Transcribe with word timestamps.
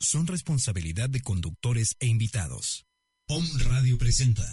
son 0.00 0.26
responsabilidad 0.26 1.10
de 1.10 1.20
conductores 1.20 1.96
e 2.00 2.06
invitados. 2.06 2.86
POM 3.26 3.44
Radio 3.68 3.98
presenta. 3.98 4.52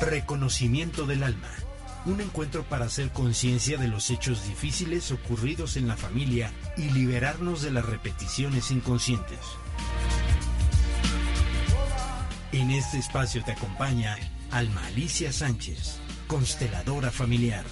Reconocimiento 0.00 1.06
del 1.06 1.22
alma. 1.22 1.50
Un 2.04 2.20
encuentro 2.20 2.64
para 2.64 2.86
hacer 2.86 3.10
conciencia 3.10 3.78
de 3.78 3.88
los 3.88 4.10
hechos 4.10 4.46
difíciles 4.46 5.10
ocurridos 5.12 5.76
en 5.76 5.88
la 5.88 5.96
familia 5.96 6.52
y 6.76 6.90
liberarnos 6.90 7.62
de 7.62 7.70
las 7.70 7.84
repeticiones 7.84 8.70
inconscientes. 8.70 9.40
En 12.52 12.70
este 12.70 12.98
espacio 12.98 13.44
te 13.44 13.52
acompaña 13.52 14.16
Alma 14.50 14.86
Alicia 14.86 15.32
Sánchez, 15.32 15.96
consteladora 16.26 17.10
familiar. 17.10 17.64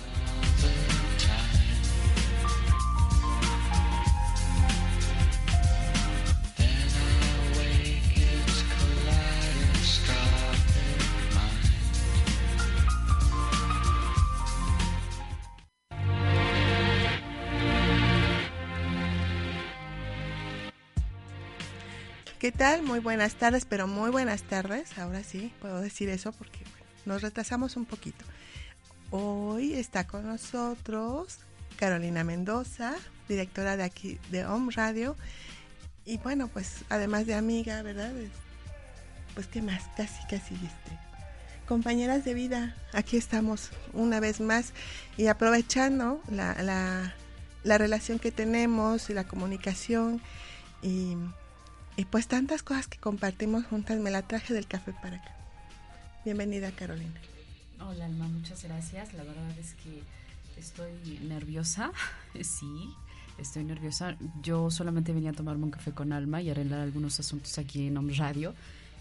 ¿Qué 22.47 22.52
tal? 22.52 22.84
Muy 22.84 23.00
buenas 23.00 23.34
tardes, 23.34 23.64
pero 23.64 23.89
muy 23.89 24.12
buenas 24.12 24.44
tardes. 24.44 24.97
Ahora 24.98 25.25
sí, 25.25 25.52
puedo 25.61 25.80
decir 25.80 26.08
eso 26.08 26.30
porque 26.30 26.61
nos 27.05 27.20
retrasamos 27.20 27.77
un 27.77 27.86
poquito. 27.86 28.25
Hoy 29.11 29.72
está 29.72 30.06
con 30.06 30.28
nosotros 30.28 31.39
Carolina 31.74 32.22
Mendoza, 32.22 32.94
directora 33.28 33.77
de 33.77 33.83
aquí 33.83 34.20
de 34.30 34.47
Home 34.47 34.72
Radio. 34.77 35.17
Y 36.05 36.19
bueno, 36.19 36.47
pues 36.47 36.84
además 36.89 37.27
de 37.27 37.34
amiga, 37.34 37.83
¿verdad? 37.83 38.12
Pues 39.34 39.48
qué 39.48 39.61
más, 39.61 39.83
casi, 39.97 40.24
casi 40.30 40.55
este. 40.55 40.98
Compañeras 41.67 42.24
de 42.24 42.34
vida, 42.34 42.77
aquí 42.92 43.17
estamos 43.17 43.70
una 43.92 44.20
vez 44.20 44.41
más 44.41 44.72
y 45.17 45.27
aprovechando 45.27 46.22
la, 46.30 46.55
la, 46.62 47.12
la 47.64 47.77
relación 47.77 48.20
que 48.20 48.30
tenemos 48.30 49.11
y 49.11 49.14
la 49.14 49.24
comunicación 49.24 50.22
y 50.80 51.17
y 51.97 52.05
pues 52.05 52.28
tantas 52.28 52.62
cosas 52.62 52.89
que 52.89 52.98
compartimos 52.98 53.64
juntas, 53.64 53.98
me 53.98 54.11
la 54.11 54.22
traje 54.22 54.52
del 54.52 54.66
café 54.66 54.92
para 54.92 55.16
acá. 55.16 55.34
Bienvenida 56.25 56.70
Carolina. 56.72 57.20
Hola 57.80 58.05
Alma, 58.05 58.28
muchas 58.28 58.62
gracias. 58.64 59.14
La 59.14 59.22
verdad 59.22 59.50
es 59.58 59.75
que 59.75 60.02
estoy 60.58 61.19
nerviosa, 61.22 61.92
sí, 62.42 62.91
estoy 63.39 63.64
nerviosa. 63.64 64.17
Yo 64.42 64.70
solamente 64.70 65.12
venía 65.12 65.30
a 65.30 65.34
tomarme 65.34 65.64
un 65.64 65.70
café 65.70 65.92
con 65.92 66.12
Alma 66.12 66.42
y 66.42 66.50
arreglar 66.50 66.80
algunos 66.80 67.19
asuntos 67.19 67.56
aquí 67.58 67.86
en 67.86 67.97
Home 67.97 68.14
Radio. 68.14 68.55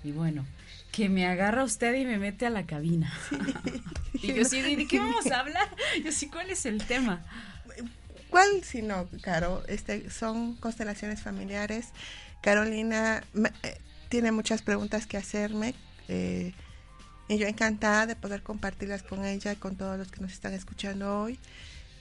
Y 0.04 0.12
bueno, 0.12 0.46
que 0.92 1.10
me 1.10 1.26
agarra 1.26 1.64
usted 1.64 1.96
y 1.96 2.06
me 2.06 2.18
mete 2.18 2.46
a 2.46 2.50
la 2.50 2.66
cabina. 2.66 3.12
y 4.14 4.34
yo 4.34 4.46
sí, 4.46 4.62
¿de 4.62 4.88
qué 4.88 5.00
vamos 5.00 5.26
a 5.32 5.40
hablar? 5.42 5.68
Yo 6.04 6.12
sí, 6.12 6.30
¿cuál 6.30 6.50
es 6.50 6.66
el 6.66 6.86
tema? 6.86 7.24
¿Cuál 8.30 8.64
si 8.64 8.82
no, 8.82 9.08
Caro? 9.22 9.64
Este, 9.68 10.10
son 10.10 10.56
constelaciones 10.56 11.22
familiares 11.22 11.88
Carolina 12.46 13.24
eh, 13.64 13.78
tiene 14.08 14.32
muchas 14.32 14.62
preguntas 14.62 15.08
que 15.08 15.18
hacerme 15.18 15.74
eh, 16.08 16.54
y 17.28 17.38
yo 17.40 17.48
encantada 17.48 18.06
de 18.06 18.16
poder 18.16 18.44
compartirlas 18.44 19.02
con 19.02 19.26
ella 19.26 19.54
y 19.54 19.56
con 19.56 19.78
todos 19.78 19.98
los 19.98 20.12
que 20.12 20.22
nos 20.22 20.32
están 20.32 20.54
escuchando 20.54 21.22
hoy. 21.22 21.40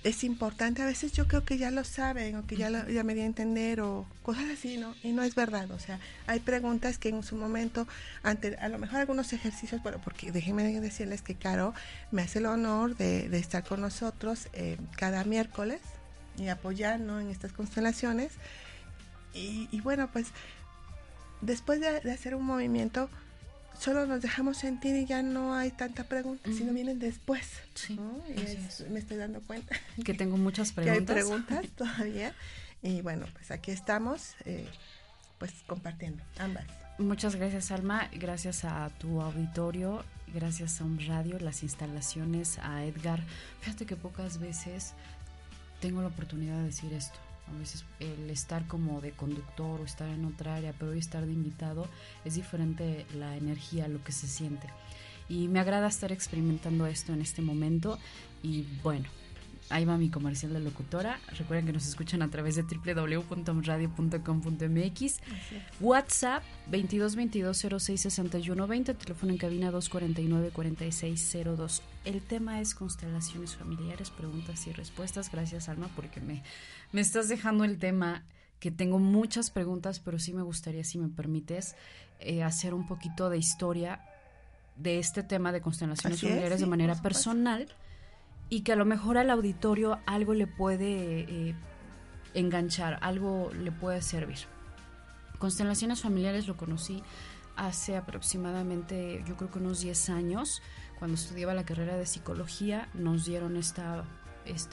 Es 0.02 0.22
importante, 0.22 0.82
a 0.82 0.84
veces 0.84 1.12
yo 1.12 1.26
creo 1.28 1.46
que 1.46 1.56
ya 1.56 1.70
lo 1.70 1.82
saben 1.82 2.36
o 2.36 2.46
que 2.46 2.56
ya, 2.56 2.68
lo, 2.68 2.86
ya 2.90 3.04
me 3.04 3.14
di 3.14 3.22
a 3.22 3.24
entender 3.24 3.80
o 3.80 4.06
cosas 4.22 4.44
así, 4.52 4.76
¿no? 4.76 4.94
Y 5.02 5.12
no 5.12 5.22
es 5.22 5.34
verdad, 5.34 5.70
o 5.70 5.78
sea, 5.78 5.98
hay 6.26 6.40
preguntas 6.40 6.98
que 6.98 7.08
en 7.08 7.22
su 7.22 7.36
momento, 7.36 7.88
ante 8.22 8.54
a 8.56 8.68
lo 8.68 8.78
mejor 8.78 8.98
algunos 8.98 9.32
ejercicios, 9.32 9.82
bueno, 9.82 9.98
porque 10.04 10.30
déjenme 10.30 10.78
decirles 10.78 11.22
que 11.22 11.36
Caro 11.36 11.72
me 12.10 12.20
hace 12.20 12.40
el 12.40 12.44
honor 12.44 12.98
de, 12.98 13.34
estar 13.38 13.64
con 13.64 13.80
nosotros 13.80 14.48
eh, 14.52 14.76
cada 14.98 15.24
miércoles 15.24 15.80
y 16.36 16.48
apoyarnos 16.48 17.22
en 17.22 17.30
estas 17.30 17.54
constelaciones 17.54 18.32
y, 19.34 19.80
bueno, 19.80 20.08
pues 20.12 20.28
después 21.40 21.80
de, 21.80 22.10
hacer 22.10 22.34
un 22.34 22.44
movimiento, 22.44 23.10
solo 23.78 24.06
nos 24.06 24.22
dejamos 24.22 24.58
sentir 24.58 24.94
y 24.96 25.06
ya 25.06 25.22
no 25.22 25.54
hay 25.54 25.70
tanta 25.70 26.04
pregunta, 26.04 26.50
sino 26.52 26.72
vienen 26.72 26.98
después. 26.98 27.46
Sí, 27.74 27.98
me 28.90 28.98
estoy 28.98 29.16
dando 29.16 29.40
cuenta. 29.40 29.76
Que 30.04 30.14
tengo 30.14 30.36
muchas 30.36 30.72
preguntas. 30.72 31.04
Que 31.06 31.12
hay 31.12 31.24
preguntas 31.24 31.68
todavía. 31.76 32.34
Y 32.82 33.00
bueno, 33.00 33.26
pues 33.32 33.50
aquí 33.50 33.70
estamos, 33.70 34.34
eh, 34.44 34.68
pues 35.38 35.52
compartiendo 35.66 36.22
ambas. 36.38 36.66
Muchas 36.98 37.34
gracias, 37.34 37.72
Alma. 37.72 38.08
Gracias 38.12 38.64
a 38.64 38.88
tu 38.98 39.20
auditorio, 39.20 40.04
gracias 40.32 40.80
a 40.80 40.84
un 40.84 41.04
radio, 41.04 41.40
las 41.40 41.62
instalaciones, 41.64 42.58
a 42.58 42.84
Edgar. 42.84 43.20
Fíjate 43.62 43.84
que 43.84 43.96
pocas 43.96 44.38
veces 44.38 44.92
tengo 45.80 46.02
la 46.02 46.08
oportunidad 46.08 46.58
de 46.58 46.64
decir 46.64 46.92
esto. 46.92 47.18
A 47.52 47.58
veces 47.58 47.84
el 48.00 48.30
estar 48.30 48.66
como 48.66 49.00
de 49.00 49.12
conductor 49.12 49.80
o 49.80 49.84
estar 49.84 50.08
en 50.08 50.24
otra 50.24 50.56
área, 50.56 50.74
pero 50.78 50.92
hoy 50.92 50.98
estar 50.98 51.26
de 51.26 51.32
invitado, 51.32 51.86
es 52.24 52.34
diferente 52.34 53.06
la 53.14 53.36
energía, 53.36 53.88
lo 53.88 54.02
que 54.02 54.12
se 54.12 54.26
siente. 54.26 54.68
Y 55.28 55.48
me 55.48 55.60
agrada 55.60 55.88
estar 55.88 56.12
experimentando 56.12 56.86
esto 56.86 57.12
en 57.12 57.20
este 57.20 57.42
momento. 57.42 57.98
Y 58.42 58.62
bueno, 58.82 59.06
ahí 59.70 59.84
va 59.84 59.96
mi 59.96 60.10
comercial 60.10 60.52
de 60.52 60.58
locutora. 60.60 61.18
Recuerden 61.38 61.66
que 61.66 61.72
nos 61.72 61.86
escuchan 61.86 62.22
a 62.22 62.30
través 62.30 62.54
de 62.56 62.62
www.radio.com.mx. 62.62 65.20
WhatsApp 65.80 66.42
2222066120, 66.70 68.96
teléfono 68.96 69.32
en 69.32 69.38
cabina 69.38 69.72
249-4602. 69.72 71.80
El 72.04 72.20
tema 72.20 72.60
es 72.60 72.74
constelaciones 72.74 73.56
familiares, 73.56 74.10
preguntas 74.10 74.66
y 74.66 74.72
respuestas. 74.72 75.32
Gracias, 75.32 75.70
Alma, 75.70 75.88
porque 75.96 76.20
me, 76.20 76.42
me 76.94 77.00
estás 77.00 77.28
dejando 77.28 77.64
el 77.64 77.78
tema 77.78 78.22
que 78.60 78.70
tengo 78.70 79.00
muchas 79.00 79.50
preguntas, 79.50 79.98
pero 79.98 80.20
sí 80.20 80.32
me 80.32 80.42
gustaría, 80.42 80.84
si 80.84 80.96
me 80.96 81.08
permites, 81.08 81.74
eh, 82.20 82.44
hacer 82.44 82.72
un 82.72 82.86
poquito 82.86 83.30
de 83.30 83.36
historia 83.36 84.00
de 84.76 85.00
este 85.00 85.24
tema 85.24 85.50
de 85.50 85.60
constelaciones 85.60 86.20
familiares 86.20 86.60
de 86.60 86.66
manera 86.66 86.94
personal 87.02 87.66
y 88.48 88.60
que 88.60 88.70
a 88.70 88.76
lo 88.76 88.84
mejor 88.84 89.18
al 89.18 89.30
auditorio 89.30 89.98
algo 90.06 90.34
le 90.34 90.46
puede 90.46 91.22
eh, 91.22 91.54
enganchar, 92.32 93.00
algo 93.02 93.50
le 93.52 93.72
puede 93.72 94.00
servir. 94.00 94.38
Constelaciones 95.38 96.00
familiares 96.00 96.46
lo 96.46 96.56
conocí 96.56 97.02
hace 97.56 97.96
aproximadamente, 97.96 99.24
yo 99.26 99.36
creo 99.36 99.50
que 99.50 99.58
unos 99.58 99.80
10 99.80 100.10
años, 100.10 100.62
cuando 101.00 101.16
estudiaba 101.16 101.54
la 101.54 101.64
carrera 101.64 101.96
de 101.96 102.06
psicología, 102.06 102.88
nos 102.94 103.24
dieron 103.24 103.56
esta, 103.56 104.04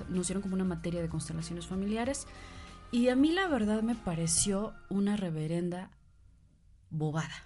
nos 0.09 0.27
dieron 0.27 0.41
como 0.41 0.55
una 0.55 0.65
materia 0.65 1.01
de 1.01 1.09
constelaciones 1.09 1.67
familiares 1.67 2.27
y 2.91 3.09
a 3.09 3.15
mí 3.15 3.31
la 3.31 3.47
verdad 3.47 3.83
me 3.83 3.95
pareció 3.95 4.73
una 4.89 5.15
reverenda 5.15 5.91
bobada. 6.89 7.43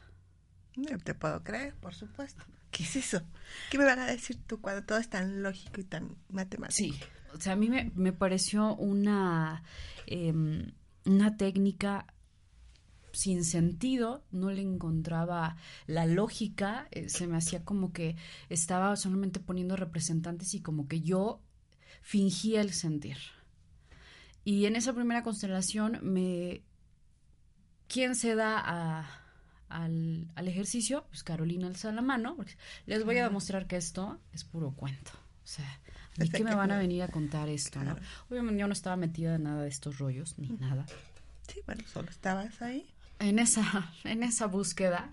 te 1.03 1.13
puedo 1.13 1.43
creer, 1.43 1.75
por 1.75 1.93
supuesto. 1.93 2.43
¿qué 2.75 2.83
es 2.83 2.95
eso? 2.97 3.21
¿Qué 3.71 3.77
me 3.77 3.85
van 3.85 3.99
a 3.99 4.05
decir 4.05 4.37
tú 4.45 4.59
cuando 4.59 4.83
todo 4.83 4.97
es 4.97 5.09
tan 5.09 5.41
lógico 5.41 5.79
y 5.79 5.85
tan 5.85 6.17
matemático? 6.29 6.75
Sí, 6.75 6.93
o 7.33 7.39
sea, 7.39 7.53
a 7.53 7.55
mí 7.55 7.69
me, 7.69 8.11
pareció 8.11 8.75
una, 8.75 9.63
em, 10.07 10.73
una 11.05 11.37
técnica 11.37 12.07
sin 13.13 13.45
sentido, 13.45 14.25
no 14.31 14.51
le 14.51 14.61
encontraba 14.61 15.55
la 15.87 16.05
lógica, 16.05 16.89
eh, 16.91 17.07
se 17.07 17.27
me 17.27 17.37
hacía 17.37 17.63
como 17.63 17.93
que 17.93 18.17
estaba 18.49 18.93
solamente 18.97 19.39
poniendo 19.39 19.77
representantes 19.77 20.53
y 20.53 20.61
como 20.61 20.89
que 20.89 20.99
yo 20.99 21.41
fingía 22.01 22.61
el 22.61 22.73
sentir. 22.73 23.17
Y 24.43 24.65
en 24.65 24.75
esa 24.75 24.93
primera 24.93 25.23
constelación 25.23 25.99
me... 26.01 26.61
¿Quién 27.87 28.15
se 28.15 28.35
da 28.35 28.61
a, 28.63 29.25
al, 29.69 30.47
ejercicio, 30.47 31.05
pues 31.09 31.23
Carolina 31.23 31.67
alza 31.67 31.91
la 31.91 32.01
mano, 32.01 32.35
porque 32.35 32.55
les 32.85 33.03
voy 33.03 33.17
a 33.17 33.23
demostrar 33.23 33.67
que 33.67 33.77
esto 33.77 34.19
es 34.33 34.43
puro 34.43 34.71
cuento. 34.71 35.11
O 35.43 35.47
sea, 35.47 35.79
¿y 36.17 36.29
qué 36.29 36.43
me 36.43 36.55
van 36.55 36.71
a 36.71 36.77
venir 36.77 37.03
a 37.03 37.07
contar 37.07 37.49
esto? 37.49 37.83
¿no? 37.83 37.95
Obviamente 38.29 38.59
yo 38.59 38.67
no 38.67 38.73
estaba 38.73 38.95
metida 38.95 39.35
en 39.35 39.43
nada 39.43 39.63
de 39.63 39.69
estos 39.69 39.99
rollos, 39.99 40.37
ni 40.37 40.49
nada. 40.49 40.85
Sí, 41.47 41.61
bueno, 41.65 41.83
solo 41.87 42.09
estabas 42.09 42.61
ahí. 42.61 42.87
En 43.19 43.39
esa, 43.39 43.93
en 44.03 44.23
esa 44.23 44.47
búsqueda 44.47 45.11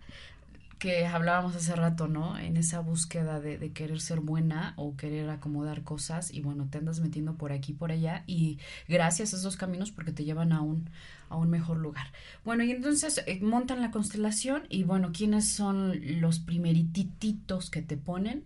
que 0.82 1.06
hablábamos 1.06 1.54
hace 1.54 1.76
rato, 1.76 2.08
¿no? 2.08 2.36
En 2.36 2.56
esa 2.56 2.80
búsqueda 2.80 3.38
de, 3.38 3.56
de, 3.56 3.72
querer 3.72 4.00
ser 4.00 4.18
buena 4.18 4.74
o 4.76 4.96
querer 4.96 5.30
acomodar 5.30 5.84
cosas 5.84 6.34
y 6.34 6.40
bueno, 6.40 6.66
te 6.68 6.78
andas 6.78 6.98
metiendo 6.98 7.36
por 7.36 7.52
aquí, 7.52 7.72
por 7.72 7.92
allá 7.92 8.24
y 8.26 8.58
gracias 8.88 9.32
a 9.32 9.36
esos 9.36 9.56
caminos 9.56 9.92
porque 9.92 10.10
te 10.10 10.24
llevan 10.24 10.52
a 10.52 10.60
un, 10.60 10.90
a 11.28 11.36
un 11.36 11.50
mejor 11.50 11.76
lugar. 11.76 12.08
Bueno, 12.44 12.64
y 12.64 12.72
entonces 12.72 13.22
eh, 13.28 13.38
montan 13.40 13.80
la 13.80 13.92
constelación 13.92 14.64
y 14.70 14.82
bueno, 14.82 15.12
¿quiénes 15.16 15.50
son 15.50 16.20
los 16.20 16.40
primerititos 16.40 17.70
que 17.70 17.82
te 17.82 17.96
ponen? 17.96 18.44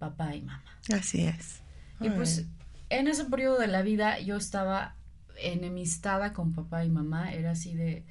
Papá 0.00 0.34
y 0.34 0.42
mamá. 0.42 0.64
Así 0.92 1.24
es. 1.24 1.62
Y 2.00 2.10
pues 2.10 2.46
en 2.90 3.06
ese 3.06 3.26
periodo 3.26 3.60
de 3.60 3.68
la 3.68 3.82
vida 3.82 4.18
yo 4.18 4.36
estaba 4.36 4.96
enemistada 5.40 6.32
con 6.32 6.52
papá 6.52 6.84
y 6.84 6.90
mamá, 6.90 7.32
era 7.32 7.52
así 7.52 7.76
de 7.76 8.04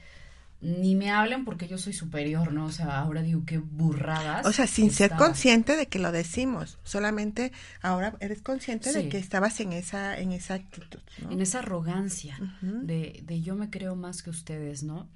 ni 0.63 0.95
me 0.95 1.11
hablen 1.11 1.43
porque 1.43 1.67
yo 1.67 1.77
soy 1.77 1.91
superior, 1.91 2.53
¿no? 2.53 2.65
O 2.65 2.71
sea, 2.71 2.99
ahora 2.99 3.21
digo 3.21 3.43
qué 3.45 3.57
burradas. 3.57 4.45
O 4.45 4.53
sea, 4.53 4.65
sin 4.65 4.91
ser 4.91 5.11
consciente 5.11 5.75
de 5.75 5.87
que 5.87 5.99
lo 5.99 6.13
decimos, 6.13 6.79
solamente 6.83 7.51
ahora 7.81 8.15
eres 8.21 8.41
consciente 8.41 8.93
de 8.93 9.09
que 9.09 9.17
estabas 9.17 9.59
en 9.59 9.73
esa 9.73 10.17
en 10.17 10.31
esa 10.31 10.53
actitud, 10.53 11.01
¿no? 11.21 11.31
En 11.31 11.41
esa 11.41 11.59
arrogancia 11.59 12.39
de, 12.61 13.21
de 13.25 13.41
yo 13.41 13.55
me 13.55 13.69
creo 13.69 13.97
más 13.97 14.23
que 14.23 14.29
ustedes, 14.29 14.83
¿no? 14.83 15.09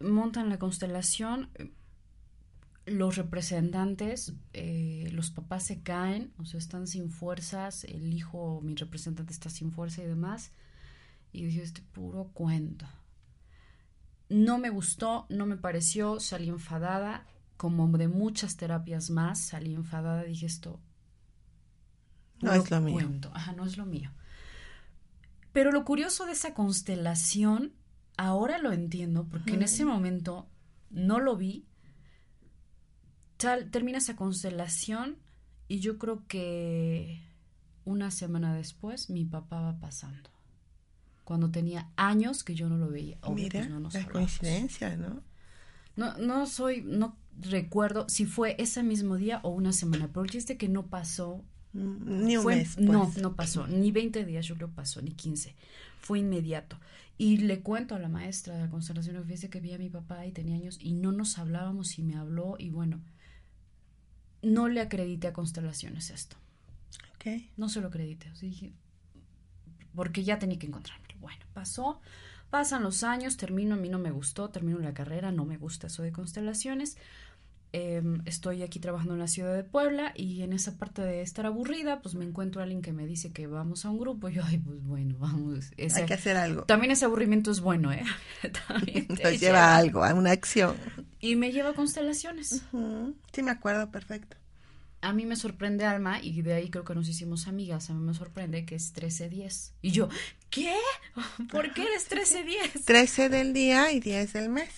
Montan 0.00 0.48
la 0.48 0.58
constelación, 0.58 1.50
los 2.86 3.16
representantes, 3.16 4.32
eh, 4.54 5.10
los 5.12 5.30
papás 5.30 5.64
se 5.64 5.82
caen, 5.82 6.32
o 6.38 6.46
sea, 6.46 6.58
están 6.58 6.86
sin 6.86 7.10
fuerzas, 7.10 7.84
el 7.84 8.14
hijo, 8.14 8.62
mi 8.62 8.74
representante 8.74 9.34
está 9.34 9.50
sin 9.50 9.72
fuerza 9.72 10.02
y 10.02 10.06
demás. 10.06 10.52
Y 11.32 11.44
dije, 11.44 11.62
este 11.62 11.82
puro 11.82 12.30
cuento. 12.32 12.86
No 14.28 14.58
me 14.58 14.70
gustó, 14.70 15.26
no 15.28 15.46
me 15.46 15.56
pareció, 15.56 16.18
salí 16.18 16.48
enfadada, 16.48 17.26
como 17.56 17.86
de 17.98 18.08
muchas 18.08 18.56
terapias 18.56 19.10
más, 19.10 19.38
salí 19.38 19.74
enfadada, 19.74 20.24
dije 20.24 20.46
esto. 20.46 20.80
No 22.40 22.52
es 22.52 22.70
lo 22.70 22.80
mío. 22.80 23.10
Ajá, 23.32 23.52
no 23.52 23.64
es 23.64 23.76
lo 23.76 23.86
mío. 23.86 24.10
Pero 25.52 25.70
lo 25.70 25.84
curioso 25.84 26.26
de 26.26 26.32
esa 26.32 26.52
constelación, 26.52 27.72
ahora 28.16 28.58
lo 28.58 28.72
entiendo, 28.72 29.26
porque 29.28 29.54
en 29.54 29.62
ese 29.62 29.84
momento 29.84 30.48
no 30.90 31.20
lo 31.20 31.36
vi. 31.36 31.66
Tal, 33.36 33.70
termina 33.70 33.98
esa 33.98 34.16
constelación 34.16 35.18
y 35.68 35.80
yo 35.80 35.98
creo 35.98 36.26
que 36.26 37.22
una 37.84 38.10
semana 38.10 38.54
después 38.54 39.10
mi 39.10 39.24
papá 39.24 39.60
va 39.60 39.78
pasando 39.78 40.33
cuando 41.24 41.50
tenía 41.50 41.90
años 41.96 42.44
que 42.44 42.54
yo 42.54 42.68
no 42.68 42.76
lo 42.76 42.88
veía. 42.88 43.18
Obvio, 43.22 43.44
Mira, 43.44 43.60
pues 43.60 43.70
no 43.70 43.90
la 43.90 44.08
coincidencia, 44.08 44.96
¿no? 44.96 45.22
No, 45.96 46.16
no 46.18 46.46
soy, 46.46 46.82
no 46.82 47.16
recuerdo 47.40 48.08
si 48.08 48.26
fue 48.26 48.56
ese 48.58 48.82
mismo 48.82 49.16
día 49.16 49.40
o 49.42 49.50
una 49.50 49.72
semana, 49.72 50.08
pero 50.08 50.22
el 50.22 50.30
chiste 50.30 50.56
que 50.56 50.68
no 50.68 50.86
pasó. 50.86 51.42
Ni 51.72 52.36
un 52.36 52.46
mes. 52.46 52.74
Pues. 52.74 52.78
No, 52.78 53.12
no 53.20 53.34
pasó, 53.34 53.66
ni 53.66 53.90
20 53.90 54.24
días 54.24 54.46
yo 54.46 54.54
creo 54.54 54.70
pasó, 54.70 55.02
ni 55.02 55.12
15. 55.12 55.54
Fue 56.00 56.20
inmediato. 56.20 56.78
Y 57.16 57.38
le 57.38 57.60
cuento 57.60 57.94
a 57.94 57.98
la 57.98 58.08
maestra 58.08 58.54
de 58.54 58.62
la 58.62 58.70
constelación, 58.70 59.22
fíjese 59.24 59.48
que 59.48 59.60
vi 59.60 59.72
a 59.72 59.78
mi 59.78 59.88
papá 59.88 60.26
y 60.26 60.32
tenía 60.32 60.56
años 60.56 60.78
y 60.80 60.92
no 60.92 61.12
nos 61.12 61.38
hablábamos 61.38 61.98
y 61.98 62.02
me 62.02 62.16
habló 62.16 62.56
y 62.58 62.70
bueno, 62.70 63.00
no 64.42 64.68
le 64.68 64.80
acredité 64.80 65.28
a 65.28 65.32
constelaciones 65.32 66.10
esto. 66.10 66.36
Okay. 67.16 67.50
No 67.56 67.68
se 67.68 67.80
lo 67.80 67.88
acredité. 67.88 68.30
O 68.30 68.36
sea, 68.36 68.48
dije, 68.48 68.72
porque 69.94 70.24
ya 70.24 70.38
tenía 70.38 70.58
que 70.58 70.66
encontrarme. 70.66 71.03
Bueno, 71.24 71.42
pasó, 71.54 72.00
pasan 72.50 72.82
los 72.82 73.02
años, 73.02 73.38
termino, 73.38 73.76
a 73.76 73.78
mí 73.78 73.88
no 73.88 73.98
me 73.98 74.10
gustó, 74.10 74.50
termino 74.50 74.78
la 74.78 74.92
carrera, 74.92 75.32
no 75.32 75.46
me 75.46 75.56
gusta 75.56 75.86
eso 75.86 76.02
de 76.02 76.12
constelaciones. 76.12 76.98
Em, 77.72 78.20
estoy 78.26 78.62
aquí 78.62 78.78
trabajando 78.78 79.14
en 79.14 79.20
la 79.20 79.26
ciudad 79.26 79.54
de 79.54 79.64
Puebla 79.64 80.12
y 80.14 80.42
en 80.42 80.52
esa 80.52 80.76
parte 80.76 81.00
de 81.00 81.22
estar 81.22 81.46
aburrida, 81.46 82.02
pues 82.02 82.14
me 82.14 82.26
encuentro 82.26 82.60
a 82.60 82.64
alguien 82.64 82.82
que 82.82 82.92
me 82.92 83.06
dice 83.06 83.32
que 83.32 83.46
vamos 83.46 83.86
a 83.86 83.90
un 83.90 83.98
grupo 83.98 84.28
y 84.28 84.34
yo, 84.34 84.42
ay, 84.44 84.58
pues 84.58 84.84
bueno, 84.84 85.16
vamos. 85.18 85.72
Hay 85.78 86.04
que 86.04 86.14
hacer 86.14 86.36
algo. 86.36 86.64
También 86.64 86.92
ese 86.92 87.06
aburrimiento 87.06 87.50
es 87.50 87.60
bueno, 87.60 87.90
¿eh? 87.90 88.04
también 88.68 89.06
Nos 89.24 89.40
lleva 89.40 89.72
a 89.72 89.76
algo, 89.78 90.04
a 90.04 90.12
una 90.12 90.30
acción. 90.30 90.76
Y 91.20 91.36
me 91.36 91.52
lleva 91.52 91.70
a 91.70 91.72
constelaciones. 91.72 92.62
Sí, 93.32 93.42
me 93.42 93.50
acuerdo 93.50 93.90
perfecto 93.90 94.36
a 95.04 95.12
mí 95.12 95.26
me 95.26 95.36
sorprende 95.36 95.84
Alma 95.84 96.18
y 96.22 96.40
de 96.40 96.54
ahí 96.54 96.70
creo 96.70 96.84
que 96.84 96.94
nos 96.94 97.08
hicimos 97.08 97.46
amigas. 97.46 97.90
A 97.90 97.94
mí 97.94 98.00
me 98.00 98.14
sorprende 98.14 98.64
que 98.64 98.74
es 98.74 98.94
13-10. 98.94 99.72
Y 99.82 99.90
yo, 99.90 100.08
¿qué? 100.48 100.74
¿Por 101.50 101.74
qué 101.74 101.82
eres 101.82 102.10
13-10? 102.10 102.84
13 102.84 103.28
del 103.28 103.52
día 103.52 103.92
y 103.92 104.00
10 104.00 104.32
del 104.32 104.48
mes, 104.48 104.70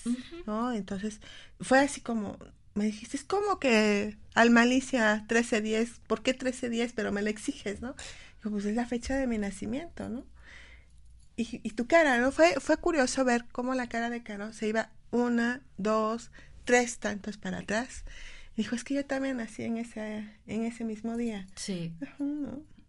¿no? 0.45 0.73
Entonces 0.73 1.21
fue 1.61 1.79
así 1.79 2.01
como, 2.01 2.39
me 2.75 2.87
dijiste, 2.87 3.17
es 3.17 3.25
como 3.25 3.61
que 3.61 4.17
Alma 4.35 4.63
Alicia 4.63 5.25
13-10, 5.29 6.01
¿por 6.09 6.23
qué 6.23 6.37
13-10? 6.37 6.93
Pero 6.95 7.13
me 7.13 7.23
lo 7.23 7.31
exiges, 7.31 7.81
¿no? 7.81 7.95
Yo, 8.43 8.51
pues 8.51 8.65
es 8.65 8.75
la 8.75 8.87
fecha 8.87 9.15
de 9.17 9.29
mi 9.29 9.39
nacimiento, 9.39 10.09
¿no? 10.09 10.25
Y, 11.37 11.61
y 11.63 11.71
tu 11.71 11.87
cara, 11.87 12.19
¿no? 12.19 12.33
Fue, 12.33 12.55
fue 12.59 12.79
curioso 12.79 13.25
ver 13.25 13.45
cómo 13.53 13.75
la 13.75 13.89
cara 13.89 14.11
de 14.11 14.23
Caro 14.25 14.53
se 14.53 14.69
iba 14.69 14.91
una, 15.13 15.63
dos, 15.77 16.33
tres 16.65 16.99
tantos 16.99 17.37
para 17.37 17.59
atrás 17.59 18.05
Dijo, 18.57 18.75
es 18.75 18.85
que 18.85 18.95
yo 18.95 19.05
también 19.05 19.37
nací 19.37 19.63
en 19.63 19.77
ese, 19.77 20.25
en 20.47 20.63
ese 20.63 20.85
mismo 20.85 21.17
día. 21.17 21.47
Sí. 21.55 21.93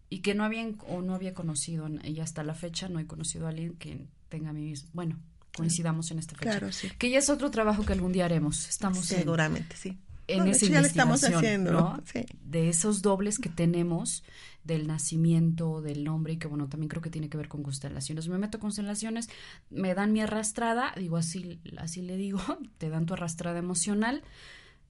Y 0.08 0.20
que 0.20 0.34
no 0.34 0.44
habían 0.44 0.78
o 0.88 1.02
no 1.02 1.14
había 1.14 1.34
conocido, 1.34 1.88
y 2.02 2.20
hasta 2.20 2.42
la 2.42 2.54
fecha 2.54 2.88
no 2.88 2.98
he 2.98 3.06
conocido 3.06 3.46
a 3.46 3.50
alguien 3.50 3.74
que 3.74 4.06
tenga 4.30 4.52
mi 4.52 4.62
mismo, 4.62 4.88
bueno, 4.94 5.18
coincidamos 5.54 6.10
en 6.10 6.20
esta 6.20 6.36
fecha. 6.36 6.52
Claro, 6.52 6.72
sí. 6.72 6.88
Que 6.98 7.10
ya 7.10 7.18
es 7.18 7.28
otro 7.28 7.50
trabajo 7.50 7.84
que 7.84 7.92
algún 7.92 8.12
día 8.12 8.24
haremos. 8.24 8.68
Estamos 8.68 9.04
Seguramente, 9.04 9.76
sí. 9.76 9.98
En 10.26 10.46
esa 10.46 10.66
ya 10.66 10.80
lo 10.80 10.86
estamos 10.86 11.24
haciendo, 11.24 11.72
¿no? 11.72 12.02
Sí. 12.04 12.26
De 12.44 12.68
esos 12.68 13.00
dobles 13.00 13.38
que 13.38 13.48
tenemos 13.48 14.24
del 14.62 14.86
nacimiento, 14.86 15.80
del 15.80 16.04
nombre, 16.04 16.34
y 16.34 16.36
que 16.36 16.46
bueno, 16.46 16.68
también 16.68 16.88
creo 16.88 17.02
que 17.02 17.10
tiene 17.10 17.28
que 17.30 17.38
ver 17.38 17.48
con 17.48 17.62
constelaciones. 17.62 18.28
Me 18.28 18.38
meto 18.38 18.58
constelaciones, 18.58 19.28
me 19.70 19.94
dan 19.94 20.12
mi 20.12 20.20
arrastrada, 20.20 20.92
digo 20.96 21.16
así, 21.16 21.60
así 21.78 22.02
le 22.02 22.16
digo, 22.16 22.40
te 22.78 22.90
dan 22.90 23.06
tu 23.06 23.14
arrastrada 23.14 23.58
emocional 23.58 24.22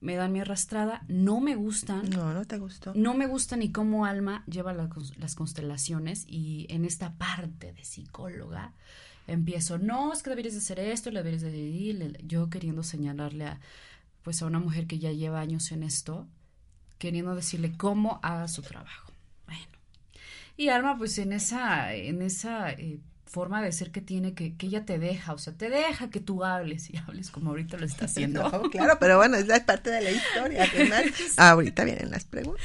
me 0.01 0.15
dan 0.15 0.31
mi 0.31 0.39
arrastrada, 0.39 1.03
no 1.07 1.39
me 1.41 1.55
gustan. 1.55 2.09
No, 2.09 2.33
no 2.33 2.45
te 2.45 2.57
gustó. 2.57 2.93
No 2.95 3.13
me 3.13 3.27
gusta 3.27 3.57
ni 3.57 3.71
cómo 3.71 4.05
Alma 4.05 4.43
lleva 4.47 4.73
las 4.73 5.35
constelaciones 5.35 6.25
y 6.27 6.67
en 6.69 6.85
esta 6.85 7.17
parte 7.17 7.73
de 7.73 7.83
psicóloga 7.83 8.73
empiezo, 9.27 9.77
no, 9.77 10.11
es 10.11 10.23
que 10.23 10.29
deberías 10.29 10.53
de 10.53 10.59
hacer 10.59 10.79
esto, 10.79 11.11
le 11.11 11.19
deberías 11.19 11.41
de 11.41 11.57
ir, 11.57 12.17
yo 12.25 12.49
queriendo 12.49 12.83
señalarle 12.83 13.45
a, 13.45 13.59
pues 14.23 14.41
a 14.41 14.45
una 14.45 14.59
mujer 14.59 14.87
que 14.87 14.99
ya 14.99 15.11
lleva 15.11 15.39
años 15.39 15.71
en 15.71 15.83
esto, 15.83 16.27
queriendo 16.97 17.35
decirle 17.35 17.73
cómo 17.77 18.19
haga 18.23 18.47
su 18.47 18.61
trabajo. 18.61 19.11
Bueno. 19.45 19.65
Y 20.57 20.69
Alma, 20.69 20.97
pues 20.97 21.17
en 21.19 21.33
esa, 21.33 21.93
en 21.93 22.21
esa 22.21 22.71
eh, 22.71 22.99
forma 23.29 23.61
de 23.61 23.71
ser 23.71 23.91
que 23.91 24.01
tiene 24.01 24.33
que, 24.33 24.55
que 24.55 24.65
ella 24.65 24.85
te 24.85 24.97
deja, 24.97 25.33
o 25.33 25.37
sea, 25.37 25.53
te 25.53 25.69
deja 25.69 26.09
que 26.09 26.19
tú 26.19 26.43
hables 26.43 26.89
y 26.89 26.97
hables 26.97 27.29
como 27.29 27.51
ahorita 27.51 27.77
lo 27.77 27.85
está 27.85 28.05
haciendo. 28.05 28.41
claro, 28.71 28.97
pero 28.99 29.17
bueno, 29.17 29.37
es 29.37 29.47
la 29.47 29.63
parte 29.65 29.91
de 29.91 30.01
la 30.01 30.11
historia. 30.11 30.67
ahorita 31.37 31.83
vienen 31.83 32.09
las 32.09 32.25
preguntas. 32.25 32.63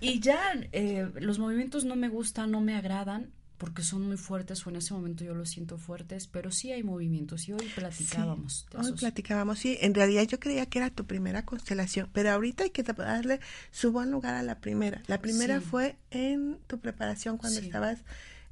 y 0.00 0.18
ya 0.18 0.52
eh, 0.72 1.08
los 1.20 1.38
movimientos 1.38 1.84
no 1.84 1.94
me 1.94 2.08
gustan, 2.08 2.50
no 2.50 2.60
me 2.60 2.74
agradan 2.74 3.30
porque 3.56 3.82
son 3.82 4.02
muy 4.08 4.16
fuertes 4.16 4.66
o 4.66 4.70
en 4.70 4.76
ese 4.76 4.92
momento 4.94 5.22
yo 5.22 5.32
los 5.32 5.48
siento 5.48 5.78
fuertes, 5.78 6.26
pero 6.26 6.50
sí 6.50 6.72
hay 6.72 6.82
movimientos 6.82 7.48
y 7.48 7.52
hoy 7.52 7.70
platicábamos. 7.74 8.66
hoy 8.76 8.92
platicábamos, 8.92 9.60
sí, 9.60 9.78
en 9.80 9.94
realidad 9.94 10.24
yo 10.24 10.40
creía 10.40 10.66
que 10.66 10.80
era 10.80 10.90
tu 10.90 11.06
primera 11.06 11.44
constelación, 11.44 12.10
pero 12.12 12.32
ahorita 12.32 12.64
hay 12.64 12.70
que 12.70 12.82
darle 12.82 13.38
su 13.70 13.92
buen 13.92 14.10
lugar 14.10 14.34
a 14.34 14.42
la 14.42 14.58
primera. 14.58 15.02
La 15.06 15.20
primera 15.20 15.60
fue 15.60 15.96
en 16.10 16.58
tu 16.66 16.80
preparación 16.80 17.38
cuando 17.38 17.60
estabas 17.60 18.00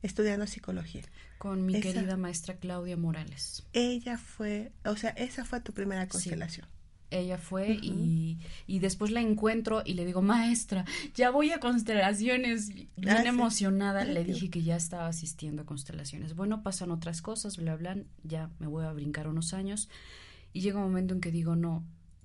estudiando 0.03 0.47
psicología. 0.47 1.03
Con 1.43 1.67
mi 1.67 1.81
querida 1.81 2.17
maestra 2.17 2.55
Claudia 2.55 2.97
Morales. 2.97 3.67
Ella 3.73 4.17
fue, 4.17 4.71
o 4.85 4.97
sea, 4.97 5.11
esa 5.11 5.45
fue 5.45 5.61
tu 5.61 5.73
primera 5.73 6.07
constelación. 6.07 6.69
Ella 7.11 7.37
fue 7.37 7.73
y, 7.83 8.39
y, 8.69 8.79
después 8.79 9.11
la 9.11 9.23
encuentro 9.23 9.83
y 9.85 9.95
le 9.95 10.05
digo, 10.05 10.23
maestra, 10.23 10.85
ya 11.17 11.31
voy 11.31 11.51
a 11.51 11.59
constelaciones. 11.59 12.73
Bien 12.97 13.27
emocionada 13.27 14.05
le 14.05 14.23
dije 14.23 14.51
que 14.51 14.63
ya 14.63 14.77
estaba 14.77 15.09
asistiendo 15.09 15.63
a 15.63 15.67
constelaciones. 15.67 16.37
Bueno, 16.37 16.63
pasan 16.63 16.93
otras 16.93 17.23
cosas, 17.23 17.57
bla, 17.57 17.75
bla, 17.75 17.99
ya 18.23 18.49
me 18.61 18.69
voy 18.69 18.85
a 18.85 18.93
brincar 18.93 19.27
unos 19.27 19.53
años. 19.53 19.89
Y 20.53 20.61
llega 20.61 20.79
un 20.79 20.85
momento 20.85 21.13
en 21.13 21.21
que 21.21 21.33
digo, 21.33 21.57
no, 21.57 21.83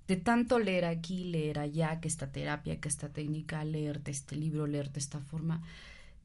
de 0.08 0.18
tanto 0.18 0.60
leer 0.60 0.86
aquí, 0.86 1.24
leer 1.24 1.58
allá, 1.58 2.00
que 2.02 2.08
esta 2.08 2.32
terapia, 2.32 2.80
que 2.80 2.88
esta 2.88 3.10
técnica, 3.10 3.66
leerte 3.66 4.12
este 4.12 4.36
libro, 4.36 4.68
leerte 4.68 5.00
esta 5.00 5.20
forma, 5.22 5.64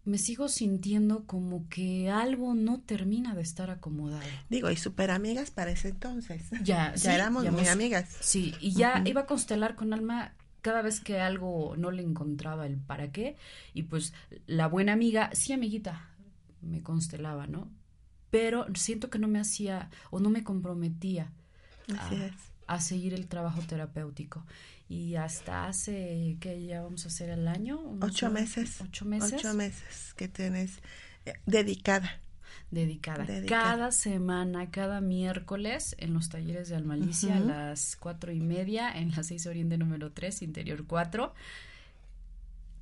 me 0.04 0.18
sigo 0.18 0.48
sintiendo 0.48 1.24
como 1.26 1.68
que 1.68 2.10
algo 2.10 2.54
no 2.54 2.80
termina 2.80 3.34
de 3.34 3.42
estar 3.42 3.70
acomodado. 3.70 4.26
Digo, 4.48 4.70
y 4.70 4.76
súper 4.76 5.10
amigas 5.10 5.50
para 5.50 5.70
ese 5.70 5.88
entonces. 5.88 6.42
Ya, 6.62 6.94
ya 6.96 7.14
éramos 7.14 7.50
muy 7.50 7.68
amigas. 7.68 8.08
Sí, 8.20 8.54
y 8.60 8.72
ya 8.72 9.02
iba 9.04 9.22
a 9.22 9.26
constelar 9.26 9.76
con 9.76 9.92
Alma 9.92 10.34
cada 10.62 10.80
vez 10.80 11.00
que 11.00 11.20
algo 11.20 11.74
no 11.76 11.90
le 11.90 12.02
encontraba 12.02 12.66
el 12.66 12.78
para 12.78 13.12
qué, 13.12 13.36
y 13.74 13.82
pues 13.82 14.14
la 14.46 14.68
buena 14.68 14.92
amiga, 14.92 15.30
sí, 15.34 15.52
amiguita, 15.52 16.08
me 16.62 16.82
constelaba, 16.82 17.46
¿no? 17.46 17.68
Pero 18.30 18.66
siento 18.74 19.10
que 19.10 19.18
no 19.18 19.28
me 19.28 19.40
hacía 19.40 19.90
o 20.10 20.20
no 20.20 20.30
me 20.30 20.44
comprometía 20.44 21.32
a, 22.66 22.80
seguir 22.80 23.12
el 23.12 23.26
trabajo 23.26 23.60
terapéutico. 23.60 24.46
Y 24.92 25.16
hasta 25.16 25.68
hace, 25.68 26.36
que 26.38 26.66
ya 26.66 26.82
vamos 26.82 27.06
a 27.06 27.08
hacer 27.08 27.30
el 27.30 27.48
año? 27.48 27.80
Ocho 28.02 28.30
meses. 28.30 28.78
Ocho 28.82 29.06
meses. 29.06 29.32
Ocho 29.32 29.54
meses 29.54 30.12
que 30.18 30.28
tienes 30.28 30.80
eh, 31.24 31.32
dedicada 31.46 32.20
dedicada. 32.70 33.26
Cada 33.46 33.90
semana, 33.90 34.70
cada 34.70 35.00
miércoles, 35.00 35.96
en 35.98 36.12
los 36.12 36.28
talleres 36.28 36.68
de 36.68 36.76
Almalicia, 36.76 37.38
a 37.38 37.40
las 37.40 37.96
cuatro 37.96 38.32
y 38.32 38.40
media, 38.40 38.90
en 38.92 39.12
la 39.12 39.22
6 39.22 39.46
Oriente 39.46 39.78
número 39.78 40.12
3, 40.12 40.42
Interior 40.42 40.86
4. 40.86 41.34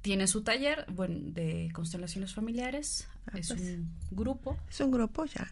Tiene 0.02 0.26
su 0.26 0.42
taller 0.42 0.86
bueno, 0.92 1.16
de 1.32 1.70
constelaciones 1.72 2.34
familiares. 2.34 3.06
Ah, 3.26 3.38
es 3.38 3.48
pues. 3.48 3.60
un 3.60 3.90
grupo. 4.10 4.56
Es 4.68 4.80
un 4.80 4.90
grupo 4.90 5.26
ya 5.26 5.50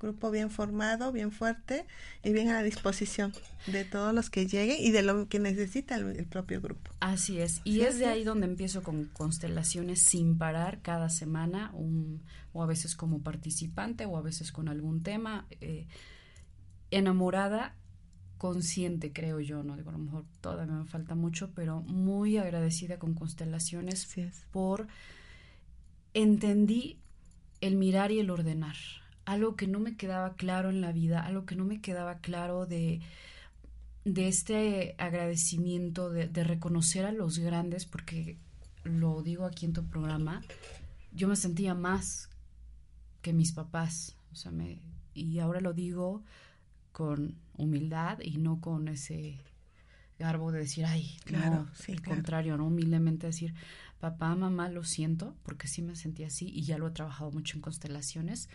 grupo 0.00 0.30
bien 0.30 0.50
formado, 0.50 1.12
bien 1.12 1.32
fuerte 1.32 1.86
y 2.22 2.32
bien 2.32 2.48
a 2.48 2.54
la 2.54 2.62
disposición 2.62 3.32
de 3.66 3.84
todos 3.84 4.14
los 4.14 4.30
que 4.30 4.46
lleguen 4.46 4.76
y 4.80 4.90
de 4.90 5.02
lo 5.02 5.28
que 5.28 5.38
necesita 5.38 5.96
el, 5.96 6.26
propio 6.26 6.60
grupo. 6.60 6.90
Así 7.00 7.40
es, 7.40 7.60
y 7.64 7.80
es 7.80 7.98
de 7.98 8.06
ahí 8.06 8.24
donde 8.24 8.46
empiezo 8.46 8.82
con 8.82 9.06
constelaciones 9.06 10.02
sin 10.02 10.38
parar 10.38 10.80
cada 10.82 11.08
semana, 11.08 11.70
un, 11.74 12.22
o 12.52 12.62
a 12.62 12.66
veces 12.66 12.96
como 12.96 13.22
participante 13.22 14.06
o 14.06 14.16
a 14.16 14.22
veces 14.22 14.52
con 14.52 14.68
algún 14.68 15.02
tema. 15.02 15.46
Eh, 15.60 15.86
enamorada, 16.90 17.74
consciente, 18.38 19.12
creo 19.12 19.40
yo, 19.40 19.62
no 19.62 19.76
digo 19.76 19.90
a 19.90 19.94
lo 19.94 19.98
mejor 19.98 20.24
todavía 20.40 20.72
me 20.72 20.84
falta 20.84 21.14
mucho, 21.14 21.50
pero 21.54 21.80
muy 21.80 22.36
agradecida 22.36 22.98
con 22.98 23.14
constelaciones 23.14 24.08
por 24.52 24.86
entendí 26.12 27.00
el 27.60 27.76
mirar 27.76 28.12
y 28.12 28.20
el 28.20 28.30
ordenar 28.30 28.76
algo 29.26 29.56
que 29.56 29.66
no 29.66 29.80
me 29.80 29.96
quedaba 29.96 30.34
claro 30.34 30.70
en 30.70 30.80
la 30.80 30.92
vida, 30.92 31.24
algo 31.24 31.46
que 31.46 31.56
no 31.56 31.64
me 31.64 31.80
quedaba 31.80 32.18
claro 32.18 32.66
de, 32.66 33.00
de 34.04 34.28
este 34.28 34.94
agradecimiento, 34.98 36.10
de, 36.10 36.28
de, 36.28 36.44
reconocer 36.44 37.06
a 37.06 37.12
los 37.12 37.38
grandes, 37.38 37.86
porque 37.86 38.38
lo 38.84 39.22
digo 39.22 39.46
aquí 39.46 39.66
en 39.66 39.72
tu 39.72 39.84
programa, 39.84 40.42
yo 41.12 41.28
me 41.28 41.36
sentía 41.36 41.74
más 41.74 42.28
que 43.22 43.32
mis 43.32 43.52
papás, 43.52 44.16
o 44.32 44.36
sea, 44.36 44.52
me, 44.52 44.80
y 45.14 45.38
ahora 45.38 45.60
lo 45.60 45.72
digo 45.72 46.22
con 46.92 47.36
humildad 47.56 48.18
y 48.20 48.36
no 48.38 48.60
con 48.60 48.88
ese 48.88 49.40
garbo 50.18 50.52
de 50.52 50.60
decir, 50.60 50.84
ay, 50.84 51.16
claro, 51.24 51.64
no, 51.64 51.70
al 51.88 52.02
contrario, 52.02 52.56
no 52.56 52.66
humildemente 52.66 53.26
decir, 53.26 53.54
papá, 54.00 54.34
mamá, 54.36 54.68
lo 54.68 54.84
siento, 54.84 55.34
porque 55.42 55.66
sí 55.66 55.82
me 55.82 55.96
sentí 55.96 56.24
así 56.24 56.48
y 56.48 56.62
ya 56.62 56.78
lo 56.78 56.88
he 56.88 56.90
trabajado 56.92 57.30
mucho 57.32 57.56
en 57.56 57.62
constelaciones, 57.62 58.48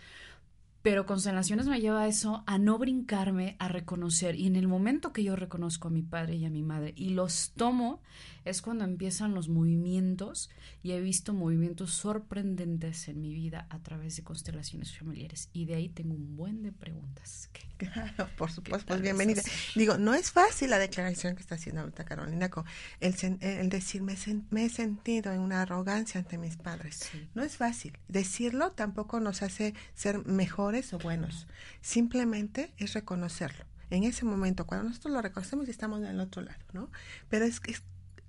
pero 0.82 1.04
constelaciones 1.04 1.66
me 1.66 1.80
lleva 1.80 2.02
a 2.02 2.08
eso, 2.08 2.42
a 2.46 2.58
no 2.58 2.78
brincarme, 2.78 3.56
a 3.58 3.68
reconocer. 3.68 4.36
Y 4.36 4.46
en 4.46 4.56
el 4.56 4.66
momento 4.66 5.12
que 5.12 5.22
yo 5.22 5.36
reconozco 5.36 5.88
a 5.88 5.90
mi 5.90 6.02
padre 6.02 6.36
y 6.36 6.46
a 6.46 6.50
mi 6.50 6.62
madre 6.62 6.94
y 6.96 7.10
los 7.10 7.52
tomo, 7.54 8.00
es 8.44 8.62
cuando 8.62 8.84
empiezan 8.84 9.34
los 9.34 9.48
movimientos 9.48 10.50
y 10.82 10.92
he 10.92 11.00
visto 11.00 11.34
movimientos 11.34 11.92
sorprendentes 11.92 13.08
en 13.08 13.20
mi 13.20 13.34
vida 13.34 13.66
a 13.70 13.78
través 13.80 14.16
de 14.16 14.22
constelaciones 14.22 14.96
familiares. 14.96 15.48
Y 15.52 15.66
de 15.66 15.74
ahí 15.74 15.88
tengo 15.88 16.14
un 16.14 16.36
buen 16.36 16.62
de 16.62 16.72
preguntas. 16.72 17.50
claro, 17.76 18.28
por 18.36 18.50
supuesto, 18.50 18.86
pues 18.86 19.00
bienvenida. 19.00 19.42
Digo, 19.74 19.98
no 19.98 20.14
es 20.14 20.30
fácil 20.30 20.70
la 20.70 20.78
declaración 20.78 21.34
que 21.34 21.42
está 21.42 21.54
haciendo 21.54 21.82
ahorita 21.82 22.04
Carolina 22.04 22.50
con 22.50 22.64
el, 23.00 23.14
el 23.40 23.68
decir 23.68 24.02
me, 24.02 24.14
he 24.14 24.68
sentido 24.68 25.32
en 25.32 25.40
una 25.40 25.62
arrogancia 25.62 26.20
ante 26.20 26.38
mis 26.38 26.56
padres. 26.56 27.10
No 27.34 27.42
es 27.42 27.56
fácil. 27.56 27.98
Decirlo 28.08 28.72
tampoco 28.72 29.20
nos 29.20 29.42
hace 29.42 29.74
ser 29.94 30.24
mejores 30.26 30.92
o 30.92 30.98
buenos. 30.98 31.46
Simplemente 31.80 32.72
es 32.78 32.94
reconocerlo 32.94 33.64
en 33.90 34.04
ese 34.04 34.24
momento, 34.24 34.66
cuando 34.66 34.88
nosotros 34.88 35.12
lo 35.12 35.20
reconocemos 35.20 35.68
estamos 35.68 36.00
del 36.00 36.20
otro 36.20 36.42
lado, 36.42 36.58
¿no? 36.72 36.90
Pero 37.28 37.44
es, 37.44 37.60
es 37.66 37.82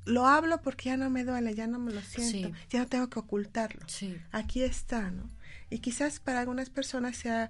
lo 0.05 0.27
hablo 0.27 0.61
porque 0.61 0.89
ya 0.89 0.97
no 0.97 1.09
me 1.09 1.23
duele, 1.23 1.53
ya 1.53 1.67
no 1.67 1.79
me 1.79 1.91
lo 1.93 2.01
siento, 2.01 2.51
ya 2.69 2.79
no 2.79 2.87
tengo 2.87 3.09
que 3.09 3.19
ocultarlo. 3.19 3.85
Aquí 4.31 4.63
está, 4.63 5.11
¿no? 5.11 5.29
Y 5.69 5.79
quizás 5.79 6.19
para 6.19 6.39
algunas 6.39 6.69
personas 6.69 7.17
sea 7.17 7.49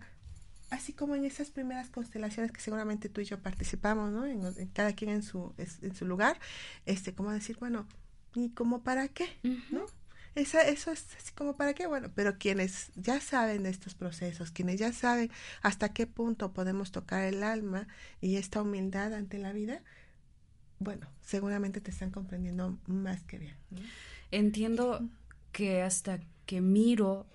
así 0.70 0.94
como 0.94 1.16
en 1.16 1.26
esas 1.26 1.52
primeras 1.52 1.90
constelaciones 1.90 2.52
que 2.52 2.62
seguramente 2.62 3.10
tú 3.10 3.22
y 3.22 3.26
yo 3.26 3.40
participamos, 3.40 4.12
¿no? 4.12 4.26
En, 4.26 4.68
cada 4.70 4.94
quien 4.94 5.12
en 5.12 5.24
su, 5.24 5.54
en 5.58 5.96
su 5.96 6.06
lugar, 6.06 6.40
este, 6.86 7.14
como 7.14 7.32
decir, 7.32 7.58
bueno, 7.60 7.88
¿y 8.36 8.50
como 8.50 8.82
para 8.82 9.08
qué? 9.10 9.28
¿No? 9.70 9.86
Esa, 10.34 10.62
eso 10.62 10.92
es 10.92 11.06
así 11.18 11.34
como 11.34 11.58
para 11.58 11.74
qué, 11.74 11.88
bueno, 11.88 12.10
pero 12.16 12.38
quienes 12.38 12.92
ya 12.96 13.20
saben 13.20 13.64
de 13.64 13.70
estos 13.70 13.96
procesos, 13.96 14.52
quienes 14.52 14.80
ya 14.80 14.94
saben 14.94 15.30
hasta 15.62 15.90
qué 15.90 16.08
punto 16.08 16.54
podemos 16.54 16.92
tocar 16.92 17.26
el 17.26 17.44
alma 17.44 17.88
y 18.22 18.38
esta 18.38 18.62
humildad 18.62 19.14
ante 19.14 19.40
la 19.40 19.52
vida, 19.52 19.82
bueno, 20.82 21.08
seguramente 21.22 21.80
te 21.80 21.92
están 21.92 22.12
comprendiendo 22.12 22.78
más 22.88 23.24
que 23.24 23.38
bien. 23.38 23.56
Entiendo 24.32 25.08
que 25.52 25.82
hasta 25.82 26.20
que 26.46 26.60
miro 26.60 27.28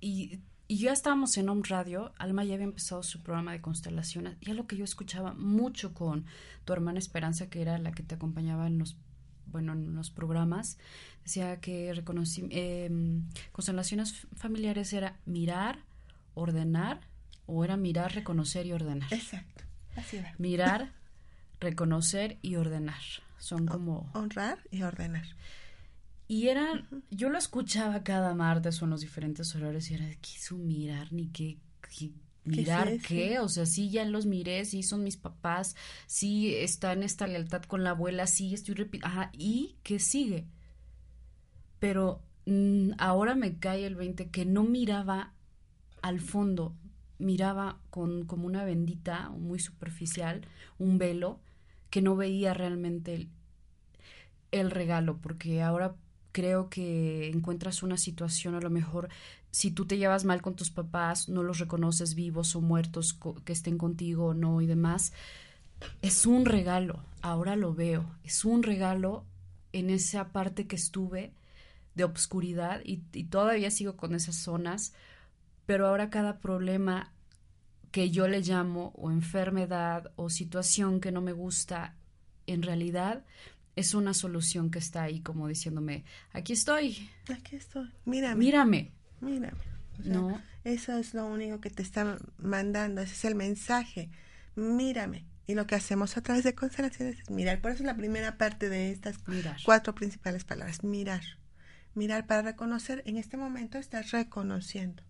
y, 0.00 0.40
y 0.66 0.78
ya 0.78 0.92
estábamos 0.92 1.36
en 1.38 1.48
Home 1.48 1.62
Radio, 1.68 2.12
Alma 2.18 2.44
ya 2.44 2.54
había 2.54 2.64
empezado 2.64 3.02
su 3.02 3.22
programa 3.22 3.52
de 3.52 3.60
constelaciones, 3.60 4.36
y 4.40 4.50
es 4.50 4.56
lo 4.56 4.66
que 4.66 4.76
yo 4.76 4.84
escuchaba 4.84 5.34
mucho 5.34 5.94
con 5.94 6.26
tu 6.64 6.72
hermana 6.72 6.98
Esperanza, 6.98 7.48
que 7.48 7.62
era 7.62 7.78
la 7.78 7.92
que 7.92 8.02
te 8.02 8.16
acompañaba 8.16 8.66
en 8.66 8.78
los 8.78 8.96
bueno, 9.46 9.72
en 9.72 9.94
los 9.94 10.10
programas, 10.10 10.78
decía 11.24 11.60
que 11.60 11.92
reconocí, 11.92 12.46
em, 12.50 13.24
constelaciones 13.50 14.28
familiares 14.36 14.92
era 14.92 15.16
mirar, 15.26 15.80
ordenar, 16.34 17.00
o 17.46 17.64
era 17.64 17.76
mirar, 17.76 18.14
reconocer 18.14 18.66
y 18.66 18.72
ordenar. 18.72 19.12
Exacto, 19.12 19.64
así 19.96 20.18
era. 20.18 20.34
Mirar, 20.38 20.92
reconocer 21.60 22.38
y 22.42 22.56
ordenar. 22.56 23.00
Son 23.38 23.66
como... 23.66 24.10
Honrar 24.14 24.58
y 24.70 24.82
ordenar. 24.82 25.26
Y 26.28 26.48
eran, 26.48 26.86
yo 27.10 27.28
lo 27.28 27.38
escuchaba 27.38 28.04
cada 28.04 28.34
martes 28.34 28.80
o 28.80 28.84
en 28.84 28.92
los 28.92 29.00
diferentes 29.00 29.54
horarios 29.56 29.90
y 29.90 29.94
era, 29.94 30.08
quiso 30.20 30.56
mirar 30.56 31.12
ni 31.12 31.26
qué, 31.28 31.58
mirar 32.44 32.98
qué? 33.00 33.40
O 33.40 33.48
sea, 33.48 33.66
sí, 33.66 33.90
ya 33.90 34.04
los 34.04 34.26
miré, 34.26 34.64
sí 34.64 34.82
son 34.82 35.02
mis 35.02 35.16
papás, 35.16 35.74
sí 36.06 36.54
está 36.54 36.92
en 36.92 37.02
esta 37.02 37.26
lealtad 37.26 37.62
con 37.62 37.82
la 37.82 37.90
abuela, 37.90 38.26
sí 38.26 38.54
estoy 38.54 38.76
repitiendo, 38.76 39.08
ajá, 39.08 39.30
¿y 39.32 39.76
qué 39.82 39.98
sigue? 39.98 40.46
Pero 41.80 42.22
mm, 42.46 42.92
ahora 42.98 43.34
me 43.34 43.58
cae 43.58 43.84
el 43.86 43.96
20 43.96 44.30
que 44.30 44.44
no 44.44 44.62
miraba 44.62 45.34
al 46.00 46.20
fondo, 46.20 46.76
miraba 47.18 47.80
con 47.90 48.24
como 48.24 48.46
una 48.46 48.64
bendita, 48.64 49.30
muy 49.30 49.58
superficial, 49.58 50.46
un 50.78 50.98
velo, 50.98 51.40
que 51.90 52.02
no 52.02 52.16
veía 52.16 52.54
realmente 52.54 53.28
el, 54.52 54.70
regalo, 54.70 55.18
porque 55.18 55.62
ahora 55.62 55.94
creo 56.32 56.70
que 56.70 57.28
encuentras 57.28 57.82
una 57.82 57.96
situación 57.96 58.54
a 58.54 58.60
lo 58.60 58.70
mejor 58.70 59.08
si 59.50 59.72
tú 59.72 59.84
te 59.84 59.98
llevas 59.98 60.24
mal 60.24 60.42
con 60.42 60.54
tus 60.54 60.70
papás, 60.70 61.28
no 61.28 61.42
los 61.42 61.58
reconoces 61.58 62.14
vivos 62.14 62.54
o 62.54 62.60
muertos 62.60 63.18
que 63.44 63.52
estén 63.52 63.78
contigo 63.78 64.26
o 64.26 64.34
no 64.34 64.60
y 64.60 64.66
demás, 64.66 65.12
es 66.02 66.26
un 66.26 66.44
regalo, 66.44 67.00
ahora 67.20 67.56
lo 67.56 67.74
veo, 67.74 68.06
es 68.22 68.44
un 68.44 68.62
regalo 68.62 69.24
en 69.72 69.90
esa 69.90 70.28
parte 70.28 70.66
que 70.66 70.76
estuve 70.76 71.32
de 71.96 72.04
obscuridad 72.04 72.80
y, 72.84 73.02
y 73.12 73.24
todavía 73.24 73.72
sigo 73.72 73.96
con 73.96 74.14
esas 74.14 74.36
zonas, 74.36 74.94
pero 75.66 75.88
ahora 75.88 76.10
cada 76.10 76.38
problema 76.38 77.12
que 77.90 78.10
yo 78.10 78.28
le 78.28 78.40
llamo 78.40 78.92
o 78.96 79.10
enfermedad 79.10 80.12
o 80.16 80.30
situación 80.30 81.00
que 81.00 81.12
no 81.12 81.20
me 81.20 81.32
gusta, 81.32 81.96
en 82.46 82.62
realidad 82.62 83.24
es 83.76 83.94
una 83.94 84.14
solución 84.14 84.70
que 84.70 84.78
está 84.78 85.02
ahí 85.02 85.20
como 85.20 85.48
diciéndome, 85.48 86.04
aquí 86.32 86.52
estoy. 86.52 87.08
Aquí 87.32 87.56
estoy. 87.56 87.90
Mírame. 88.04 88.36
Mírame. 88.36 88.92
Mírame. 89.20 89.58
no. 90.04 90.40
Eso 90.62 90.96
es 90.98 91.14
lo 91.14 91.26
único 91.26 91.60
que 91.60 91.70
te 91.70 91.82
está 91.82 92.18
mandando, 92.36 93.00
ese 93.00 93.14
es 93.14 93.24
el 93.24 93.34
mensaje. 93.34 94.10
Mírame. 94.56 95.24
Y 95.46 95.54
lo 95.54 95.66
que 95.66 95.74
hacemos 95.74 96.16
a 96.16 96.20
través 96.20 96.44
de 96.44 96.54
constelaciones 96.54 97.18
es 97.18 97.30
mirar. 97.30 97.60
Por 97.60 97.72
eso 97.72 97.82
es 97.82 97.86
la 97.86 97.96
primera 97.96 98.36
parte 98.36 98.68
de 98.68 98.92
estas 98.92 99.16
cuatro 99.64 99.94
principales 99.94 100.44
palabras. 100.44 100.84
Mirar. 100.84 101.22
Mirar 101.94 102.26
para 102.26 102.42
reconocer. 102.42 103.02
En 103.06 103.16
este 103.16 103.36
momento 103.36 103.78
estás 103.78 104.12
reconociendo. 104.12 105.02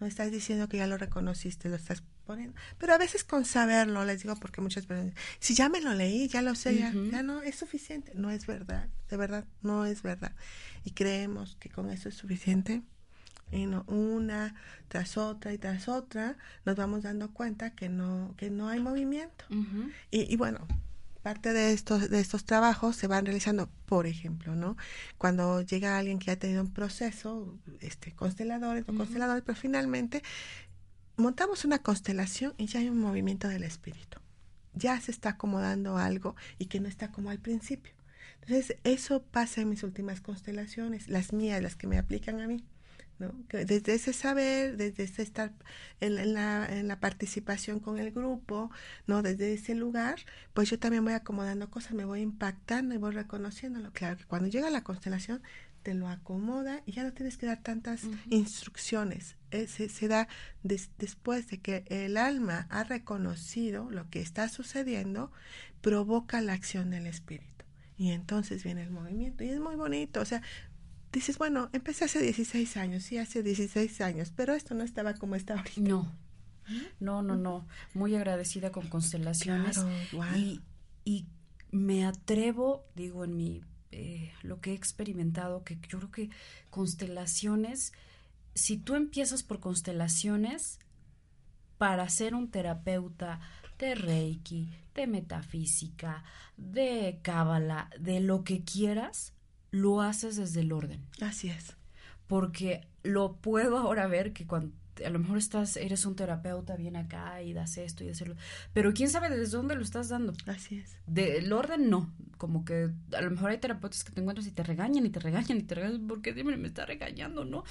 No 0.00 0.06
estás 0.06 0.32
diciendo 0.32 0.68
que 0.68 0.78
ya 0.78 0.86
lo 0.86 0.96
reconociste, 0.96 1.68
lo 1.68 1.76
estás 1.76 2.02
poniendo. 2.24 2.54
Pero 2.78 2.94
a 2.94 2.98
veces 2.98 3.24
con 3.24 3.44
saberlo, 3.44 4.04
les 4.04 4.22
digo 4.22 4.34
porque 4.36 4.60
muchas 4.60 4.86
personas, 4.86 5.14
si 5.38 5.54
ya 5.54 5.68
me 5.68 5.80
lo 5.80 5.94
leí, 5.94 6.28
ya 6.28 6.42
lo 6.42 6.54
sé, 6.54 6.78
ya, 6.78 6.92
ya 6.92 7.22
no, 7.22 7.42
es 7.42 7.56
suficiente. 7.56 8.12
No 8.14 8.30
es 8.30 8.46
verdad, 8.46 8.88
de 9.08 9.16
verdad, 9.16 9.44
no 9.62 9.86
es 9.86 10.02
verdad. 10.02 10.32
Y 10.84 10.92
creemos 10.92 11.56
que 11.60 11.68
con 11.70 11.90
eso 11.90 12.08
es 12.08 12.14
suficiente. 12.14 12.82
Y 13.52 13.66
no, 13.66 13.84
una 13.86 14.54
tras 14.88 15.16
otra 15.16 15.52
y 15.52 15.58
tras 15.58 15.88
otra, 15.88 16.36
nos 16.64 16.76
vamos 16.76 17.02
dando 17.02 17.30
cuenta 17.32 17.70
que 17.70 17.88
no, 17.88 18.34
que 18.36 18.50
no 18.50 18.68
hay 18.68 18.80
movimiento. 18.80 19.44
y, 20.10 20.32
y 20.32 20.36
bueno, 20.36 20.66
parte 21.24 21.54
de 21.54 21.72
estos, 21.72 22.10
de 22.10 22.20
estos 22.20 22.44
trabajos 22.44 22.96
se 22.96 23.06
van 23.06 23.24
realizando, 23.24 23.70
por 23.86 24.06
ejemplo, 24.06 24.54
¿no? 24.54 24.76
Cuando 25.16 25.62
llega 25.62 25.96
alguien 25.96 26.18
que 26.18 26.30
ha 26.30 26.38
tenido 26.38 26.60
un 26.60 26.70
proceso, 26.70 27.58
este, 27.80 28.12
consteladores 28.12 28.84
o 28.86 28.94
consteladores, 28.94 29.42
pero 29.44 29.56
finalmente 29.56 30.22
montamos 31.16 31.64
una 31.64 31.80
constelación 31.80 32.54
y 32.56 32.66
ya 32.66 32.80
hay 32.80 32.88
un 32.88 33.00
movimiento 33.00 33.48
del 33.48 33.62
espíritu. 33.62 34.20
Ya 34.74 35.00
se 35.00 35.10
está 35.10 35.30
acomodando 35.30 35.96
algo 35.98 36.34
y 36.58 36.66
que 36.66 36.80
no 36.80 36.88
está 36.88 37.12
como 37.12 37.30
al 37.30 37.38
principio. 37.38 37.92
Entonces, 38.42 38.76
eso 38.84 39.22
pasa 39.22 39.60
en 39.60 39.70
mis 39.70 39.82
últimas 39.82 40.20
constelaciones, 40.20 41.08
las 41.08 41.32
mías, 41.32 41.62
las 41.62 41.76
que 41.76 41.86
me 41.86 41.98
aplican 41.98 42.40
a 42.40 42.48
mí. 42.48 42.64
¿no? 43.18 43.32
desde 43.48 43.94
ese 43.94 44.12
saber, 44.12 44.76
desde 44.76 45.04
ese 45.04 45.22
estar 45.22 45.52
en, 46.00 46.34
la, 46.34 46.66
en 46.68 46.88
la 46.88 46.98
participación 47.00 47.80
con 47.80 47.98
el 47.98 48.10
grupo, 48.10 48.70
¿no? 49.06 49.22
Desde 49.22 49.54
ese 49.54 49.74
lugar, 49.74 50.16
pues 50.52 50.68
yo 50.70 50.78
también 50.78 51.04
voy 51.04 51.12
acomodando 51.12 51.70
cosas, 51.70 51.92
me 51.92 52.04
voy 52.04 52.20
impactando 52.20 52.94
y 52.94 52.98
voy 52.98 53.12
reconociéndolo. 53.12 53.92
Claro 53.92 54.16
que 54.16 54.24
cuando 54.24 54.48
llega 54.48 54.68
la 54.70 54.82
constelación, 54.82 55.42
te 55.84 55.94
lo 55.94 56.08
acomoda 56.08 56.82
y 56.86 56.92
ya 56.92 57.04
no 57.04 57.12
tienes 57.12 57.36
que 57.36 57.46
dar 57.46 57.62
tantas 57.62 58.00
instrucciones. 58.30 59.36
Eh, 59.50 59.68
se, 59.68 60.08
da 60.08 60.26
después 60.62 61.46
de 61.48 61.60
que 61.60 61.84
el 61.88 62.16
alma 62.16 62.66
ha 62.70 62.84
reconocido 62.84 63.90
lo 63.90 64.08
que 64.08 64.20
está 64.20 64.48
sucediendo, 64.48 65.30
provoca 65.82 66.40
la 66.40 66.54
acción 66.54 66.90
del 66.90 67.06
espíritu. 67.06 67.66
Y 67.98 68.10
entonces 68.10 68.64
viene 68.64 68.82
el 68.82 68.90
movimiento 68.90 69.44
y 69.44 69.50
es 69.50 69.60
muy 69.60 69.76
bonito. 69.76 70.20
O 70.20 70.24
sea, 70.24 70.40
dices, 71.12 71.36
bueno, 71.36 71.68
empecé 71.74 72.06
hace 72.06 72.20
16 72.20 72.78
años, 72.78 73.04
sí, 73.04 73.18
hace 73.18 73.42
16 73.42 74.00
años, 74.00 74.32
pero 74.34 74.54
esto 74.54 74.74
no 74.74 74.82
estaba 74.84 75.14
como 75.14 75.36
está 75.36 75.54
ahorita. 75.54 75.82
No, 75.82 76.10
no, 76.98 77.22
no, 77.22 77.36
no. 77.36 77.68
Muy 77.92 78.16
agradecida 78.16 78.72
con 78.72 78.88
constelaciones. 78.88 79.84
y, 80.34 80.62
y 81.04 81.26
me 81.70 82.06
atrevo, 82.06 82.86
digo, 82.96 83.22
en 83.24 83.36
mi, 83.36 83.62
eh, 83.96 84.32
lo 84.42 84.60
que 84.60 84.72
he 84.72 84.74
experimentado, 84.74 85.62
que 85.62 85.78
yo 85.88 85.98
creo 85.98 86.10
que 86.10 86.30
constelaciones, 86.70 87.92
si 88.54 88.76
tú 88.76 88.96
empiezas 88.96 89.42
por 89.42 89.60
constelaciones, 89.60 90.80
para 91.78 92.08
ser 92.08 92.34
un 92.34 92.50
terapeuta 92.50 93.40
de 93.78 93.94
Reiki, 93.94 94.68
de 94.94 95.06
metafísica, 95.06 96.24
de 96.56 97.20
cábala, 97.22 97.90
de 97.98 98.20
lo 98.20 98.42
que 98.42 98.64
quieras, 98.64 99.32
lo 99.70 100.00
haces 100.00 100.36
desde 100.36 100.60
el 100.60 100.72
orden. 100.72 101.06
Así 101.20 101.48
es. 101.50 101.76
Porque 102.26 102.86
lo 103.02 103.36
puedo 103.36 103.78
ahora 103.78 104.06
ver 104.06 104.32
que 104.32 104.46
cuando 104.46 104.74
a 105.04 105.10
lo 105.10 105.18
mejor 105.18 105.38
estás, 105.38 105.76
eres 105.76 106.04
un 106.06 106.16
terapeuta, 106.16 106.76
bien 106.76 106.96
acá 106.96 107.42
y 107.42 107.52
das 107.52 107.78
esto 107.78 108.04
y 108.04 108.08
das 108.08 108.20
lo, 108.20 108.36
pero 108.72 108.92
quién 108.92 109.08
sabe 109.08 109.30
desde 109.30 109.56
dónde 109.56 109.74
lo 109.74 109.82
estás 109.82 110.08
dando. 110.08 110.32
Así 110.46 110.78
es. 110.78 110.96
Del 111.06 111.52
orden 111.52 111.90
no, 111.90 112.12
como 112.38 112.64
que 112.64 112.90
a 113.12 113.20
lo 113.20 113.30
mejor 113.30 113.50
hay 113.50 113.58
terapeutas 113.58 114.04
que 114.04 114.12
te 114.12 114.20
encuentras 114.20 114.46
y 114.46 114.52
te 114.52 114.62
regañan 114.62 115.06
y 115.06 115.10
te 115.10 115.20
regañan 115.20 115.58
y 115.58 115.62
te 115.62 115.74
regañan, 115.74 116.06
¿por 116.06 116.22
qué 116.22 116.32
me 116.44 116.68
está 116.68 116.86
regañando, 116.86 117.44
no? 117.44 117.64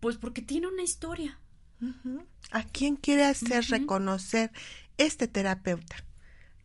Pues 0.00 0.16
porque 0.16 0.42
tiene 0.42 0.68
una 0.68 0.82
historia. 0.82 1.38
¿A 2.50 2.64
quién 2.64 2.96
quiere 2.96 3.24
hacer 3.24 3.64
reconocer 3.66 4.50
este 4.96 5.28
terapeuta? 5.28 5.96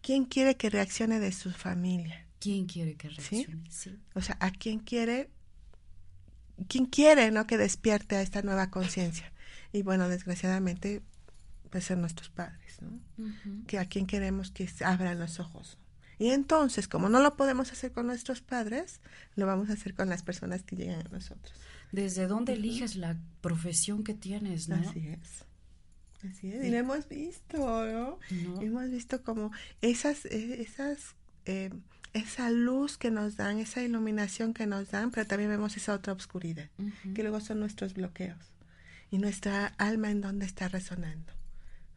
¿Quién 0.01 0.25
quiere 0.25 0.57
que 0.57 0.69
reaccione 0.69 1.19
de 1.19 1.31
su 1.31 1.51
familia? 1.51 2.27
¿Quién 2.39 2.65
quiere 2.65 2.95
que 2.95 3.09
reaccione? 3.09 3.63
¿Sí? 3.69 3.97
O 4.15 4.21
sea, 4.21 4.37
¿a 4.39 4.51
quién 4.51 4.79
quiere? 4.79 5.29
¿Quién 6.67 6.85
quiere, 6.85 7.31
no, 7.31 7.47
que 7.47 7.57
despierte 7.57 8.15
a 8.15 8.21
esta 8.21 8.41
nueva 8.41 8.69
conciencia? 8.69 9.32
Y 9.73 9.81
bueno, 9.81 10.07
desgraciadamente, 10.07 11.01
pues 11.71 11.85
ser 11.85 11.97
nuestros 11.97 12.29
padres, 12.29 12.77
¿no? 12.81 12.99
Que 13.65 13.79
a 13.79 13.85
quién 13.85 14.05
queremos 14.05 14.51
que 14.51 14.69
abran 14.85 15.19
los 15.19 15.39
ojos. 15.39 15.79
Y 16.19 16.29
entonces, 16.29 16.87
como 16.87 17.09
no 17.09 17.19
lo 17.21 17.35
podemos 17.35 17.71
hacer 17.71 17.91
con 17.91 18.05
nuestros 18.05 18.39
padres, 18.41 19.01
lo 19.35 19.47
vamos 19.47 19.71
a 19.71 19.73
hacer 19.73 19.95
con 19.95 20.09
las 20.09 20.21
personas 20.21 20.61
que 20.61 20.75
llegan 20.75 21.05
a 21.07 21.09
nosotros. 21.09 21.59
¿Desde 21.91 22.27
dónde 22.27 22.53
eliges 22.53 22.95
la 22.95 23.17
profesión 23.41 24.03
que 24.03 24.13
tienes, 24.13 24.69
no? 24.69 24.75
Así 24.75 25.07
es. 25.07 25.43
Así 26.29 26.51
es, 26.53 26.63
y 26.63 26.69
lo 26.69 26.77
hemos 26.77 27.09
visto, 27.09 27.57
¿no? 27.57 28.19
Hemos 28.61 28.89
visto 28.91 29.23
como 29.23 29.51
esas, 29.81 30.25
eh, 30.25 30.61
esas, 30.61 31.15
eh, 31.45 31.71
esa 32.13 32.51
luz 32.51 32.97
que 32.97 33.09
nos 33.09 33.35
dan, 33.35 33.57
esa 33.57 33.81
iluminación 33.81 34.53
que 34.53 34.67
nos 34.67 34.91
dan, 34.91 35.09
pero 35.09 35.25
también 35.25 35.49
vemos 35.49 35.75
esa 35.75 35.93
otra 35.93 36.13
oscuridad, 36.13 36.69
que 37.13 37.23
luego 37.23 37.41
son 37.41 37.59
nuestros 37.59 37.95
bloqueos 37.95 38.52
y 39.13 39.19
nuestra 39.19 39.67
alma 39.77 40.09
en 40.09 40.21
donde 40.21 40.47
está 40.47 40.67
resonando, 40.67 41.31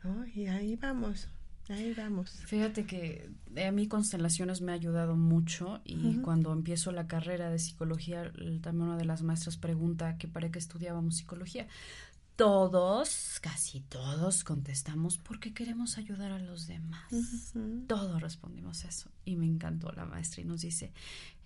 ¿no? 0.05 0.27
Y 0.27 0.49
ahí 0.49 0.77
vamos, 0.77 1.31
ahí 1.71 1.95
vamos. 1.95 2.31
Fíjate 2.45 2.85
que 2.85 3.31
a 3.67 3.71
mí 3.71 3.89
constelaciones 3.89 4.61
me 4.61 4.73
ha 4.73 4.75
ayudado 4.75 5.17
mucho 5.17 5.81
y 5.87 6.17
cuando 6.17 6.53
empiezo 6.53 6.93
la 6.93 7.07
carrera 7.07 7.49
de 7.49 7.59
psicología, 7.59 8.31
también 8.61 8.89
una 8.89 8.99
de 8.99 9.07
las 9.07 9.23
maestras 9.23 9.57
pregunta 9.57 10.19
que 10.19 10.29
para 10.29 10.51
qué 10.51 10.59
estudiábamos 10.59 11.17
psicología 11.17 11.67
todos, 12.37 13.41
casi 13.41 13.81
todos 13.81 14.45
contestamos 14.45 15.17
porque 15.17 15.55
queremos 15.55 15.97
ayudar 15.97 16.33
a 16.33 16.39
los 16.39 16.67
demás. 16.67 17.11
Todos 17.87 18.21
respondimos 18.21 18.85
eso. 18.85 19.11
Y 19.25 19.37
me 19.37 19.47
encantó 19.47 19.91
la 19.93 20.05
maestra 20.05 20.43
y 20.43 20.45
nos 20.45 20.61
dice, 20.61 20.93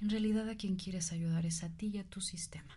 en 0.00 0.10
realidad 0.10 0.48
a 0.48 0.56
quien 0.56 0.74
quieres 0.74 1.12
ayudar 1.12 1.46
es 1.46 1.62
a 1.62 1.68
ti 1.68 1.92
y 1.94 1.98
a 1.98 2.04
tu 2.04 2.20
sistema. 2.20 2.76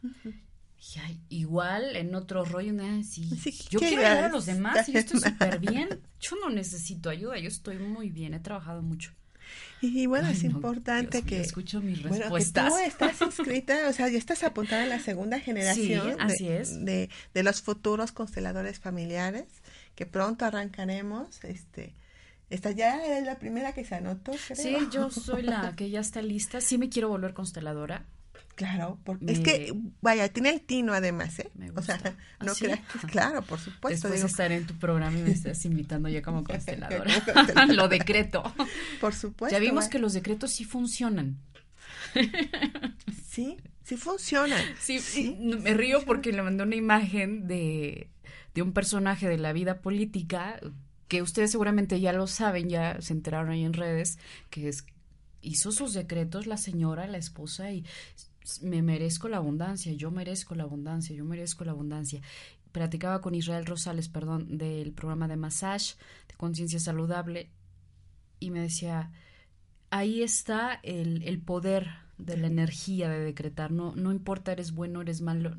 Igual 1.30 1.96
en 1.96 2.13
otro 2.13 2.43
rollo, 2.46 2.74
si 3.04 3.28
yo 3.69 3.80
quiero 3.80 4.02
ayudar 4.02 4.26
a 4.26 4.30
los 4.30 4.46
demás 4.46 4.88
y 4.89 4.93
yo 4.93 5.00
estoy 5.00 5.19
súper 5.19 5.60
bien, 5.60 6.02
yo 6.19 6.36
no 6.41 6.50
necesito 6.50 7.10
ayuda, 7.10 7.38
yo 7.39 7.48
estoy 7.48 7.78
muy 7.78 8.10
bien, 8.10 8.34
he 8.34 8.39
trabajado 8.39 8.82
mucho. 8.82 9.12
Y 9.82 10.06
bueno, 10.06 10.30
es 10.30 10.43
importante 10.43 11.24
que... 11.24 11.41
escucho 11.41 11.82
mis 11.82 12.02
respuestas. 12.02 12.69
tú 12.69 12.78
estás 12.78 13.22
inscrita, 13.22 13.89
o 13.89 13.93
sea, 13.93 14.08
ya 14.08 14.17
estás 14.17 14.43
apuntada 14.43 14.84
en 14.84 14.89
la 14.89 15.00
segunda 15.00 15.39
generación 15.39 16.19
así 16.22 16.48
de, 16.48 16.62
es. 16.62 16.86
De, 16.86 17.10
los 17.43 17.62
futuros 17.62 18.12
consteladores 18.12 18.80
familiares, 18.80 19.46
que 19.96 20.06
pronto 20.06 20.46
arrancaremos, 20.46 21.43
este... 21.43 21.93
Esta 22.50 22.69
ya 22.69 23.04
es 23.04 23.26
la 23.26 23.39
primera 23.39 23.74
que 23.74 23.84
se 23.84 23.96
anotó, 23.96 24.32
creo. 24.48 24.56
Sí, 24.56 24.78
yo 24.91 25.10
soy 25.12 25.41
la 25.41 25.76
que 25.76 25.89
ya 25.89 26.02
está 26.02 26.22
lista. 26.22 26.62
Sí 26.62 26.78
me 26.78 26.88
quiero 26.88 27.10
volver 27.10 27.34
consteladora. 27.34 28.06
Claro, 28.55 28.99
porque 29.03 29.31
es 29.31 29.39
que, 29.39 29.73
vaya, 30.01 30.29
tiene 30.29 30.49
el 30.49 30.61
tino 30.61 30.93
además, 30.93 31.39
¿eh? 31.39 31.49
O 31.75 31.81
sea, 31.81 31.97
no 32.39 32.51
¿Ah, 32.51 32.55
creas 32.57 32.79
que, 32.79 33.07
claro, 33.07 33.41
por 33.41 33.59
supuesto. 33.59 34.07
Después 34.09 34.31
estaré 34.31 34.57
en 34.57 34.67
tu 34.67 34.75
programa 34.75 35.17
y 35.17 35.23
me 35.23 35.31
estás 35.31 35.65
invitando 35.65 36.07
ya 36.09 36.21
como 36.23 36.43
consteladora. 36.43 37.11
Lo 37.67 37.87
decreto. 37.87 38.43
Por 39.01 39.15
supuesto. 39.15 39.55
Ya 39.55 39.59
vimos 39.59 39.87
que 39.87 39.99
los 39.99 40.13
decretos 40.13 40.51
sí 40.51 40.65
funcionan. 40.65 41.37
Sí, 43.27 43.57
sí 43.83 43.97
funcionan. 43.97 44.63
Sí, 44.79 44.99
sí 44.99 45.35
me 45.39 45.73
río 45.73 46.03
porque 46.05 46.31
le 46.31 46.43
mandé 46.43 46.63
una 46.63 46.75
imagen 46.75 47.47
de, 47.47 48.11
de 48.53 48.61
un 48.61 48.71
personaje 48.71 49.27
de 49.27 49.39
la 49.39 49.51
vida 49.51 49.81
política 49.81 50.59
que 51.07 51.23
ustedes 51.23 51.51
seguramente 51.51 51.99
ya 51.99 52.13
lo 52.13 52.27
saben, 52.27 52.69
ya 52.69 53.01
se 53.01 53.13
enteraron 53.13 53.49
ahí 53.49 53.63
en 53.63 53.73
redes, 53.73 54.19
que 54.49 54.67
es 54.67 54.85
hizo 55.43 55.71
sus 55.71 55.93
decretos 55.93 56.47
la 56.47 56.57
señora, 56.57 57.05
la 57.05 57.17
esposa, 57.17 57.71
y 57.71 57.85
me 58.62 58.82
merezco 58.82 59.29
la 59.29 59.38
abundancia, 59.38 59.93
yo 59.93 60.12
merezco 60.12 60.56
la 60.56 60.63
abundancia, 60.63 61.15
yo 61.15 61.25
merezco 61.25 61.63
la 61.65 61.71
abundancia. 61.71 62.21
Platicaba 62.71 63.21
con 63.21 63.36
Israel 63.36 63.65
Rosales, 63.65 64.10
perdón, 64.10 64.58
del 64.58 64.93
programa 64.93 65.27
de 65.27 65.38
massage, 65.38 65.95
de 66.27 66.36
conciencia 66.36 66.79
saludable, 66.79 67.49
y 68.39 68.51
me 68.51 68.62
decía, 68.62 69.12
ahí 69.89 70.23
está 70.23 70.79
el, 70.84 71.23
el 71.23 71.39
poder 71.39 71.88
de 72.17 72.38
la 72.38 72.47
energía 72.47 73.10
de 73.10 73.19
decretar, 73.19 73.71
no, 73.71 73.95
no 73.95 74.12
importa 74.12 74.51
eres 74.51 74.71
bueno, 74.73 75.01
eres 75.01 75.21
malo, 75.21 75.58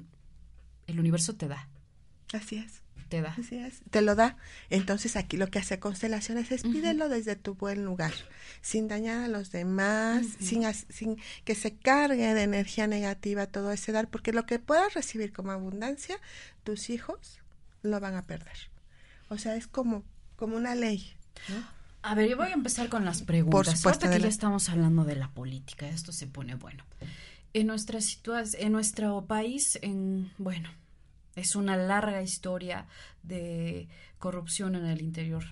el 0.86 1.00
universo 1.00 1.34
te 1.36 1.48
da. 1.48 1.68
Así 2.32 2.56
es 2.56 2.83
te 3.08 3.20
da. 3.22 3.36
te 3.90 4.02
lo 4.02 4.14
da. 4.14 4.36
Entonces 4.70 5.16
aquí 5.16 5.36
lo 5.36 5.48
que 5.48 5.58
hace 5.58 5.78
Constelaciones 5.78 6.50
es 6.52 6.62
pídelo 6.62 7.08
desde 7.08 7.36
tu 7.36 7.54
buen 7.54 7.84
lugar, 7.84 8.12
sin 8.60 8.88
dañar 8.88 9.24
a 9.24 9.28
los 9.28 9.50
demás, 9.50 10.26
sin, 10.40 10.62
sin 10.72 11.18
que 11.44 11.54
se 11.54 11.74
cargue 11.74 12.34
de 12.34 12.42
energía 12.42 12.86
negativa 12.86 13.46
todo 13.46 13.72
ese 13.72 13.92
dar, 13.92 14.08
porque 14.08 14.32
lo 14.32 14.46
que 14.46 14.58
puedas 14.58 14.94
recibir 14.94 15.32
como 15.32 15.52
abundancia, 15.52 16.18
tus 16.64 16.90
hijos 16.90 17.40
lo 17.82 18.00
van 18.00 18.16
a 18.16 18.22
perder. 18.22 18.70
O 19.28 19.38
sea, 19.38 19.56
es 19.56 19.66
como, 19.66 20.02
como 20.36 20.56
una 20.56 20.74
ley. 20.74 21.12
A 22.02 22.14
ver, 22.14 22.28
yo 22.28 22.36
voy 22.36 22.48
a 22.48 22.52
empezar 22.52 22.88
con 22.88 23.04
las 23.04 23.22
preguntas. 23.22 23.66
Por 23.66 23.76
supuesto. 23.76 24.10
que 24.10 24.20
ya 24.20 24.28
estamos 24.28 24.68
hablando 24.68 25.04
de 25.04 25.16
la 25.16 25.28
política, 25.30 25.88
esto 25.88 26.12
se 26.12 26.26
pone 26.26 26.54
bueno. 26.54 26.84
En 27.52 27.66
nuestra 27.66 28.00
situación, 28.00 28.62
en 28.62 28.72
nuestro 28.72 29.24
país, 29.26 29.78
en, 29.80 30.30
bueno, 30.38 30.68
es 31.36 31.56
una 31.56 31.76
larga 31.76 32.22
historia 32.22 32.86
de 33.22 33.88
corrupción 34.18 34.74
en 34.74 34.86
el 34.86 35.02
interior 35.02 35.44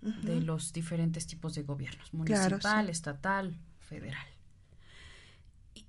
de 0.00 0.40
los 0.40 0.72
diferentes 0.72 1.28
tipos 1.28 1.54
de 1.54 1.62
gobiernos, 1.62 2.12
municipal, 2.12 2.88
estatal, 2.88 3.56
federal. 3.78 4.26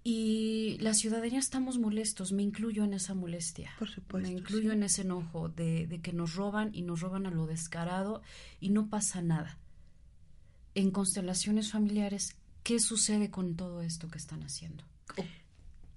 Y, 0.04 0.78
la 0.82 0.94
ciudadanía 0.94 1.40
estamos 1.40 1.80
molestos, 1.80 2.32
me 2.32 2.44
incluyo 2.44 2.84
en 2.84 2.94
esa 2.94 3.14
molestia. 3.14 3.72
Por 3.80 3.90
supuesto. 3.90 4.30
Me 4.30 4.38
incluyo 4.38 4.72
en 4.72 4.84
ese 4.84 5.02
enojo 5.02 5.50
de, 5.50 5.88
de, 5.88 6.02
que 6.02 6.14
nos 6.14 6.36
roban 6.36 6.70
y 6.74 6.84
nos 6.84 7.02
roban 7.02 7.26
a 7.26 7.32
lo 7.32 7.48
descarado 7.48 8.22
y 8.60 8.70
no 8.70 8.90
pasa 8.90 9.22
nada. 9.22 9.58
en 10.76 10.92
constelaciones 10.92 11.72
familiares, 11.72 12.36
¿qué 12.64 12.80
sucede 12.80 13.30
con 13.30 13.56
todo 13.56 13.82
esto 13.82 14.10
que 14.10 14.18
están 14.18 14.44
haciendo? 14.44 14.84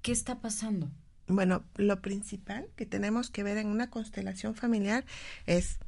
¿Qué 0.03 0.13
está 0.13 0.41
pasando? 0.41 0.91
Bueno, 1.29 1.65
lo 1.77 2.01
principal 2.01 2.69
que 2.77 2.87
tenemos 2.87 3.31
que 3.31 3.43
ver 3.43 3.59
en 3.59 3.67
una 3.67 3.91
constelación 3.91 4.55
familiar 4.55 5.05
es 5.47 5.79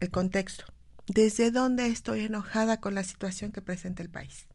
el 0.00 0.10
contexto. 0.10 0.64
¿Desde 1.06 1.50
dónde 1.50 1.86
estoy 1.86 2.24
enojada 2.24 2.80
con 2.80 2.94
la 2.94 3.04
situación 3.04 3.52
que 3.52 3.62
presenta 3.62 4.02
el 4.02 4.10
país? 4.10 4.46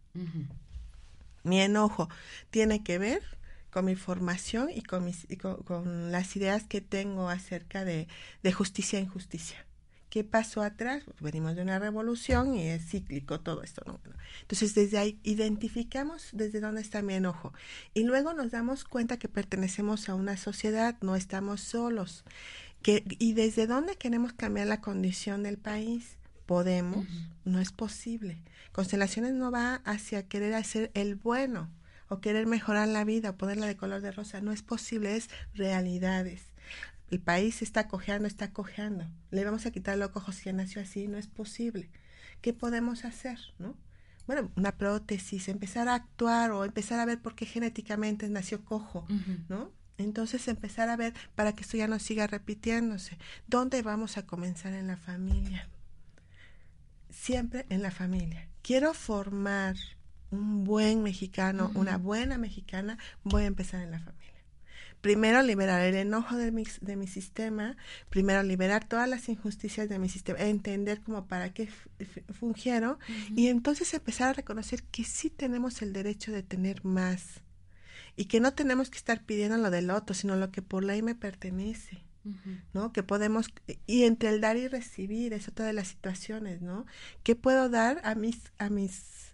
Mi 1.44 1.62
enojo 1.62 2.10
tiene 2.50 2.84
que 2.84 2.98
ver 3.00 3.24
con 3.72 3.86
mi 3.86 3.96
formación 3.96 4.70
y 4.70 4.84
con, 4.84 5.06
mis, 5.06 5.26
con, 5.66 6.12
las 6.12 6.36
ideas 6.36 6.64
que 6.64 6.82
tengo 6.82 7.30
acerca 7.30 7.86
de, 7.86 8.08
de 8.44 8.52
justicia 8.52 9.00
e 9.00 9.04
injusticia. 9.04 9.66
¿Qué 10.12 10.26
pasó 10.26 10.62
atrás? 10.62 11.04
Pues 11.06 11.22
venimos 11.22 11.56
de 11.56 11.62
una 11.62 11.80
revolución 11.80 12.54
y 12.54 12.68
es 12.68 12.86
cíclico 12.86 13.40
todo 13.40 13.64
esto. 13.64 13.82
¿no? 13.86 13.98
Entonces, 14.42 14.76
desde 14.76 14.98
ahí 14.98 15.18
identificamos 15.24 16.32
desde 16.34 16.60
dónde 16.60 16.82
está 16.82 17.02
mi 17.02 17.14
enojo. 17.14 17.54
Y 17.94 18.04
luego 18.04 18.34
nos 18.34 18.52
damos 18.52 18.84
cuenta 18.84 19.18
que 19.18 19.30
pertenecemos 19.30 20.10
a 20.10 20.16
una 20.16 20.36
sociedad, 20.36 20.98
no 21.00 21.16
estamos 21.16 21.62
solos. 21.62 22.26
Que, 22.82 23.06
y 23.08 23.32
desde 23.32 23.68
dónde 23.68 23.96
queremos 23.96 24.34
cambiar 24.34 24.68
la 24.68 24.82
condición 24.82 25.44
del 25.44 25.58
país. 25.58 26.18
Podemos, 26.46 27.08
no 27.46 27.62
es 27.62 27.72
posible. 27.72 28.38
Constelaciones 28.74 29.32
no 29.32 29.50
va 29.50 29.76
hacia 29.86 30.28
querer 30.28 30.56
hacer 30.56 30.92
el 30.94 31.16
bueno 31.16 31.70
o 32.10 32.20
querer 32.20 32.48
mejorar 32.48 32.90
la 32.90 33.06
vida 33.06 33.30
o 33.30 33.38
ponerla 33.38 33.66
de 33.66 33.78
color 33.78 34.02
de 34.02 34.12
rosa. 34.12 34.42
No 34.42 34.52
es 34.52 34.62
posible, 34.62 35.16
es 35.16 35.30
realidades 35.54 36.51
el 37.12 37.20
país 37.20 37.62
está 37.62 37.88
cojeando, 37.90 38.28
está 38.28 38.52
cojeando. 38.52 39.06
Le 39.32 39.44
vamos 39.44 39.66
a 39.66 39.72
quitar 39.72 39.98
los 39.98 40.16
ojos 40.16 40.36
si 40.36 40.52
nació 40.54 40.82
así, 40.82 41.08
no 41.08 41.18
es 41.18 41.28
posible. 41.28 41.90
¿Qué 42.40 42.54
podemos 42.54 43.04
hacer, 43.04 43.38
no? 43.60 43.76
Bueno, 44.28 44.50
una 44.56 44.78
prótesis, 44.78 45.50
empezar 45.50 45.90
a 45.90 45.96
actuar 45.96 46.52
o 46.52 46.64
empezar 46.64 47.00
a 47.00 47.06
ver 47.06 47.22
por 47.22 47.36
qué 47.36 47.46
genéticamente 47.46 48.30
nació 48.30 48.64
cojo, 48.64 49.06
¿no? 49.50 49.72
Entonces 49.98 50.48
empezar 50.48 50.90
a 50.90 50.96
ver 50.96 51.14
para 51.36 51.54
que 51.54 51.62
esto 51.64 51.76
ya 51.76 51.88
no 51.88 52.00
siga 52.00 52.28
repitiéndose. 52.28 53.18
¿Dónde 53.46 53.82
vamos 53.82 54.18
a 54.18 54.26
comenzar 54.26 54.74
en 54.74 54.88
la 54.88 54.96
familia? 54.96 55.68
Siempre 57.10 57.66
en 57.70 57.82
la 57.82 57.92
familia. 57.92 58.48
Quiero 58.62 58.94
formar 58.94 59.76
un 60.30 60.64
buen 60.64 61.04
mexicano, 61.04 61.72
una 61.76 61.98
buena 61.98 62.38
mexicana, 62.38 62.98
voy 63.24 63.44
a 63.44 63.48
empezar 63.48 63.82
en 63.82 63.92
la 63.92 64.00
familia 64.00 64.31
primero 65.02 65.42
liberar 65.42 65.82
el 65.82 65.96
enojo 65.96 66.38
de 66.38 66.52
mi, 66.52 66.64
de 66.82 66.96
mi 66.96 67.08
sistema, 67.08 67.76
primero 68.10 68.44
liberar 68.44 68.88
todas 68.88 69.10
las 69.10 69.28
injusticias 69.30 69.90
de 69.90 70.00
mi 70.00 70.10
sistema, 70.10 70.40
entender 70.40 71.02
como 71.02 71.26
para 71.26 71.54
qué 71.54 71.70
fungieron 72.40 72.98
y 73.36 73.48
entonces 73.48 73.94
empezar 73.94 74.30
a 74.30 74.34
reconocer 74.34 74.84
que 74.84 75.04
sí 75.04 75.30
tenemos 75.30 75.82
el 75.82 75.94
derecho 75.94 76.32
de 76.32 76.44
tener 76.44 76.86
más 76.86 77.42
y 78.16 78.26
que 78.26 78.40
no 78.40 78.54
tenemos 78.54 78.90
que 78.90 78.98
estar 78.98 79.24
pidiendo 79.24 79.58
lo 79.58 79.72
del 79.72 79.90
otro, 79.90 80.14
sino 80.14 80.36
lo 80.36 80.52
que 80.52 80.62
por 80.62 80.84
ley 80.84 81.02
me 81.02 81.16
pertenece. 81.16 82.04
¿no? 82.74 82.94
Que 82.94 83.02
podemos, 83.02 83.48
y 83.88 84.04
entre 84.04 84.30
el 84.30 84.42
dar 84.42 84.56
y 84.56 84.68
recibir, 84.68 85.34
es 85.34 85.48
otra 85.48 85.66
de 85.66 85.74
las 85.74 85.88
situaciones, 85.88 86.62
¿no? 86.62 86.86
¿Qué 87.24 87.36
puedo 87.36 87.68
dar 87.68 88.00
a 88.04 88.14
mis, 88.14 88.52
a 88.60 88.70
mis, 88.70 89.34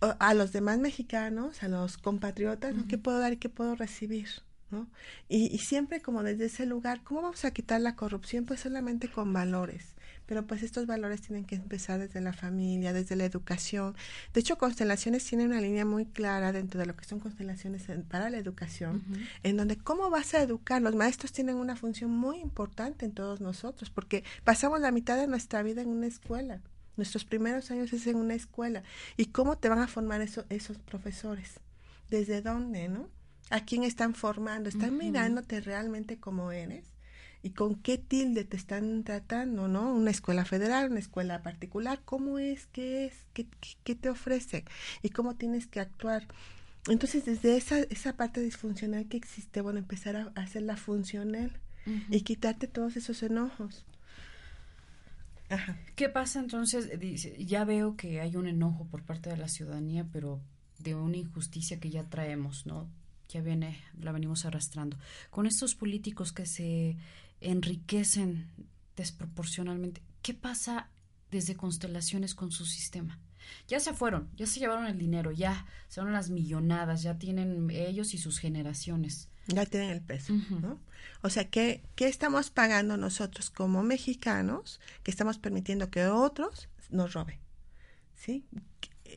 a 0.00 0.34
los 0.34 0.50
demás 0.50 0.80
mexicanos, 0.80 1.62
a 1.62 1.68
los 1.68 1.98
compatriotas, 1.98 2.74
¿Qué 2.88 2.98
puedo 2.98 3.20
dar 3.20 3.34
y 3.34 3.36
qué 3.36 3.48
puedo 3.48 3.76
recibir? 3.76 4.28
¿No? 4.76 4.88
Y, 5.28 5.58
siempre 5.58 6.00
como 6.00 6.22
desde 6.22 6.46
ese 6.46 6.66
lugar, 6.66 7.02
¿cómo 7.02 7.22
vamos 7.22 7.44
a 7.44 7.50
quitar 7.50 7.80
la 7.80 7.96
corrupción? 7.96 8.44
Pues 8.44 8.60
solamente 8.60 9.08
con 9.08 9.32
valores. 9.32 9.94
Pero 10.26 10.44
pues 10.46 10.62
estos 10.62 10.86
valores 10.86 11.22
tienen 11.22 11.44
que 11.44 11.54
empezar 11.54 12.00
desde 12.00 12.20
la 12.20 12.32
familia, 12.32 12.92
desde 12.92 13.14
la 13.14 13.24
educación. 13.24 13.94
De 14.34 14.40
hecho, 14.40 14.58
constelaciones 14.58 15.24
tienen 15.24 15.48
una 15.48 15.60
línea 15.60 15.84
muy 15.84 16.04
clara 16.04 16.52
dentro 16.52 16.80
de 16.80 16.86
lo 16.86 16.96
que 16.96 17.04
son 17.04 17.20
constelaciones 17.20 17.84
para 18.08 18.28
la 18.28 18.36
educación, 18.36 19.04
en 19.44 19.56
donde 19.56 19.76
cómo 19.76 20.10
vas 20.10 20.34
a 20.34 20.42
educar. 20.42 20.82
Los 20.82 20.96
maestros 20.96 21.32
tienen 21.32 21.56
una 21.56 21.76
función 21.76 22.10
muy 22.10 22.38
importante 22.38 23.06
en 23.06 23.12
todos 23.12 23.40
nosotros, 23.40 23.88
porque 23.90 24.24
pasamos 24.42 24.80
la 24.80 24.90
mitad 24.90 25.16
de 25.16 25.28
nuestra 25.28 25.62
vida 25.62 25.82
en 25.82 25.88
una 25.88 26.08
escuela. 26.08 26.60
Nuestros 26.96 27.24
primeros 27.24 27.70
años 27.70 27.92
es 27.92 28.06
en 28.06 28.16
una 28.16 28.34
escuela. 28.34 28.82
¿Y 29.16 29.26
cómo 29.26 29.58
te 29.58 29.68
van 29.68 29.78
a 29.78 29.86
formar 29.86 30.22
esos 30.22 30.78
profesores? 30.78 31.60
¿Desde 32.10 32.40
dónde, 32.40 32.88
no? 32.88 33.08
A 33.50 33.64
quién 33.64 33.84
están 33.84 34.14
formando, 34.14 34.68
están 34.68 34.98
mirándote 34.98 35.60
realmente 35.60 36.18
como 36.18 36.52
eres 36.52 36.84
y 37.42 37.50
con 37.50 37.76
qué 37.76 37.96
tilde 37.96 38.44
te 38.44 38.56
están 38.56 39.04
tratando, 39.04 39.68
¿no? 39.68 39.94
Una 39.94 40.10
escuela 40.10 40.44
federal, 40.44 40.90
una 40.90 40.98
escuela 40.98 41.42
particular, 41.42 42.00
¿cómo 42.04 42.40
es? 42.40 42.66
¿Qué 42.66 43.06
es? 43.06 43.14
¿Qué, 43.34 43.46
qué, 43.84 43.94
te 43.94 44.08
ofrecen? 44.08 44.64
¿Y 45.02 45.10
cómo 45.10 45.36
tienes 45.36 45.68
que 45.68 45.78
actuar? 45.78 46.26
Entonces, 46.88 47.24
desde 47.24 47.56
esa, 47.56 47.78
esa 47.78 48.16
parte 48.16 48.40
disfuncional 48.40 49.06
que 49.06 49.16
existe, 49.16 49.60
bueno, 49.60 49.78
empezar 49.78 50.16
a, 50.16 50.32
hacerla 50.34 50.76
funcional 50.76 51.52
y 52.10 52.22
quitarte 52.22 52.66
todos 52.66 52.96
esos 52.96 53.22
enojos. 53.22 53.84
Ajá. 55.48 55.78
¿Qué 55.94 56.08
pasa 56.08 56.40
entonces? 56.40 56.98
Dice, 56.98 57.36
ya 57.44 57.64
veo 57.64 57.96
que 57.96 58.20
hay 58.20 58.34
un 58.34 58.48
enojo 58.48 58.86
por 58.86 59.04
parte 59.04 59.30
de 59.30 59.36
la 59.36 59.46
ciudadanía, 59.46 60.04
pero 60.12 60.40
de 60.80 60.96
una 60.96 61.16
injusticia 61.16 61.78
que 61.78 61.90
ya 61.90 62.02
traemos, 62.10 62.66
¿no? 62.66 62.88
Ya 63.28 63.40
viene, 63.40 63.82
la 64.00 64.12
venimos 64.12 64.44
arrastrando. 64.44 64.96
Con 65.30 65.46
estos 65.46 65.74
políticos 65.74 66.32
que 66.32 66.46
se 66.46 66.96
enriquecen 67.40 68.48
desproporcionalmente, 68.96 70.02
¿qué 70.22 70.34
pasa 70.34 70.90
desde 71.30 71.56
constelaciones 71.56 72.34
con 72.34 72.50
su 72.50 72.64
sistema? 72.64 73.18
Ya 73.68 73.80
se 73.80 73.92
fueron, 73.92 74.28
ya 74.36 74.46
se 74.46 74.60
llevaron 74.60 74.86
el 74.86 74.98
dinero, 74.98 75.30
ya 75.30 75.66
son 75.88 76.12
las 76.12 76.30
millonadas, 76.30 77.02
ya 77.02 77.18
tienen 77.18 77.70
ellos 77.70 78.14
y 78.14 78.18
sus 78.18 78.38
generaciones. 78.38 79.28
Ya 79.48 79.64
tienen 79.64 79.90
el 79.90 80.02
peso, 80.02 80.32
¿no? 80.50 80.80
O 81.22 81.30
sea, 81.30 81.48
¿qué, 81.48 81.82
¿qué 81.94 82.08
estamos 82.08 82.50
pagando 82.50 82.96
nosotros 82.96 83.50
como 83.50 83.82
mexicanos 83.82 84.80
que 85.04 85.12
estamos 85.12 85.38
permitiendo 85.38 85.90
que 85.90 86.06
otros 86.06 86.68
nos 86.90 87.12
roben? 87.12 87.38
¿Sí? 88.16 88.44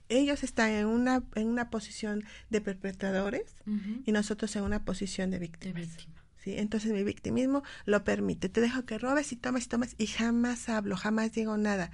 Ellos 0.10 0.44
están 0.44 0.72
en 0.72 0.88
una, 0.88 1.24
en 1.36 1.48
una 1.48 1.70
posición 1.70 2.26
de 2.50 2.62
perpetradores 2.62 3.54
y 4.06 4.12
nosotros 4.12 4.56
en 4.56 4.64
una 4.64 4.84
posición 4.84 5.32
de 5.32 5.40
víctimas. 5.40 5.88
¿sí? 6.44 6.58
Entonces 6.58 6.92
mi 6.92 7.04
victimismo 7.04 7.64
lo 7.86 8.04
permite. 8.04 8.50
Te 8.50 8.60
dejo 8.60 8.86
que 8.86 8.98
robes 8.98 9.32
y 9.32 9.36
tomes 9.36 9.66
y 9.66 9.70
tomes 9.70 9.96
y 9.98 10.08
jamás 10.08 10.68
hablo, 10.68 10.98
jamás 10.98 11.32
digo 11.32 11.58
nada. 11.58 11.92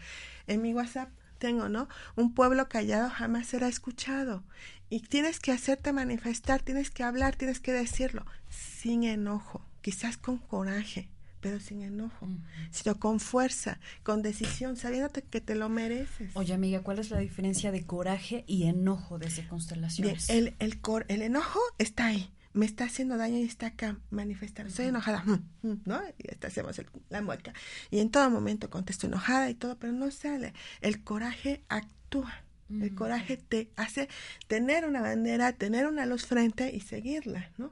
En 0.48 0.62
mi 0.62 0.74
WhatsApp 0.74 1.10
tengo, 1.38 1.70
¿no? 1.70 1.90
Un 2.16 2.34
pueblo 2.34 2.70
callado 2.70 3.10
jamás 3.10 3.48
será 3.48 3.68
escuchado. 3.68 4.44
Y 4.90 5.02
tienes 5.02 5.40
que 5.40 5.52
hacerte 5.52 5.92
manifestar, 5.92 6.62
tienes 6.62 6.92
que 6.92 7.04
hablar, 7.04 7.36
tienes 7.36 7.60
que 7.60 7.74
decirlo 7.74 8.26
sin 8.50 9.04
enojo, 9.04 9.66
quizás 9.82 10.18
con 10.18 10.38
coraje, 10.38 11.10
pero 11.46 11.60
sin 11.60 11.84
enojo, 11.84 12.28
sino 12.72 13.00
con 13.00 13.20
fuerza, 13.20 13.80
con 14.02 14.24
decisión, 14.24 14.78
sabiéndote 14.78 15.22
que 15.22 15.42
te 15.42 15.54
lo 15.54 15.70
mereces. 15.70 16.32
Oye, 16.34 16.56
amiga, 16.56 16.82
¿cuál 16.82 16.98
es 16.98 17.12
la 17.12 17.20
diferencia 17.20 17.72
de 17.72 17.86
coraje 17.86 18.44
y 18.48 18.64
enojo 18.64 19.20
desde 19.20 19.48
constelaciones? 19.48 20.26
Bien, 20.26 20.40
el, 20.40 20.56
el, 20.58 20.82
cor, 20.82 21.06
el 21.08 21.22
enojo 21.22 21.60
está 21.78 22.08
ahí, 22.08 22.32
me 22.54 22.66
está 22.66 22.86
haciendo 22.86 23.16
daño 23.16 23.38
y 23.38 23.44
está 23.44 23.68
acá 23.68 24.00
manifestando. 24.10 24.72
Estoy 24.72 24.88
enojada, 24.88 25.24
¿no? 25.62 26.02
Y 26.18 26.32
hasta 26.32 26.48
hacemos 26.48 26.82
la 27.10 27.22
mueca. 27.22 27.54
Y 27.92 28.00
en 28.00 28.10
todo 28.10 28.28
momento 28.32 28.72
contesto 28.72 29.06
enojada 29.06 29.48
y 29.48 29.54
todo, 29.54 29.78
pero 29.78 29.94
no 29.94 30.10
sale. 30.10 30.56
El 30.82 31.04
coraje 31.04 31.62
actúa. 31.70 32.42
El 32.72 32.96
coraje 32.96 33.38
te 33.38 33.70
hace 33.76 34.10
tener 34.48 34.86
una 34.86 35.00
bandera, 35.00 35.54
tener 35.54 35.86
una 35.86 36.08
luz 36.08 36.26
frente 36.26 36.76
y 36.76 36.80
seguirla, 36.80 37.52
¿no? 37.60 37.72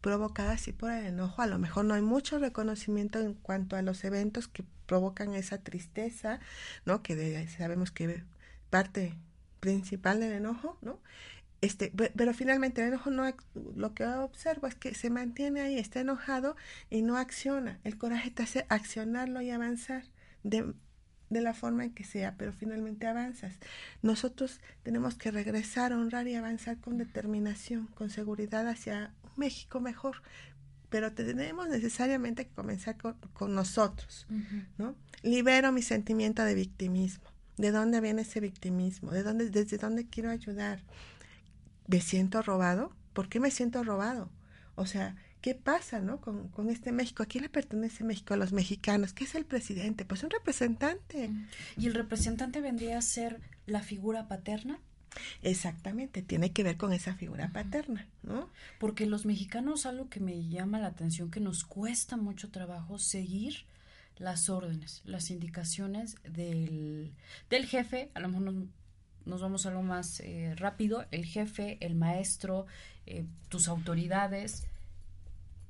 Provocada 0.00 0.52
así 0.52 0.72
por 0.72 0.90
el 0.90 1.06
enojo. 1.06 1.42
A 1.42 1.46
lo 1.46 1.58
mejor 1.58 1.84
no 1.84 1.94
hay 1.94 2.02
mucho 2.02 2.38
reconocimiento 2.38 3.18
en 3.20 3.34
cuanto 3.34 3.76
a 3.76 3.82
los 3.82 4.04
eventos 4.04 4.48
que 4.48 4.64
provocan 4.86 5.34
esa 5.34 5.58
tristeza, 5.58 6.40
¿no? 6.84 7.02
Que 7.02 7.46
sabemos 7.48 7.90
que 7.90 8.24
parte 8.70 9.14
principal 9.60 10.20
del 10.20 10.32
enojo, 10.32 10.78
¿no? 10.82 11.00
Este, 11.60 11.92
pero 12.14 12.32
finalmente 12.34 12.82
el 12.82 12.88
enojo 12.88 13.10
no 13.10 13.24
lo 13.74 13.92
que 13.92 14.06
observo 14.06 14.68
es 14.68 14.76
que 14.76 14.94
se 14.94 15.10
mantiene 15.10 15.60
ahí, 15.60 15.78
está 15.78 16.00
enojado 16.00 16.56
y 16.88 17.02
no 17.02 17.16
acciona. 17.16 17.80
El 17.82 17.98
coraje 17.98 18.30
te 18.30 18.44
hace 18.44 18.64
accionarlo 18.68 19.40
y 19.40 19.50
avanzar 19.50 20.04
de 20.44 20.74
la 21.30 21.54
forma 21.54 21.84
en 21.84 21.92
que 21.92 22.04
sea, 22.04 22.36
pero 22.38 22.52
finalmente 22.52 23.06
avanzas. 23.06 23.58
Nosotros 24.02 24.60
tenemos 24.84 25.16
que 25.16 25.30
regresar, 25.30 25.92
honrar 25.92 26.28
y 26.28 26.36
avanzar 26.36 26.78
con 26.78 26.96
determinación, 26.96 27.88
con 27.88 28.08
seguridad 28.10 28.68
hacia 28.68 29.12
México 29.38 29.80
mejor, 29.80 30.22
pero 30.90 31.12
tenemos 31.12 31.68
necesariamente 31.68 32.46
que 32.46 32.54
comenzar 32.54 32.96
con, 32.96 33.54
nosotros, 33.54 34.26
¿no? 34.76 34.94
Libero 35.22 35.72
mi 35.72 35.82
sentimiento 35.82 36.44
de 36.44 36.54
victimismo. 36.54 37.28
¿De 37.56 37.72
dónde 37.72 38.00
viene 38.00 38.22
ese 38.22 38.40
victimismo? 38.40 39.10
¿De 39.10 39.22
dónde, 39.22 39.50
desde 39.50 39.78
dónde 39.78 40.06
quiero 40.06 40.30
ayudar? 40.30 40.82
¿Me 41.88 42.00
siento 42.00 42.40
robado? 42.42 42.92
¿Por 43.12 43.28
qué 43.28 43.40
me 43.40 43.50
siento 43.50 43.82
robado? 43.82 44.30
O 44.76 44.86
sea, 44.86 45.16
¿Qué 45.40 45.54
pasa, 45.54 46.00
no? 46.00 46.20
Con, 46.20 46.48
con 46.48 46.68
este 46.68 46.90
México. 46.90 47.22
¿A 47.22 47.26
quién 47.26 47.42
le 47.42 47.48
pertenece 47.48 48.02
México? 48.02 48.34
A 48.34 48.36
los 48.36 48.52
mexicanos. 48.52 49.12
¿Qué 49.12 49.24
es 49.24 49.34
el 49.36 49.44
presidente? 49.44 50.04
Pues 50.04 50.24
un 50.24 50.30
representante. 50.30 51.30
¿Y 51.76 51.86
el 51.86 51.94
representante 51.94 52.60
vendría 52.60 52.98
a 52.98 53.02
ser 53.02 53.40
la 53.66 53.80
figura 53.80 54.26
paterna? 54.26 54.80
Exactamente, 55.42 56.22
tiene 56.22 56.52
que 56.52 56.62
ver 56.62 56.76
con 56.76 56.92
esa 56.92 57.14
figura 57.14 57.50
paterna, 57.52 58.06
¿no? 58.22 58.48
Porque 58.78 59.06
los 59.06 59.26
mexicanos, 59.26 59.86
algo 59.86 60.08
que 60.08 60.20
me 60.20 60.48
llama 60.48 60.78
la 60.78 60.88
atención, 60.88 61.30
que 61.30 61.40
nos 61.40 61.64
cuesta 61.64 62.16
mucho 62.16 62.50
trabajo 62.50 62.98
seguir 62.98 63.64
las 64.16 64.48
órdenes, 64.48 65.02
las 65.04 65.30
indicaciones 65.30 66.16
del, 66.24 67.12
del 67.50 67.66
jefe, 67.66 68.10
a 68.14 68.20
lo 68.20 68.28
mejor 68.28 68.52
nos, 68.52 68.68
nos 69.26 69.40
vamos 69.40 69.64
a 69.64 69.70
algo 69.70 69.82
más 69.82 70.20
eh, 70.20 70.54
rápido, 70.56 71.06
el 71.10 71.24
jefe, 71.24 71.78
el 71.80 71.94
maestro, 71.94 72.66
eh, 73.06 73.24
tus 73.48 73.68
autoridades, 73.68 74.66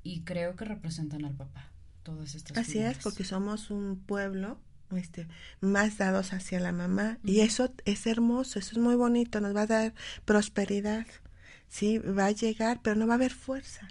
y 0.03 0.21
creo 0.21 0.55
que 0.55 0.65
representan 0.65 1.25
al 1.25 1.33
papá, 1.33 1.69
todas 2.03 2.35
estas 2.35 2.57
Así 2.57 2.79
es, 2.79 2.97
porque 2.99 3.23
somos 3.23 3.69
un 3.69 3.97
pueblo 3.97 4.57
este, 4.97 5.27
más 5.61 5.97
dados 5.97 6.33
hacia 6.33 6.59
la 6.59 6.71
mamá. 6.71 7.19
Y 7.23 7.41
eso 7.41 7.73
es 7.85 8.07
hermoso, 8.07 8.59
eso 8.59 8.71
es 8.71 8.77
muy 8.77 8.95
bonito, 8.95 9.41
nos 9.41 9.55
va 9.55 9.61
a 9.61 9.67
dar 9.67 9.93
prosperidad. 10.25 11.05
Sí, 11.67 11.99
va 11.99 12.25
a 12.25 12.31
llegar, 12.31 12.81
pero 12.81 12.95
no 12.95 13.07
va 13.07 13.13
a 13.13 13.15
haber 13.15 13.31
fuerza. 13.31 13.87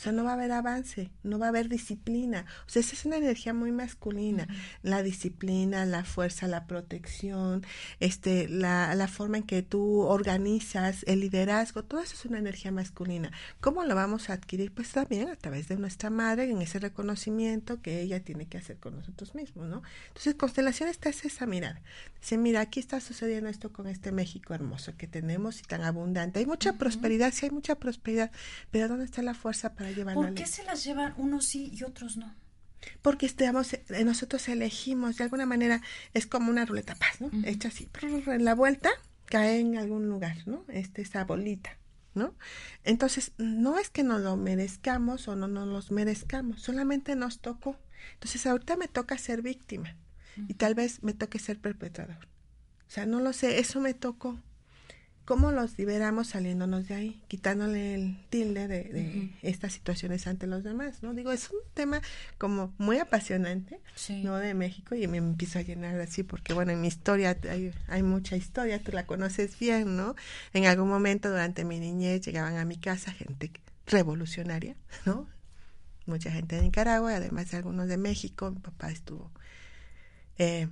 O 0.00 0.02
sea, 0.02 0.12
no 0.12 0.24
va 0.24 0.30
a 0.30 0.32
haber 0.32 0.50
avance, 0.50 1.10
no 1.22 1.38
va 1.38 1.44
a 1.44 1.48
haber 1.50 1.68
disciplina. 1.68 2.46
O 2.66 2.70
sea, 2.70 2.80
esa 2.80 2.94
es 2.94 3.04
una 3.04 3.18
energía 3.18 3.52
muy 3.52 3.70
masculina. 3.70 4.48
La 4.82 5.02
disciplina, 5.02 5.84
la 5.84 6.04
fuerza, 6.04 6.48
la 6.48 6.66
protección, 6.66 7.66
este, 7.98 8.48
la, 8.48 8.94
la 8.94 9.08
forma 9.08 9.36
en 9.36 9.42
que 9.42 9.60
tú 9.60 10.00
organizas, 10.00 11.04
el 11.06 11.20
liderazgo, 11.20 11.84
todo 11.84 12.00
eso 12.00 12.14
es 12.14 12.24
una 12.24 12.38
energía 12.38 12.72
masculina. 12.72 13.30
¿Cómo 13.60 13.84
lo 13.84 13.94
vamos 13.94 14.30
a 14.30 14.32
adquirir? 14.32 14.72
Pues 14.72 14.90
también 14.90 15.28
a 15.28 15.36
través 15.36 15.68
de 15.68 15.76
nuestra 15.76 16.08
madre, 16.08 16.50
en 16.50 16.62
ese 16.62 16.78
reconocimiento 16.78 17.82
que 17.82 18.00
ella 18.00 18.24
tiene 18.24 18.46
que 18.46 18.56
hacer 18.56 18.78
con 18.78 18.96
nosotros 18.96 19.34
mismos, 19.34 19.68
¿no? 19.68 19.82
Entonces, 20.08 20.34
constelación 20.34 20.88
está 20.88 21.10
es 21.10 21.26
esa 21.26 21.44
mirada. 21.44 21.82
Dice, 22.18 22.38
mira, 22.38 22.62
aquí 22.62 22.80
está 22.80 23.02
sucediendo 23.02 23.50
esto 23.50 23.70
con 23.70 23.86
este 23.86 24.12
México 24.12 24.54
hermoso 24.54 24.96
que 24.96 25.06
tenemos 25.06 25.60
y 25.60 25.64
tan 25.64 25.82
abundante. 25.82 26.38
Hay 26.38 26.46
mucha 26.46 26.78
prosperidad, 26.78 27.34
sí 27.34 27.44
hay 27.44 27.50
mucha 27.50 27.74
prosperidad, 27.74 28.30
pero 28.70 28.88
¿dónde 28.88 29.04
está 29.04 29.20
la 29.20 29.34
fuerza 29.34 29.74
para 29.74 29.89
¿Por 30.14 30.34
qué 30.34 30.46
se 30.46 30.64
las 30.64 30.84
llevan 30.84 31.14
unos 31.16 31.46
sí 31.46 31.70
y 31.74 31.84
otros 31.84 32.16
no? 32.16 32.34
Porque 33.02 33.26
estamos, 33.26 33.74
eh, 33.74 34.04
nosotros 34.04 34.48
elegimos, 34.48 35.16
de 35.16 35.24
alguna 35.24 35.46
manera, 35.46 35.82
es 36.14 36.26
como 36.26 36.50
una 36.50 36.64
ruleta 36.64 36.94
paz, 36.94 37.20
¿no? 37.20 37.30
Hecha 37.44 37.68
así, 37.68 37.88
en 38.26 38.44
la 38.44 38.54
vuelta 38.54 38.90
cae 39.26 39.60
en 39.60 39.76
algún 39.76 40.08
lugar, 40.08 40.36
¿no? 40.46 40.64
Este, 40.68 41.02
esa 41.02 41.24
bolita, 41.24 41.78
¿no? 42.14 42.34
Entonces, 42.84 43.32
no 43.38 43.78
es 43.78 43.90
que 43.90 44.02
nos 44.02 44.20
lo 44.20 44.36
merezcamos 44.36 45.28
o 45.28 45.36
no 45.36 45.46
nos 45.46 45.68
los 45.68 45.90
merezcamos, 45.90 46.62
solamente 46.62 47.16
nos 47.16 47.40
tocó. 47.40 47.76
Entonces, 48.14 48.46
ahorita 48.46 48.76
me 48.76 48.88
toca 48.88 49.18
ser 49.18 49.42
víctima 49.42 49.96
y 50.48 50.54
tal 50.54 50.74
vez 50.74 51.02
me 51.02 51.12
toque 51.12 51.38
ser 51.38 51.58
perpetrador. 51.58 52.28
O 52.88 52.92
sea, 52.92 53.06
no 53.06 53.20
lo 53.20 53.32
sé, 53.32 53.60
eso 53.60 53.80
me 53.80 53.94
tocó. 53.94 54.40
¿Cómo 55.24 55.52
los 55.52 55.78
liberamos 55.78 56.28
saliéndonos 56.28 56.88
de 56.88 56.94
ahí, 56.94 57.22
quitándole 57.28 57.94
el 57.94 58.18
tilde 58.30 58.66
de, 58.66 59.30
estas 59.42 59.72
situaciones 59.72 60.26
ante 60.26 60.46
los 60.46 60.64
demás? 60.64 61.02
¿no? 61.02 61.14
Digo, 61.14 61.30
es 61.30 61.50
un 61.50 61.60
tema 61.74 62.00
como 62.36 62.74
muy 62.78 62.98
apasionante, 62.98 63.80
¿no? 64.24 64.36
De 64.36 64.54
México 64.54 64.94
y 64.96 65.06
me 65.06 65.18
empiezo 65.18 65.60
a 65.60 65.62
llenar 65.62 66.00
así 66.00 66.24
porque, 66.24 66.52
bueno, 66.52 66.72
en 66.72 66.80
mi 66.80 66.88
historia 66.88 67.38
hay, 67.48 67.72
hay 67.86 68.02
mucha 68.02 68.36
historia, 68.36 68.82
tú 68.82 68.90
la 68.92 69.06
conoces 69.06 69.58
bien, 69.58 69.96
¿no? 69.96 70.16
En 70.52 70.66
algún 70.66 70.88
momento 70.88 71.30
durante 71.30 71.64
mi 71.64 71.78
niñez 71.78 72.22
llegaban 72.22 72.56
a 72.56 72.64
mi 72.64 72.76
casa 72.76 73.12
gente 73.12 73.52
revolucionaria, 73.86 74.76
¿no? 75.06 75.28
Mucha 76.06 76.32
gente 76.32 76.56
de 76.56 76.62
Nicaragua, 76.62 77.14
además 77.14 77.50
de 77.50 77.58
algunos 77.58 77.86
de 77.88 77.98
México, 77.98 78.50
mi 78.50 78.58
papá 78.58 78.90
estuvo 78.90 79.30
eh, 80.42 80.68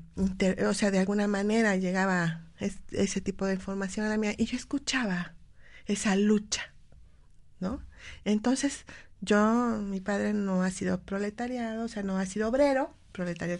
o 0.66 0.72
sea, 0.72 0.90
de 0.90 0.98
alguna 0.98 1.28
manera 1.28 1.76
llegaba 1.76 2.46
ese 2.59 3.20
tipo 3.20 3.44
de 3.44 3.52
información 3.52 4.07
a 4.07 4.09
la 4.09 4.16
mía 4.16 4.33
y 4.38 4.46
yo 4.46 4.57
escuchaba 4.57 5.35
esa 5.85 6.16
lucha, 6.16 6.72
¿no? 7.61 7.83
Entonces, 8.24 8.87
yo, 9.20 9.78
mi 9.83 10.00
padre 10.00 10.33
no 10.33 10.62
ha 10.62 10.70
sido 10.70 11.02
proletariado, 11.02 11.85
o 11.85 11.88
sea, 11.88 12.02
no 12.02 12.16
ha 12.16 12.24
sido 12.24 12.48
obrero, 12.48 12.94
proletario, 13.12 13.59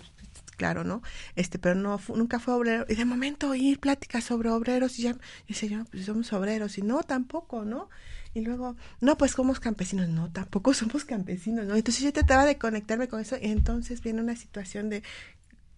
claro, 0.57 0.83
¿no? 0.83 1.03
Este, 1.37 1.59
pero 1.59 1.75
no 1.75 2.01
nunca 2.15 2.41
fue 2.41 2.55
obrero. 2.55 2.87
Y 2.89 2.95
de 2.95 3.05
momento 3.05 3.51
oír 3.51 3.79
pláticas 3.79 4.25
sobre 4.25 4.49
obreros 4.49 4.99
y 4.99 5.03
ya, 5.03 5.11
y 5.47 5.53
decía 5.53 5.69
yo, 5.69 5.85
pues 5.91 6.07
somos 6.07 6.33
obreros, 6.33 6.79
y 6.79 6.83
no, 6.83 7.03
tampoco, 7.03 7.67
¿no? 7.67 7.91
Y 8.33 8.41
luego, 8.41 8.77
no, 9.03 9.19
pues 9.19 9.33
somos 9.33 9.61
campesinos, 9.61 10.09
no, 10.09 10.33
tampoco 10.33 10.73
somos 10.73 11.05
campesinos, 11.05 11.67
¿no? 11.67 11.77
Entonces 11.77 12.03
yo 12.03 12.13
trataba 12.15 12.47
de 12.47 12.57
conectarme 12.57 13.09
con 13.09 13.21
eso 13.21 13.37
y 13.41 13.49
entonces 13.49 14.01
viene 14.03 14.23
una 14.23 14.37
situación 14.37 14.89
de 14.89 15.03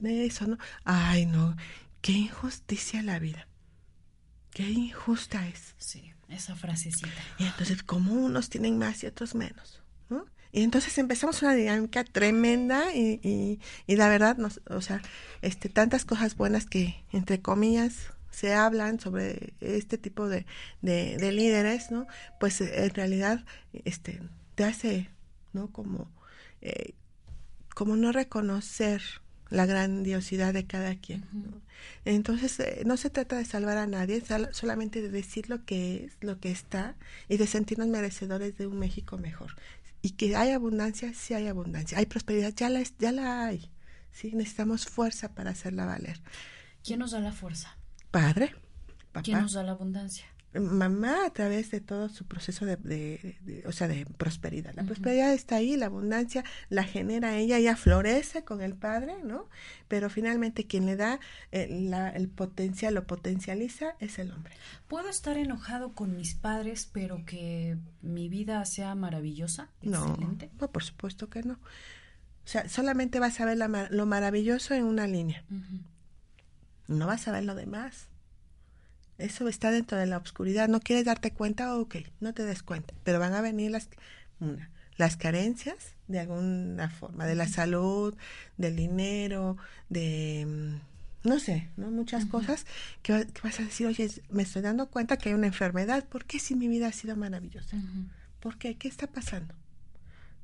eso, 0.07 0.47
¿no? 0.47 0.59
Ay, 0.85 1.27
no, 1.27 1.57
qué 2.01 2.13
injusticia 2.13 3.03
la 3.03 3.19
vida. 3.19 3.47
Qué 4.53 4.69
injusta 4.69 5.47
es. 5.47 5.75
Sí, 5.79 6.13
esa 6.29 6.57
frasecita. 6.57 7.09
Y 7.39 7.45
entonces, 7.45 7.83
como 7.83 8.13
unos 8.15 8.49
tienen 8.49 8.79
más 8.79 9.03
y 9.03 9.07
otros 9.07 9.35
menos, 9.35 9.83
¿no? 10.09 10.27
Y 10.53 10.63
entonces 10.63 10.99
empezamos 10.99 11.43
una 11.43 11.55
dinámica 11.55 12.03
tremenda 12.03 12.93
y, 12.95 13.21
y, 13.23 13.61
y 13.87 13.97
la 13.97 14.09
verdad, 14.09 14.37
nos, 14.37 14.61
o 14.69 14.81
sea, 14.81 15.01
este, 15.43 15.69
tantas 15.69 16.05
cosas 16.05 16.37
buenas 16.37 16.67
que, 16.67 17.05
entre 17.13 17.41
comillas, 17.41 18.13
se 18.31 18.55
hablan 18.55 18.99
sobre 18.99 19.55
este 19.61 19.99
tipo 19.99 20.29
de, 20.29 20.47
de, 20.83 21.17
de 21.17 21.33
líderes, 21.33 21.91
¿no? 21.91 22.07
Pues 22.41 22.61
en 22.61 22.91
realidad, 22.91 23.45
este, 23.85 24.21
te 24.57 24.65
hace, 24.65 25.11
¿no? 25.53 25.69
Como, 25.69 26.11
eh, 26.61 26.95
como 27.75 27.97
no 27.97 28.11
reconocer 28.13 29.03
la 29.51 29.67
grandiosidad 29.67 30.55
de 30.55 30.67
cada 30.67 30.95
quien. 30.97 31.25
Entonces, 32.05 32.59
eh, 32.61 32.83
no 32.87 32.97
se 32.97 33.11
trata 33.11 33.37
de 33.37 33.45
salvar 33.45 33.77
a 33.79 33.87
nadie, 33.87 34.23
solamente 34.53 35.03
de 35.03 35.11
decir 35.11 35.51
lo 35.51 35.65
que 35.65 36.05
es, 36.05 36.13
lo 36.21 36.39
que 36.41 36.51
está, 36.51 36.97
y 37.29 37.37
de 37.37 37.47
sentirnos 37.47 37.89
merecedores 37.89 38.57
de 38.57 38.67
un 38.67 38.79
México 38.79 39.19
mejor. 39.19 39.57
Y 40.03 40.11
que 40.11 40.35
hay 40.37 40.51
abundancia, 40.53 41.13
sí 41.15 41.35
hay 41.35 41.49
abundancia. 41.49 41.99
Hay 41.99 42.07
prosperidad, 42.07 42.55
ya 42.55 42.71
la, 42.71 42.83
ya 42.99 43.13
la 43.13 43.45
hay. 43.45 43.71
¿sí? 44.13 44.33
Necesitamos 44.33 44.87
fuerza 44.87 45.35
para 45.35 45.51
hacerla 45.51 45.85
valer. 45.85 46.21
¿Quién 46.83 47.01
nos 47.01 47.11
da 47.11 47.21
la 47.21 47.33
fuerza? 47.33 47.77
Padre. 48.11 48.55
Papá. 49.13 49.23
¿Quién 49.23 49.41
nos 49.41 49.53
da 49.53 49.63
la 49.63 49.73
abundancia? 49.73 50.27
Mamá 50.53 51.27
a 51.27 51.31
través 51.31 51.71
de 51.71 51.81
todo 51.81 52.09
su 52.09 52.27
proceso 52.27 52.67
de, 52.67 53.63
o 53.67 53.73
sea, 53.73 53.87
de 53.87 54.05
prosperidad. 54.05 54.75
La 54.75 54.83
prosperidad 54.83 55.33
está 55.33 55.57
ahí, 55.57 55.77
la 55.77 55.87
abundancia 55.87 56.45
la 56.69 56.83
genera 56.83 57.37
ella, 57.37 57.59
ella 57.59 57.77
florece 57.77 58.43
con 58.43 58.61
el 58.61 58.75
padre, 58.75 59.23
¿no? 59.23 59.49
Pero 59.87 60.11
finalmente 60.11 60.67
quien 60.67 60.87
le 60.87 60.97
da 60.97 61.21
el, 61.53 61.95
eh, 61.95 62.13
el 62.15 62.29
potencial, 62.29 62.95
lo 62.95 63.07
potencializa, 63.07 63.95
es 64.01 64.19
el 64.19 64.33
hombre. 64.33 64.55
¿Puedo 64.89 65.09
estar 65.09 65.37
enojado 65.37 65.93
con 65.95 66.17
mis 66.17 66.35
padres, 66.35 66.89
pero 66.93 67.25
que 67.25 67.79
mi 68.03 68.29
vida 68.29 68.65
sea 68.65 68.95
maravillosa? 68.97 69.69
Excelente? 69.83 70.51
No, 70.61 70.71
por 70.71 70.83
supuesto 70.83 71.31
que 71.31 71.45
no. 71.45 71.55
O 71.55 72.49
sea, 72.53 72.69
solamente 72.69 73.21
vas 73.21 73.41
a 73.41 73.45
ver 73.45 73.59
lo 73.59 74.07
maravilloso 74.07 74.75
en 74.75 74.85
una 74.85 75.07
línea. 75.07 75.45
No 76.89 77.07
vas 77.07 77.29
a 77.29 77.33
ver 77.33 77.45
lo 77.45 77.55
demás. 77.55 78.10
Eso 79.21 79.49
está 79.49 79.71
dentro 79.71 79.99
de 79.99 80.07
la 80.07 80.19
oscuridad. 80.19 80.69
¿No 80.69 80.81
quieres 80.81 81.05
darte 81.05 81.33
cuenta? 81.33 81.77
Ok, 81.77 81.97
no 82.21 82.35
te 82.35 82.45
des 82.45 82.63
cuenta. 82.63 82.95
Pero 83.05 83.19
van 83.19 83.35
a 83.35 83.41
venir 83.41 83.71
las, 83.71 83.89
una, 84.41 84.71
las 84.97 85.17
carencias 85.17 85.95
de 86.09 86.21
alguna 86.21 86.91
forma, 86.91 87.27
de 87.27 87.35
la 87.35 87.47
salud, 87.47 88.17
del 88.57 88.77
dinero, 88.77 89.57
de, 89.89 90.47
mm, 90.47 91.29
no 91.29 91.39
sé, 91.39 91.69
¿no? 91.77 91.91
Muchas 91.91 92.27
cosas 92.27 92.67
que, 93.03 93.27
vas 93.43 93.61
a 93.61 93.63
decir, 93.63 93.87
oye, 93.87 94.11
me 94.31 94.43
estoy 94.43 94.63
dando 94.63 94.89
cuenta 94.89 95.17
que 95.17 95.29
hay 95.29 95.35
una 95.35 95.47
enfermedad. 95.47 96.05
¿Por 96.05 96.25
qué 96.25 96.39
si 96.39 96.55
mi 96.55 96.69
vida 96.69 96.89
ha 96.89 96.93
sido 96.93 97.17
maravillosa? 97.17 97.77
¿Por 98.41 98.59
qué? 98.59 98.77
¿Qué 98.77 98.89
está 98.89 99.07
pasando? 99.07 99.55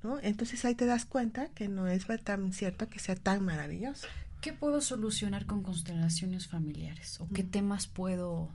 ¿No? 0.03 0.21
Entonces 0.21 0.65
ahí 0.65 0.75
te 0.75 0.87
das 0.87 1.05
cuenta 1.05 1.49
que 1.49 1.69
no 1.69 1.89
es 1.89 2.07
tan 2.23 2.53
cierto 2.53 2.89
que 2.89 2.99
sea 2.99 3.17
tan 3.17 3.45
maravilloso. 3.45 4.07
¿Qué 4.41 4.53
puedo 4.53 4.81
solucionar 4.81 5.47
con 5.47 5.63
constelaciones 5.63 6.47
familiares? 6.47 7.21
¿O 7.21 7.29
qué 7.29 7.43
temas 7.43 7.87
puedo 7.87 8.51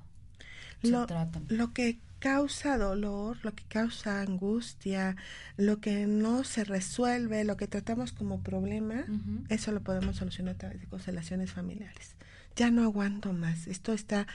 lo, 0.84 1.08
lo 1.50 1.74
que 1.74 2.00
causa 2.22 2.78
dolor, 2.78 3.40
lo 3.42 3.54
que 3.54 3.64
causa 3.64 4.22
angustia, 4.22 5.18
lo 5.58 5.82
que 5.82 6.06
no 6.06 6.44
se 6.44 6.64
resuelve, 6.64 7.44
lo 7.44 7.58
que 7.58 7.68
tratamos 7.68 8.14
como 8.14 8.42
problema, 8.42 9.06
eso 9.50 9.72
lo 9.72 9.82
podemos 9.82 10.18
solucionar 10.18 10.54
a 10.56 10.58
través 10.58 10.80
de 10.80 10.88
constelaciones 10.88 11.52
familiares. 11.52 12.16
Ya 12.56 12.70
no 12.70 12.84
aguanto 12.84 13.34
más, 13.34 13.66
esto 13.66 13.92
está, 13.92 14.28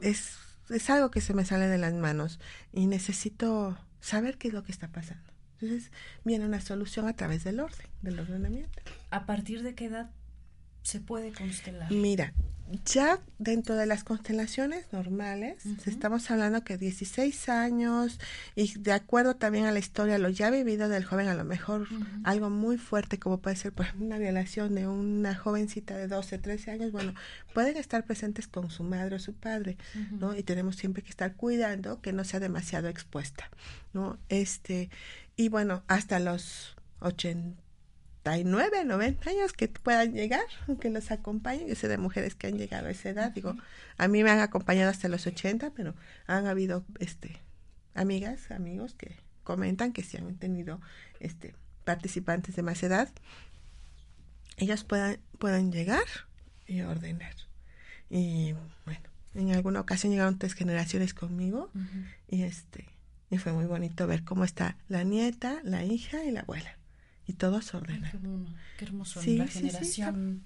es, 0.00 0.38
es 0.70 0.88
algo 0.88 1.10
que 1.10 1.20
se 1.20 1.34
me 1.34 1.44
sale 1.44 1.66
de 1.66 1.78
las 1.78 1.92
manos 1.92 2.40
y 2.72 2.86
necesito 2.86 3.78
saber 4.00 4.38
qué 4.38 4.48
es 4.48 4.54
lo 4.54 4.64
que 4.64 4.72
está 4.72 4.88
pasando. 4.88 5.30
Entonces 5.60 5.92
viene 6.24 6.46
una 6.46 6.62
solución 6.62 7.06
a 7.06 7.12
través 7.12 7.44
del 7.44 7.60
orden, 7.60 7.86
del 8.00 8.18
ordenamiento. 8.18 8.80
¿A 9.10 9.26
partir 9.26 9.62
de 9.62 9.74
qué 9.74 9.86
edad 9.86 10.10
se 10.82 11.00
puede 11.00 11.32
constelar? 11.32 11.92
Mira, 11.92 12.32
ya 12.84 13.20
dentro 13.38 13.76
de 13.76 13.86
las 13.86 14.04
constelaciones 14.04 14.92
normales, 14.92 15.64
estamos 15.86 16.30
hablando 16.30 16.64
que 16.64 16.76
16 16.76 17.48
años 17.48 18.18
y 18.54 18.78
de 18.78 18.92
acuerdo 18.92 19.36
también 19.36 19.66
a 19.66 19.72
la 19.72 19.78
historia, 19.78 20.18
lo 20.18 20.28
ya 20.28 20.50
vivido 20.50 20.88
del 20.88 21.04
joven, 21.04 21.28
a 21.28 21.34
lo 21.34 21.44
mejor 21.44 21.86
algo 22.24 22.50
muy 22.50 22.76
fuerte 22.76 23.18
como 23.18 23.38
puede 23.38 23.56
ser 23.56 23.72
por 23.72 23.86
ejemplo, 23.86 24.06
una 24.06 24.18
violación 24.18 24.74
de 24.74 24.86
una 24.86 25.34
jovencita 25.34 25.96
de 25.96 26.08
12, 26.08 26.38
13 26.38 26.70
años, 26.70 26.92
bueno, 26.92 27.14
pueden 27.54 27.76
estar 27.76 28.04
presentes 28.04 28.48
con 28.48 28.70
su 28.70 28.82
madre 28.82 29.16
o 29.16 29.18
su 29.18 29.34
padre, 29.34 29.76
¿no? 30.12 30.36
Y 30.36 30.42
tenemos 30.42 30.76
siempre 30.76 31.02
que 31.02 31.10
estar 31.10 31.34
cuidando 31.34 32.00
que 32.00 32.12
no 32.12 32.24
sea 32.24 32.40
demasiado 32.40 32.88
expuesta, 32.88 33.50
¿no? 33.92 34.18
Este, 34.28 34.90
y 35.36 35.48
bueno, 35.48 35.82
hasta 35.86 36.18
los 36.18 36.76
80 37.00 37.67
89, 38.28 38.84
90 38.84 39.30
años 39.30 39.52
que 39.52 39.68
puedan 39.68 40.12
llegar, 40.12 40.44
que 40.80 40.90
los 40.90 41.10
acompañen. 41.10 41.68
Yo 41.68 41.74
sé 41.74 41.88
de 41.88 41.98
mujeres 41.98 42.34
que 42.34 42.46
han 42.46 42.58
llegado 42.58 42.88
a 42.88 42.90
esa 42.90 43.10
edad. 43.10 43.32
Digo, 43.32 43.54
a 43.96 44.08
mí 44.08 44.22
me 44.22 44.30
han 44.30 44.40
acompañado 44.40 44.90
hasta 44.90 45.08
los 45.08 45.26
80, 45.26 45.72
pero 45.74 45.94
han 46.26 46.46
habido 46.46 46.84
este 46.98 47.40
amigas, 47.94 48.50
amigos 48.50 48.94
que 48.94 49.16
comentan 49.44 49.92
que 49.92 50.02
si 50.02 50.16
han 50.16 50.36
tenido 50.36 50.80
este 51.20 51.54
participantes 51.84 52.54
de 52.54 52.62
más 52.62 52.82
edad, 52.82 53.08
ellas 54.56 54.84
puedan, 54.84 55.18
puedan 55.38 55.72
llegar 55.72 56.04
y 56.66 56.82
ordenar. 56.82 57.34
Y 58.10 58.54
bueno, 58.84 59.08
en 59.34 59.52
alguna 59.52 59.80
ocasión 59.80 60.12
llegaron 60.12 60.38
tres 60.38 60.54
generaciones 60.54 61.14
conmigo 61.14 61.70
y 62.28 62.42
este 62.42 62.86
y 63.30 63.36
fue 63.36 63.52
muy 63.52 63.66
bonito 63.66 64.06
ver 64.06 64.24
cómo 64.24 64.44
está 64.44 64.76
la 64.88 65.02
nieta, 65.02 65.60
la 65.62 65.84
hija 65.84 66.24
y 66.24 66.30
la 66.30 66.40
abuela 66.40 66.77
y 67.28 67.34
todos 67.34 67.74
ordenan. 67.74 68.56
qué, 68.78 68.86
hermoso, 68.86 69.20
la 69.22 69.46
generación. 69.46 70.42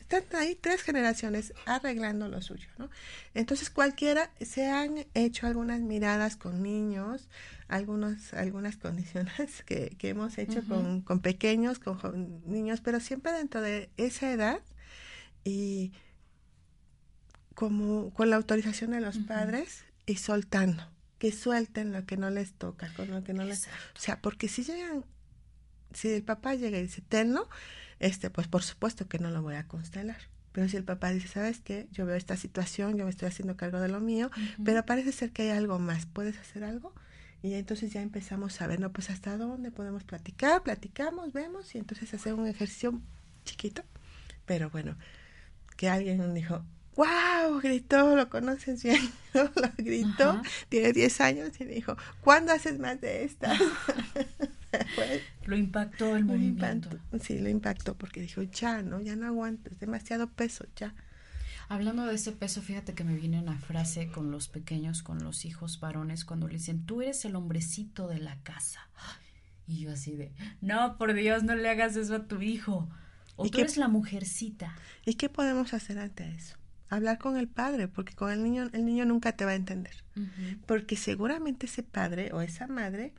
están 0.00 0.22
ahí 0.32 0.58
tres 0.58 0.82
generaciones 0.82 1.52
arreglando 1.66 2.26
lo 2.28 2.40
suyo, 2.40 2.68
¿no? 2.78 2.88
Entonces 3.34 3.68
cualquiera, 3.68 4.30
se 4.40 4.70
han 4.70 5.06
hecho 5.12 5.46
algunas 5.46 5.82
miradas 5.82 6.36
con 6.36 6.62
niños, 6.62 7.28
algunos, 7.68 8.32
algunas 8.32 8.78
condiciones 8.78 9.62
que, 9.66 9.94
que 9.98 10.08
hemos 10.08 10.38
hecho 10.38 10.64
con, 10.66 11.02
con, 11.02 11.20
pequeños, 11.20 11.78
con 11.78 12.42
niños, 12.46 12.80
pero 12.80 12.98
siempre 12.98 13.32
dentro 13.32 13.60
de 13.60 13.90
esa 13.98 14.32
edad 14.32 14.62
y 15.44 15.92
como 17.54 18.10
con 18.14 18.30
la 18.30 18.36
autorización 18.36 18.92
de 18.92 19.00
los 19.02 19.18
padres 19.18 19.84
y 20.06 20.16
soltando, 20.16 20.82
que 21.18 21.30
suelten 21.30 21.92
lo 21.92 22.06
que 22.06 22.16
no 22.16 22.30
les 22.30 22.54
toca, 22.54 22.90
con 22.94 23.10
lo 23.10 23.22
que 23.22 23.34
no 23.34 23.44
les... 23.44 23.66
O 23.66 23.98
sea, 23.98 24.22
porque 24.22 24.48
si 24.48 24.64
llegan 24.64 25.04
si 25.96 26.10
el 26.10 26.22
papá 26.22 26.54
llega 26.54 26.78
y 26.78 26.82
dice 26.82 27.00
terno, 27.00 27.48
este, 27.98 28.28
pues 28.28 28.48
por 28.48 28.62
supuesto 28.62 29.08
que 29.08 29.18
no 29.18 29.30
lo 29.30 29.42
voy 29.42 29.54
a 29.54 29.66
constelar. 29.66 30.18
Pero 30.52 30.68
si 30.68 30.76
el 30.76 30.84
papá 30.84 31.10
dice, 31.10 31.28
¿sabes 31.28 31.60
qué? 31.60 31.88
Yo 31.92 32.06
veo 32.06 32.16
esta 32.16 32.36
situación, 32.36 32.96
yo 32.96 33.04
me 33.04 33.10
estoy 33.10 33.28
haciendo 33.28 33.56
cargo 33.56 33.80
de 33.80 33.88
lo 33.88 34.00
mío, 34.00 34.30
pero 34.64 34.84
parece 34.84 35.12
ser 35.12 35.30
que 35.30 35.42
hay 35.42 35.50
algo 35.50 35.78
más, 35.78 36.06
¿puedes 36.06 36.38
hacer 36.38 36.64
algo? 36.64 36.94
Y 37.42 37.54
entonces 37.54 37.92
ya 37.92 38.00
empezamos 38.02 38.60
a 38.60 38.66
ver, 38.66 38.80
no, 38.80 38.90
pues 38.90 39.10
hasta 39.10 39.36
dónde 39.36 39.70
podemos 39.70 40.04
platicar, 40.04 40.62
platicamos, 40.62 41.32
vemos, 41.32 41.74
y 41.74 41.78
entonces 41.78 42.12
hacer 42.14 42.34
un 42.34 42.46
ejercicio 42.46 43.00
chiquito. 43.44 43.82
Pero 44.46 44.70
bueno, 44.70 44.96
que 45.76 45.88
alguien 45.88 46.32
dijo, 46.34 46.64
wow, 46.94 47.60
gritó, 47.62 48.16
lo 48.16 48.28
conoces 48.30 48.82
bien, 48.82 49.10
lo 49.34 49.70
gritó, 49.76 50.40
tiene 50.68 50.92
10 50.92 51.20
años 51.20 51.60
y 51.60 51.64
dijo, 51.64 51.96
¿cuándo 52.22 52.52
haces 52.52 52.78
más 52.78 53.00
de 53.00 53.24
estas? 53.24 53.58
lo 55.46 55.56
impactó 55.56 56.16
el 56.16 56.24
movimiento. 56.24 56.90
sí, 57.20 57.38
lo 57.38 57.48
impactó 57.48 57.94
porque 57.94 58.20
dijo, 58.20 58.42
ya, 58.42 58.82
¿no? 58.82 59.00
Ya 59.00 59.16
no 59.16 59.26
aguanto, 59.26 59.70
es 59.70 59.78
demasiado 59.78 60.28
peso, 60.28 60.66
ya. 60.76 60.94
Hablando 61.68 62.06
de 62.06 62.14
ese 62.14 62.30
peso, 62.30 62.62
fíjate 62.62 62.94
que 62.94 63.02
me 63.02 63.16
viene 63.16 63.40
una 63.40 63.58
frase 63.58 64.08
con 64.08 64.30
los 64.30 64.48
pequeños, 64.48 65.02
con 65.02 65.24
los 65.24 65.44
hijos 65.44 65.80
varones, 65.80 66.24
cuando 66.24 66.46
le 66.46 66.54
dicen, 66.54 66.86
tú 66.86 67.02
eres 67.02 67.24
el 67.24 67.34
hombrecito 67.34 68.06
de 68.06 68.18
la 68.18 68.36
casa. 68.42 68.88
Y 69.66 69.80
yo 69.80 69.92
así 69.92 70.14
de, 70.14 70.32
no, 70.60 70.96
por 70.96 71.12
Dios, 71.12 71.42
no 71.42 71.56
le 71.56 71.68
hagas 71.68 71.96
eso 71.96 72.14
a 72.14 72.28
tu 72.28 72.40
hijo. 72.40 72.88
O 73.34 73.50
tú 73.50 73.58
eres 73.58 73.76
la 73.76 73.88
mujercita. 73.88 74.76
¿Y 75.04 75.14
qué 75.14 75.28
podemos 75.28 75.74
hacer 75.74 75.98
ante 75.98 76.28
eso? 76.28 76.56
Hablar 76.88 77.18
con 77.18 77.36
el 77.36 77.48
padre, 77.48 77.88
porque 77.88 78.14
con 78.14 78.30
el 78.30 78.44
niño, 78.44 78.70
el 78.72 78.84
niño 78.86 79.04
nunca 79.04 79.32
te 79.32 79.44
va 79.44 79.50
a 79.50 79.56
entender. 79.56 80.04
Porque 80.66 80.96
seguramente 80.96 81.66
ese 81.66 81.82
padre 81.82 82.32
o 82.32 82.42
esa 82.42 82.68
madre 82.68 83.12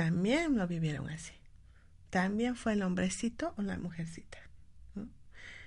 también 0.00 0.56
lo 0.56 0.66
vivieron 0.66 1.10
así. 1.10 1.34
También 2.08 2.56
fue 2.56 2.72
el 2.72 2.82
hombrecito 2.82 3.52
o 3.58 3.62
la 3.62 3.76
mujercita. 3.76 4.38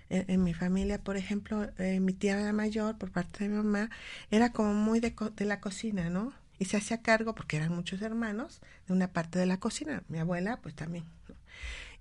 En, 0.09 0.43
mi 0.43 0.55
familia, 0.55 0.97
por 0.97 1.17
ejemplo, 1.17 1.69
eh, 1.77 1.99
mi 1.99 2.13
tía 2.13 2.51
mayor, 2.51 2.97
por 2.97 3.11
parte 3.11 3.43
de 3.43 3.49
mi 3.49 3.57
mamá, 3.57 3.91
era 4.31 4.51
como 4.51 4.73
muy 4.73 4.99
de, 4.99 5.13
de 5.35 5.45
la 5.45 5.61
cocina, 5.61 6.09
¿no? 6.09 6.33
Y 6.57 6.65
se 6.65 6.77
hacía 6.77 7.03
cargo, 7.03 7.35
porque 7.35 7.57
eran 7.57 7.75
muchos 7.75 8.01
hermanos, 8.01 8.59
de 8.87 8.93
una 8.93 9.13
parte 9.13 9.37
de 9.37 9.45
la 9.45 9.59
cocina. 9.59 10.01
Mi 10.07 10.17
abuela, 10.17 10.57
pues 10.61 10.73
también. 10.73 11.05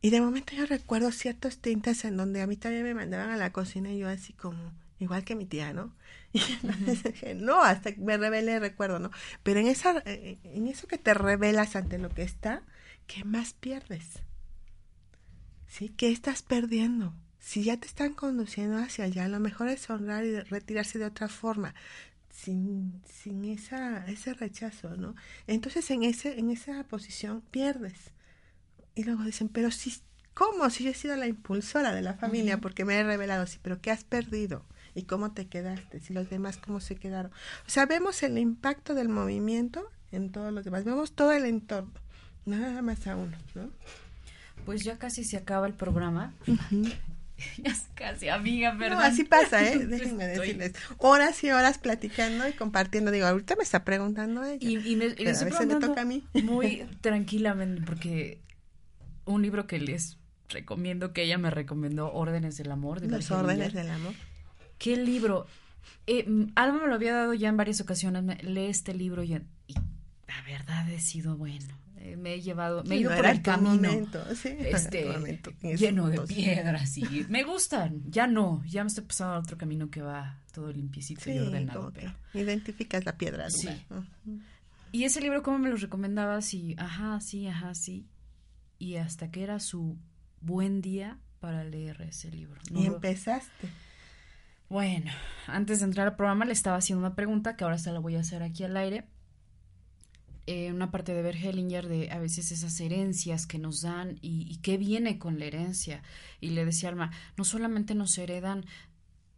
Y 0.00 0.08
de 0.08 0.22
momento 0.22 0.54
yo 0.54 0.64
recuerdo 0.64 1.12
ciertos 1.12 1.58
tintes 1.58 2.06
en 2.06 2.16
donde 2.16 2.40
a 2.40 2.46
mí 2.46 2.56
también 2.56 2.84
me 2.84 2.94
mandaban 2.94 3.28
a 3.28 3.36
la 3.36 3.52
cocina 3.52 3.92
y 3.92 3.98
yo 3.98 4.08
así 4.08 4.32
como, 4.32 4.72
igual 5.02 5.24
que 5.24 5.34
mi 5.34 5.46
tía, 5.46 5.72
¿no? 5.72 5.94
Y 6.32 6.40
entonces 6.62 7.02
dije, 7.02 7.34
no, 7.34 7.62
hasta 7.62 7.92
que 7.92 8.00
me 8.00 8.16
revelé, 8.16 8.58
recuerdo, 8.58 8.98
¿no? 8.98 9.10
Pero 9.42 9.60
en, 9.60 9.66
esa, 9.66 10.02
eh, 10.06 10.38
en 10.44 10.66
eso 10.66 10.86
que 10.86 10.98
te 10.98 11.12
revelas 11.12 11.76
ante 11.76 11.98
lo 11.98 12.08
que 12.08 12.22
está, 12.22 12.62
¿qué 13.06 13.24
más 13.24 13.52
pierdes? 13.52 14.22
¿Sí? 15.68 15.90
¿Qué 15.90 16.10
estás 16.10 16.42
perdiendo? 16.42 17.14
Si 17.38 17.64
ya 17.64 17.76
te 17.76 17.86
están 17.86 18.14
conduciendo 18.14 18.78
hacia 18.78 19.04
allá, 19.04 19.28
lo 19.28 19.40
mejor 19.40 19.68
es 19.68 19.90
honrar 19.90 20.24
y 20.24 20.38
retirarse 20.40 20.98
de 20.98 21.06
otra 21.06 21.28
forma, 21.28 21.74
sin, 22.30 23.02
sin 23.04 23.44
esa, 23.44 24.06
ese 24.06 24.34
rechazo, 24.34 24.96
¿no? 24.96 25.14
Entonces 25.46 25.90
en, 25.90 26.02
ese, 26.02 26.38
en 26.38 26.50
esa 26.50 26.84
posición 26.84 27.42
pierdes. 27.50 28.12
Y 28.94 29.04
luego 29.04 29.24
dicen, 29.24 29.48
pero 29.48 29.70
si, 29.70 29.94
¿cómo? 30.34 30.68
Si 30.70 30.84
yo 30.84 30.90
he 30.90 30.94
sido 30.94 31.16
la 31.16 31.26
impulsora 31.26 31.94
de 31.94 32.02
la 32.02 32.14
familia, 32.14 32.58
porque 32.58 32.84
me 32.84 32.98
he 32.98 33.04
revelado, 33.04 33.46
sí, 33.46 33.58
pero 33.62 33.80
¿qué 33.80 33.90
has 33.90 34.04
perdido? 34.04 34.64
Y 34.94 35.04
cómo 35.04 35.32
te 35.32 35.46
quedaste, 35.46 36.00
si 36.00 36.12
los 36.12 36.28
demás 36.28 36.58
cómo 36.58 36.80
se 36.80 36.96
quedaron. 36.96 37.32
O 37.66 37.70
sea, 37.70 37.86
vemos 37.86 38.22
el 38.22 38.38
impacto 38.38 38.94
del 38.94 39.08
movimiento 39.08 39.88
en 40.10 40.30
todos 40.30 40.52
los 40.52 40.64
demás, 40.64 40.84
vemos 40.84 41.12
todo 41.12 41.32
el 41.32 41.46
entorno, 41.46 41.92
nada 42.44 42.82
más 42.82 43.06
a 43.06 43.16
uno, 43.16 43.36
¿no? 43.54 43.70
Pues 44.64 44.84
ya 44.84 44.98
casi 44.98 45.24
se 45.24 45.36
acaba 45.36 45.66
el 45.66 45.74
programa. 45.74 46.34
ya 47.58 47.74
casi, 47.94 48.28
amiga, 48.28 48.76
perdón. 48.78 48.98
No, 48.98 49.04
así 49.04 49.24
pasa, 49.24 49.66
¿eh? 49.66 49.78
Déjenme 49.86 50.26
decirles. 50.26 50.74
Horas 50.98 51.42
y 51.42 51.50
horas 51.50 51.78
platicando 51.78 52.46
y 52.46 52.52
compartiendo. 52.52 53.10
Digo, 53.10 53.26
ahorita 53.26 53.56
me 53.56 53.64
está 53.64 53.84
preguntando 53.84 54.44
ella. 54.44 54.58
Y, 54.60 54.96
me, 54.96 55.06
a 55.06 55.08
veces 55.08 55.66
me 55.66 55.76
toca 55.76 56.02
a 56.02 56.04
mí. 56.04 56.24
Muy 56.44 56.86
tranquilamente, 57.00 57.82
porque 57.84 58.40
un 59.24 59.42
libro 59.42 59.66
que 59.66 59.80
les 59.80 60.18
recomiendo, 60.48 61.12
que 61.12 61.24
ella 61.24 61.38
me 61.38 61.50
recomendó, 61.50 62.12
Órdenes 62.12 62.56
del 62.56 62.70
Amor. 62.70 63.00
De 63.00 63.08
Los 63.08 63.30
Órdenes 63.30 63.72
del 63.72 63.90
Amor. 63.90 64.14
¿Qué 64.78 64.96
libro? 64.96 65.46
Eh, 66.06 66.26
Alma 66.54 66.80
me 66.80 66.88
lo 66.88 66.94
había 66.94 67.14
dado 67.14 67.34
ya 67.34 67.48
en 67.48 67.56
varias 67.56 67.80
ocasiones. 67.80 68.42
lee 68.44 68.66
este 68.66 68.94
libro 68.94 69.22
y, 69.22 69.30
la 69.34 70.42
verdad 70.46 70.88
he 70.90 71.00
sido 71.00 71.36
bueno. 71.36 71.66
Eh, 71.98 72.16
me 72.16 72.34
he 72.34 72.40
llevado, 72.40 72.82
me 72.82 72.96
he 72.96 72.98
ido 72.98 73.14
por 73.14 73.26
el 73.26 73.42
camino. 73.42 73.88
este, 74.68 75.40
lleno 75.76 76.08
de 76.08 76.20
piedras 76.22 76.98
y 76.98 77.26
me 77.28 77.44
gustan. 77.44 78.02
Ya 78.10 78.26
no, 78.26 78.62
ya 78.66 78.82
me 78.82 78.88
estoy 78.88 79.04
pasando 79.04 79.34
a 79.34 79.38
otro 79.38 79.56
camino 79.56 79.88
que 79.88 80.02
va 80.02 80.40
todo 80.52 80.72
limpiecito 80.72 81.30
y 81.30 81.38
ordenado. 81.38 81.92
Pero... 81.94 82.12
Identificas 82.34 83.04
la 83.04 83.16
piedra. 83.16 83.48
Sí. 83.50 83.68
Y 84.90 85.04
ese 85.04 85.20
libro, 85.20 85.42
¿cómo 85.42 85.58
me 85.58 85.70
lo 85.70 85.76
recomendabas? 85.76 86.52
Y, 86.54 86.74
ajá, 86.76 87.20
sí, 87.20 87.46
ajá, 87.46 87.74
sí. 87.74 88.06
Y 88.78 88.96
hasta 88.96 89.30
que 89.30 89.44
era 89.44 89.60
su 89.60 89.96
buen 90.40 90.82
día 90.82 91.18
para 91.38 91.62
leer 91.62 92.02
ese 92.02 92.30
libro. 92.30 92.60
y 92.70 92.86
empezaste. 92.86 93.68
Bueno, 94.72 95.10
antes 95.48 95.80
de 95.80 95.84
entrar 95.84 96.08
al 96.08 96.16
programa 96.16 96.46
le 96.46 96.54
estaba 96.54 96.78
haciendo 96.78 97.04
una 97.04 97.14
pregunta 97.14 97.56
que 97.56 97.64
ahora 97.64 97.76
se 97.76 97.92
la 97.92 97.98
voy 97.98 98.16
a 98.16 98.20
hacer 98.20 98.42
aquí 98.42 98.64
al 98.64 98.74
aire. 98.78 99.04
Eh, 100.46 100.72
una 100.72 100.90
parte 100.90 101.12
de 101.12 101.20
Bert 101.20 101.36
Hellinger 101.36 101.88
de 101.88 102.10
a 102.10 102.18
veces 102.18 102.50
esas 102.52 102.80
herencias 102.80 103.46
que 103.46 103.58
nos 103.58 103.82
dan 103.82 104.16
y, 104.22 104.56
qué 104.62 104.78
viene 104.78 105.18
con 105.18 105.38
la 105.38 105.44
herencia. 105.44 106.02
Y 106.40 106.52
le 106.52 106.64
decía 106.64 106.88
Alma, 106.88 107.10
no 107.36 107.44
solamente 107.44 107.94
nos 107.94 108.16
heredan 108.16 108.64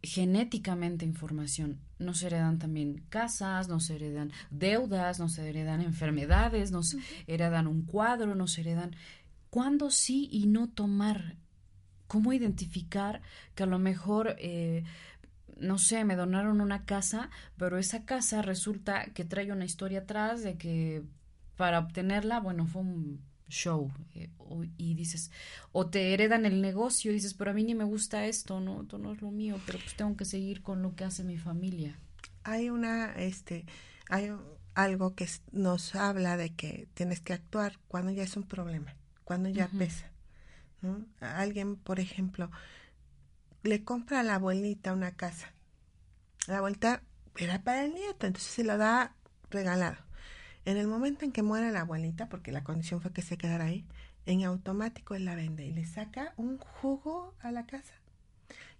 genéticamente 0.01 1.03
información, 1.03 1.81
nos 1.99 2.23
heredan 2.23 2.57
también 2.57 3.03
casas, 3.09 3.67
nos 3.67 3.89
heredan 3.89 4.31
deudas, 4.51 5.19
nos 5.19 5.37
heredan 5.37 5.81
enfermedades, 5.81 6.71
nos 6.71 6.95
heredan 7.27 7.67
un 7.67 7.81
cuadro, 7.81 8.35
nos 8.35 8.57
heredan 8.57 8.95
cuándo 9.49 9.91
sí 9.91 10.29
y 10.31 10.47
no 10.47 10.69
tomar, 10.69 11.35
cómo 12.07 12.31
identificar 12.31 13.21
que 13.53 13.63
a 13.63 13.65
lo 13.65 13.79
mejor 13.79 14.35
eh, 14.39 14.83
no 15.57 15.77
sé, 15.77 16.03
me 16.03 16.15
donaron 16.15 16.61
una 16.61 16.85
casa, 16.85 17.29
pero 17.57 17.77
esa 17.77 18.05
casa 18.05 18.41
resulta 18.41 19.05
que 19.13 19.25
trae 19.25 19.51
una 19.51 19.65
historia 19.65 19.99
atrás 19.99 20.43
de 20.43 20.57
que 20.57 21.03
para 21.55 21.79
obtenerla, 21.79 22.39
bueno, 22.39 22.67
fue 22.67 22.81
un 22.81 23.21
show 23.47 23.91
eh, 24.15 24.29
y 24.77 24.95
dices, 24.95 25.31
o 25.71 25.87
te 25.87 26.13
heredan 26.13 26.45
el 26.45 26.61
negocio 26.61 27.11
y 27.11 27.15
dices, 27.15 27.33
pero 27.33 27.51
a 27.51 27.53
mí 27.53 27.63
ni 27.63 27.75
me 27.75 27.83
gusta 27.83 28.25
esto, 28.25 28.59
no, 28.59 28.81
esto 28.81 28.97
no 28.97 29.13
es 29.13 29.21
lo 29.21 29.31
mío, 29.31 29.59
pero 29.65 29.79
pues 29.79 29.95
tengo 29.95 30.15
que 30.17 30.25
seguir 30.25 30.61
con 30.61 30.81
lo 30.81 30.95
que 30.95 31.03
hace 31.03 31.23
mi 31.23 31.37
familia. 31.37 31.97
Hay 32.43 32.69
una, 32.69 33.13
este, 33.13 33.65
hay 34.09 34.31
algo 34.73 35.15
que 35.15 35.27
nos 35.51 35.95
habla 35.95 36.37
de 36.37 36.53
que 36.53 36.87
tienes 36.93 37.21
que 37.21 37.33
actuar 37.33 37.79
cuando 37.87 38.11
ya 38.11 38.23
es 38.23 38.35
un 38.35 38.43
problema, 38.43 38.95
cuando 39.23 39.49
ya 39.49 39.67
pesa. 39.67 40.11
¿no? 40.81 41.05
Alguien, 41.19 41.75
por 41.75 41.99
ejemplo, 41.99 42.51
le 43.65 43.83
compra 43.83 44.19
a 44.19 44.23
la 44.23 44.35
abuelita 44.35 44.93
una 44.93 45.15
casa. 45.15 45.53
La 46.47 46.57
abuelita 46.57 47.01
era 47.37 47.61
para 47.63 47.83
el 47.83 47.93
nieto, 47.93 48.27
entonces 48.27 48.51
se 48.51 48.63
lo 48.63 48.77
da 48.77 49.15
regalado. 49.49 49.97
En 50.65 50.77
el 50.77 50.87
momento 50.87 51.25
en 51.25 51.31
que 51.31 51.43
muere 51.43 51.71
la 51.71 51.81
abuelita, 51.81 52.29
porque 52.29 52.51
la 52.51 52.63
condición 52.63 53.01
fue 53.01 53.13
que 53.13 53.21
se 53.21 53.37
quedara 53.37 53.65
ahí, 53.65 53.85
en 54.25 54.43
automático 54.43 55.15
él 55.15 55.25
la 55.25 55.35
vende 55.35 55.65
y 55.65 55.71
le 55.71 55.85
saca 55.85 56.33
un 56.37 56.57
jugo 56.57 57.35
a 57.39 57.51
la 57.51 57.65
casa. 57.65 57.93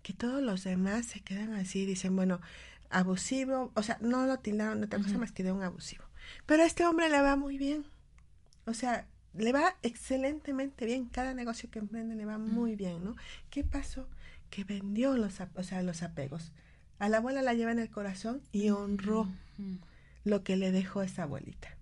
Que 0.01 0.13
todos 0.13 0.41
los 0.41 0.63
demás 0.63 1.05
se 1.05 1.21
quedan 1.21 1.53
así 1.53 1.81
y 1.81 1.85
dicen, 1.85 2.15
bueno, 2.15 2.41
abusivo, 2.89 3.71
o 3.75 3.83
sea, 3.83 3.97
no 4.01 4.25
lo 4.25 4.39
tildaron 4.39 4.79
de 4.79 4.85
otra 4.85 4.99
cosa 4.99 5.17
más 5.17 5.31
que 5.31 5.43
de 5.43 5.51
un 5.51 5.63
abusivo. 5.63 6.03
Pero 6.45 6.63
a 6.63 6.65
este 6.65 6.85
hombre 6.85 7.09
le 7.09 7.21
va 7.21 7.35
muy 7.35 7.57
bien. 7.57 7.85
O 8.65 8.73
sea, 8.73 9.07
le 9.33 9.51
va 9.51 9.75
excelentemente 9.83 10.85
bien. 10.85 11.05
Cada 11.05 11.33
negocio 11.33 11.69
que 11.69 11.79
emprende 11.79 12.15
le 12.15 12.25
va 12.25 12.37
muy 12.37 12.75
bien, 12.75 13.03
¿no? 13.03 13.15
¿Qué 13.49 13.63
pasó? 13.63 14.07
Que 14.49 14.63
vendió 14.63 15.17
los, 15.17 15.39
o 15.39 15.63
sea, 15.63 15.81
los 15.83 16.03
apegos. 16.03 16.51
A 16.99 17.09
la 17.09 17.17
abuela 17.17 17.41
la 17.41 17.53
lleva 17.53 17.71
en 17.71 17.79
el 17.79 17.89
corazón 17.89 18.41
y 18.51 18.69
honró 18.69 19.27
lo 20.23 20.43
que 20.43 20.55
le 20.55 20.71
dejó 20.71 21.01
esa 21.01 21.23
abuelita. 21.23 21.77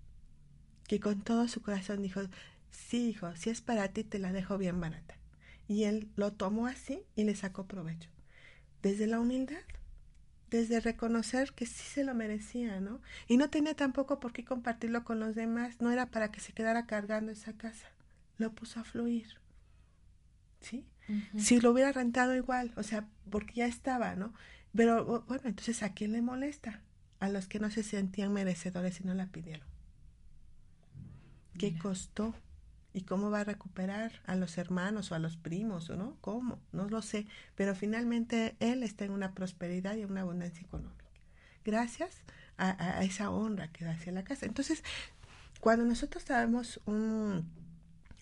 Que 0.88 1.00
con 1.00 1.22
todo 1.22 1.48
su 1.48 1.62
corazón 1.62 2.02
dijo, 2.02 2.22
sí, 2.70 3.10
hijo, 3.10 3.34
si 3.36 3.50
es 3.50 3.60
para 3.60 3.88
ti, 3.88 4.04
te 4.04 4.18
la 4.18 4.32
dejo 4.32 4.58
bien 4.58 4.80
barata. 4.80 5.16
Y 5.68 5.84
él 5.84 6.10
lo 6.16 6.32
tomó 6.32 6.66
así 6.66 7.00
y 7.16 7.24
le 7.24 7.36
sacó 7.36 7.66
provecho. 7.66 8.10
Desde 8.82 9.06
la 9.06 9.20
humildad, 9.20 9.62
desde 10.50 10.80
reconocer 10.80 11.52
que 11.52 11.66
sí 11.66 11.84
se 11.84 12.04
lo 12.04 12.14
merecía, 12.14 12.80
¿no? 12.80 13.00
Y 13.26 13.38
no 13.38 13.50
tenía 13.50 13.74
tampoco 13.74 14.20
por 14.20 14.32
qué 14.32 14.44
compartirlo 14.44 15.04
con 15.04 15.20
los 15.20 15.34
demás, 15.34 15.80
no 15.80 15.90
era 15.90 16.10
para 16.10 16.30
que 16.30 16.40
se 16.40 16.52
quedara 16.52 16.86
cargando 16.86 17.32
esa 17.32 17.54
casa. 17.54 17.88
Lo 18.36 18.52
puso 18.52 18.80
a 18.80 18.84
fluir. 18.84 19.26
¿Sí? 20.60 20.84
Si 21.36 21.60
lo 21.60 21.72
hubiera 21.72 21.92
rentado 21.92 22.34
igual, 22.34 22.72
o 22.76 22.82
sea, 22.82 23.06
porque 23.30 23.54
ya 23.54 23.66
estaba, 23.66 24.14
¿no? 24.14 24.32
Pero 24.74 25.24
bueno, 25.28 25.42
entonces 25.44 25.82
¿a 25.82 25.92
quién 25.92 26.12
le 26.12 26.22
molesta? 26.22 26.80
a 27.24 27.28
los 27.28 27.48
que 27.48 27.58
no 27.58 27.70
se 27.70 27.82
sentían 27.82 28.32
merecedores 28.32 29.00
y 29.00 29.04
no 29.04 29.14
la 29.14 29.26
pidieron. 29.26 29.66
¿Qué 31.58 31.78
costó? 31.78 32.34
¿Y 32.92 33.02
cómo 33.02 33.30
va 33.30 33.40
a 33.40 33.44
recuperar 33.44 34.12
a 34.26 34.36
los 34.36 34.58
hermanos 34.58 35.10
o 35.10 35.14
a 35.14 35.18
los 35.18 35.36
primos 35.36 35.88
o 35.90 35.96
no? 35.96 36.16
¿Cómo? 36.20 36.60
No 36.72 36.88
lo 36.88 37.02
sé. 37.02 37.26
Pero 37.54 37.74
finalmente 37.74 38.56
él 38.60 38.82
está 38.82 39.04
en 39.04 39.12
una 39.12 39.32
prosperidad 39.32 39.96
y 39.96 40.02
en 40.02 40.10
una 40.10 40.20
abundancia 40.20 40.62
económica. 40.62 41.04
Gracias 41.64 42.22
a, 42.58 43.02
esa 43.02 43.30
honra 43.30 43.68
que 43.68 43.84
da 43.84 43.92
hacia 43.92 44.12
la 44.12 44.22
casa. 44.22 44.46
Entonces, 44.46 44.84
cuando 45.60 45.84
nosotros 45.84 46.24
damos 46.26 46.80
un, 46.84 47.48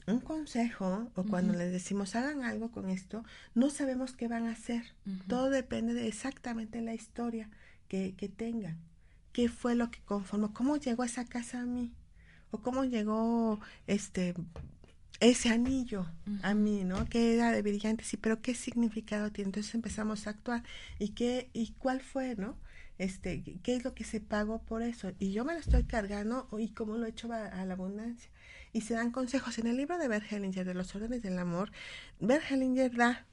un 0.07 0.21
consejo 0.21 1.11
o 1.15 1.25
cuando 1.25 1.53
les 1.55 1.73
decimos 1.73 2.15
hagan 2.15 2.45
algo 2.45 2.71
con 2.71 2.89
esto, 2.91 3.25
no 3.55 3.71
sabemos 3.71 4.13
qué 4.13 4.29
van 4.29 4.47
a 4.47 4.53
hacer. 4.53 4.83
Todo 5.29 5.51
depende 5.51 5.95
de 5.95 6.09
exactamente 6.09 6.81
la 6.81 6.95
historia 6.95 7.51
que, 7.89 8.15
que 8.17 8.29
tengan 8.29 8.79
qué 9.33 9.49
fue 9.49 9.75
lo 9.75 9.91
que 9.91 10.01
conformó, 10.01 10.53
cómo 10.53 10.77
llegó 10.77 11.05
esa 11.05 11.25
casa 11.25 11.61
a 11.61 11.67
mí, 11.67 11.93
o 12.51 12.59
cómo 12.59 12.85
llegó 12.85 13.61
este 13.87 14.35
ese 15.21 15.51
anillo 15.51 16.07
a 16.43 16.53
mí, 16.53 16.83
¿no? 16.83 17.09
Que 17.09 17.35
era 17.35 17.53
de 17.53 17.63
brillante, 17.63 18.03
sí, 18.03 18.17
pero 18.17 18.43
qué 18.43 18.55
significado 18.55 19.31
tiene. 19.31 19.49
Entonces 19.49 19.75
empezamos 19.75 20.27
a 20.27 20.31
actuar 20.31 20.65
y 20.99 21.11
qué 21.11 21.49
y 21.53 21.73
cuál 21.79 22.01
fue, 22.01 22.35
¿no? 22.35 22.57
Este, 22.99 23.43
qué 23.63 23.75
es 23.75 23.85
lo 23.85 23.95
que 23.95 24.05
se 24.05 24.21
pagó 24.21 24.63
por 24.63 24.83
eso. 24.83 25.13
Y 25.19 25.33
yo 25.33 25.45
me 25.45 25.55
lo 25.55 25.59
estoy 25.59 25.85
cargando 25.85 26.49
y 26.59 26.71
cómo 26.71 26.97
lo 26.97 27.07
he 27.07 27.11
hecho 27.11 27.33
a, 27.33 27.65
la 27.65 27.75
abundancia. 27.75 28.31
Y 28.73 28.83
se 28.83 28.95
dan 28.95 29.11
consejos 29.11 29.59
en 29.59 29.67
el 29.67 29.77
libro 29.77 29.99
de 29.99 30.09
Bert 30.09 30.31
Hellinger 30.31 30.65
de 30.67 30.75
los 30.75 30.95
órdenes 30.95 31.23
del 31.23 31.39
amor. 31.39 31.73
Bert 32.21 32.45
Hellinger 32.51 32.95
da 32.95 33.27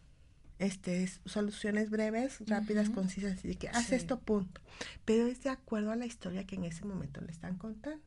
este, 0.59 1.09
soluciones 1.25 1.89
breves, 1.89 2.41
rápidas, 2.45 2.89
concisas, 2.89 3.43
y 3.45 3.55
que 3.55 3.69
hace 3.69 3.95
esto, 3.95 4.19
punto. 4.19 4.59
Pero 5.05 5.27
es 5.27 5.41
de 5.43 5.49
acuerdo 5.49 5.91
a 5.91 5.95
la 5.95 6.05
historia 6.05 6.45
que 6.45 6.55
en 6.55 6.65
ese 6.65 6.83
momento 6.85 7.21
le 7.21 7.31
están 7.31 7.57
contando. 7.57 8.03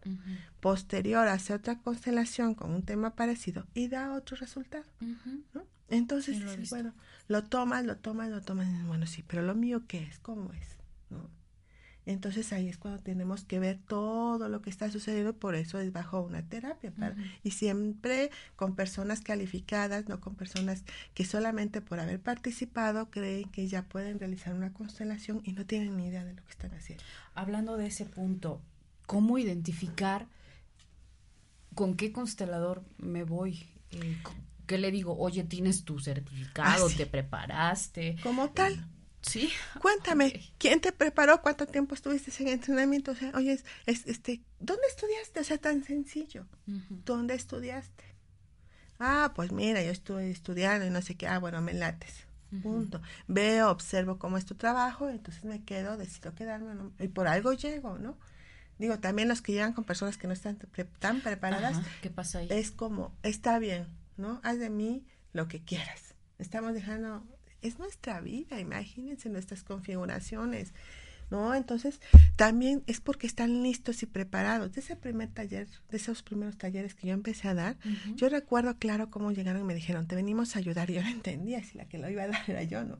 Posterior 0.60 1.26
hace 1.28 1.54
otra 1.54 1.78
constelación 1.78 2.54
con 2.54 2.72
un 2.72 2.82
tema 2.82 3.14
parecido 3.14 3.66
y 3.72 3.88
da 3.88 4.12
otro 4.12 4.36
resultado. 4.36 4.84
Entonces, 5.88 6.70
bueno, 6.70 6.94
lo 7.28 7.44
tomas, 7.44 7.84
lo 7.84 7.96
tomas, 7.96 8.30
lo 8.30 8.42
tomas, 8.42 8.68
bueno, 8.86 9.06
sí, 9.06 9.24
pero 9.26 9.42
lo 9.42 9.54
mío, 9.54 9.84
¿qué 9.86 10.02
es? 10.02 10.18
¿Cómo 10.18 10.52
es? 10.52 10.76
¿No? 11.10 11.30
Entonces 12.04 12.52
ahí 12.52 12.68
es 12.68 12.78
cuando 12.78 13.00
tenemos 13.00 13.44
que 13.44 13.60
ver 13.60 13.78
todo 13.78 14.48
lo 14.48 14.60
que 14.60 14.70
está 14.70 14.90
sucediendo, 14.90 15.34
por 15.36 15.54
eso 15.54 15.78
es 15.78 15.92
bajo 15.92 16.20
una 16.20 16.42
terapia. 16.42 16.92
Y 17.44 17.52
siempre 17.52 18.30
con 18.56 18.74
personas 18.74 19.20
calificadas, 19.20 20.08
no 20.08 20.20
con 20.20 20.34
personas 20.34 20.84
que 21.14 21.24
solamente 21.24 21.80
por 21.80 22.00
haber 22.00 22.20
participado 22.20 23.10
creen 23.10 23.48
que 23.50 23.68
ya 23.68 23.82
pueden 23.82 24.18
realizar 24.18 24.54
una 24.54 24.72
constelación 24.72 25.42
y 25.44 25.52
no 25.52 25.64
tienen 25.64 25.96
ni 25.96 26.06
idea 26.06 26.24
de 26.24 26.34
lo 26.34 26.44
que 26.44 26.50
están 26.50 26.72
haciendo. 26.74 27.04
Hablando 27.34 27.76
de 27.76 27.86
ese 27.86 28.04
punto, 28.04 28.60
¿cómo 29.06 29.38
identificar 29.38 30.26
con 31.74 31.94
qué 31.94 32.12
constelador 32.12 32.82
me 32.98 33.22
voy? 33.22 33.64
Eh, 33.92 34.16
¿Qué 34.66 34.78
le 34.78 34.90
digo? 34.90 35.16
Oye, 35.18 35.44
tienes 35.44 35.84
tu 35.84 36.00
certificado, 36.00 36.86
ah, 36.86 36.96
te 36.96 37.06
preparaste. 37.06 38.16
Como 38.22 38.50
tal. 38.50 38.88
Sí. 39.22 39.50
Cuéntame, 39.80 40.52
¿quién 40.58 40.80
te 40.80 40.92
preparó? 40.92 41.40
¿Cuánto 41.42 41.66
tiempo 41.66 41.94
estuviste 41.94 42.30
en 42.42 42.48
entrenamiento? 42.48 43.12
O 43.12 43.14
sea, 43.14 43.32
oye, 43.34 43.52
es, 43.86 44.06
este, 44.06 44.42
¿dónde 44.58 44.82
estudiaste? 44.88 45.40
O 45.40 45.44
sea, 45.44 45.58
tan 45.58 45.84
sencillo. 45.84 46.46
¿Dónde 46.66 47.34
estudiaste? 47.34 48.04
Ah, 48.98 49.32
pues 49.34 49.52
mira, 49.52 49.82
yo 49.82 49.90
estuve 49.90 50.30
estudiando 50.30 50.86
y 50.86 50.90
no 50.90 51.02
sé 51.02 51.16
qué. 51.16 51.26
Ah, 51.28 51.38
bueno, 51.38 51.60
me 51.62 51.72
lates. 51.72 52.26
Punto. 52.62 53.00
Veo, 53.28 53.70
observo 53.70 54.18
cómo 54.18 54.36
es 54.36 54.44
tu 54.44 54.54
trabajo, 54.56 55.08
entonces 55.08 55.44
me 55.44 55.64
quedo, 55.64 55.96
decido 55.96 56.34
quedarme 56.34 56.74
y 56.98 57.08
por 57.08 57.26
algo 57.26 57.54
llego, 57.54 57.98
¿no? 57.98 58.18
Digo, 58.78 58.98
también 58.98 59.28
los 59.28 59.40
que 59.40 59.52
llegan 59.52 59.72
con 59.72 59.84
personas 59.84 60.18
que 60.18 60.26
no 60.26 60.34
están 60.34 60.58
tan 60.98 61.20
preparadas, 61.20 61.78
¿qué 62.02 62.10
pasa 62.10 62.40
ahí? 62.40 62.48
Es 62.50 62.70
como, 62.70 63.16
está 63.22 63.58
bien, 63.58 63.86
¿no? 64.18 64.40
Haz 64.42 64.58
de 64.58 64.68
mí 64.68 65.06
lo 65.32 65.48
que 65.48 65.62
quieras. 65.62 66.14
Estamos 66.38 66.74
dejando 66.74 67.24
es 67.62 67.78
nuestra 67.78 68.20
vida, 68.20 68.60
imagínense 68.60 69.28
nuestras 69.28 69.62
configuraciones, 69.62 70.72
¿no? 71.30 71.54
Entonces, 71.54 72.00
también 72.36 72.82
es 72.86 73.00
porque 73.00 73.26
están 73.26 73.62
listos 73.62 74.02
y 74.02 74.06
preparados. 74.06 74.72
De 74.72 74.80
ese 74.80 74.96
primer 74.96 75.30
taller, 75.30 75.66
de 75.90 75.96
esos 75.96 76.22
primeros 76.22 76.58
talleres 76.58 76.94
que 76.94 77.06
yo 77.06 77.14
empecé 77.14 77.48
a 77.48 77.54
dar, 77.54 77.76
yo 78.16 78.28
recuerdo 78.28 78.76
claro 78.76 79.10
cómo 79.10 79.32
llegaron 79.32 79.62
y 79.62 79.64
me 79.64 79.74
dijeron, 79.74 80.06
te 80.06 80.14
venimos 80.14 80.54
a 80.54 80.58
ayudar. 80.58 80.90
Y 80.90 80.94
yo 80.94 81.02
no 81.02 81.08
entendía 81.08 81.64
si 81.64 81.78
la 81.78 81.86
que 81.86 81.98
lo 81.98 82.10
iba 82.10 82.24
a 82.24 82.28
dar 82.28 82.50
era 82.50 82.62
yo, 82.64 82.84
¿no? 82.84 82.98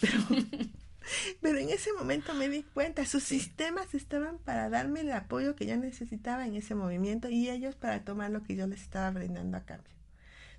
Pero, 0.00 0.18
pero 1.42 1.58
en 1.58 1.68
ese 1.68 1.92
momento 1.92 2.32
me 2.34 2.48
di 2.48 2.62
cuenta, 2.62 3.04
sus 3.04 3.22
sistemas 3.22 3.94
estaban 3.94 4.38
para 4.38 4.70
darme 4.70 5.00
el 5.00 5.12
apoyo 5.12 5.54
que 5.54 5.66
yo 5.66 5.76
necesitaba 5.76 6.46
en 6.46 6.54
ese 6.54 6.74
movimiento 6.74 7.28
y 7.28 7.50
ellos 7.50 7.76
para 7.76 8.02
tomar 8.02 8.30
lo 8.30 8.42
que 8.42 8.56
yo 8.56 8.66
les 8.66 8.80
estaba 8.80 9.10
brindando 9.10 9.58
a 9.58 9.64
cambio. 9.64 9.92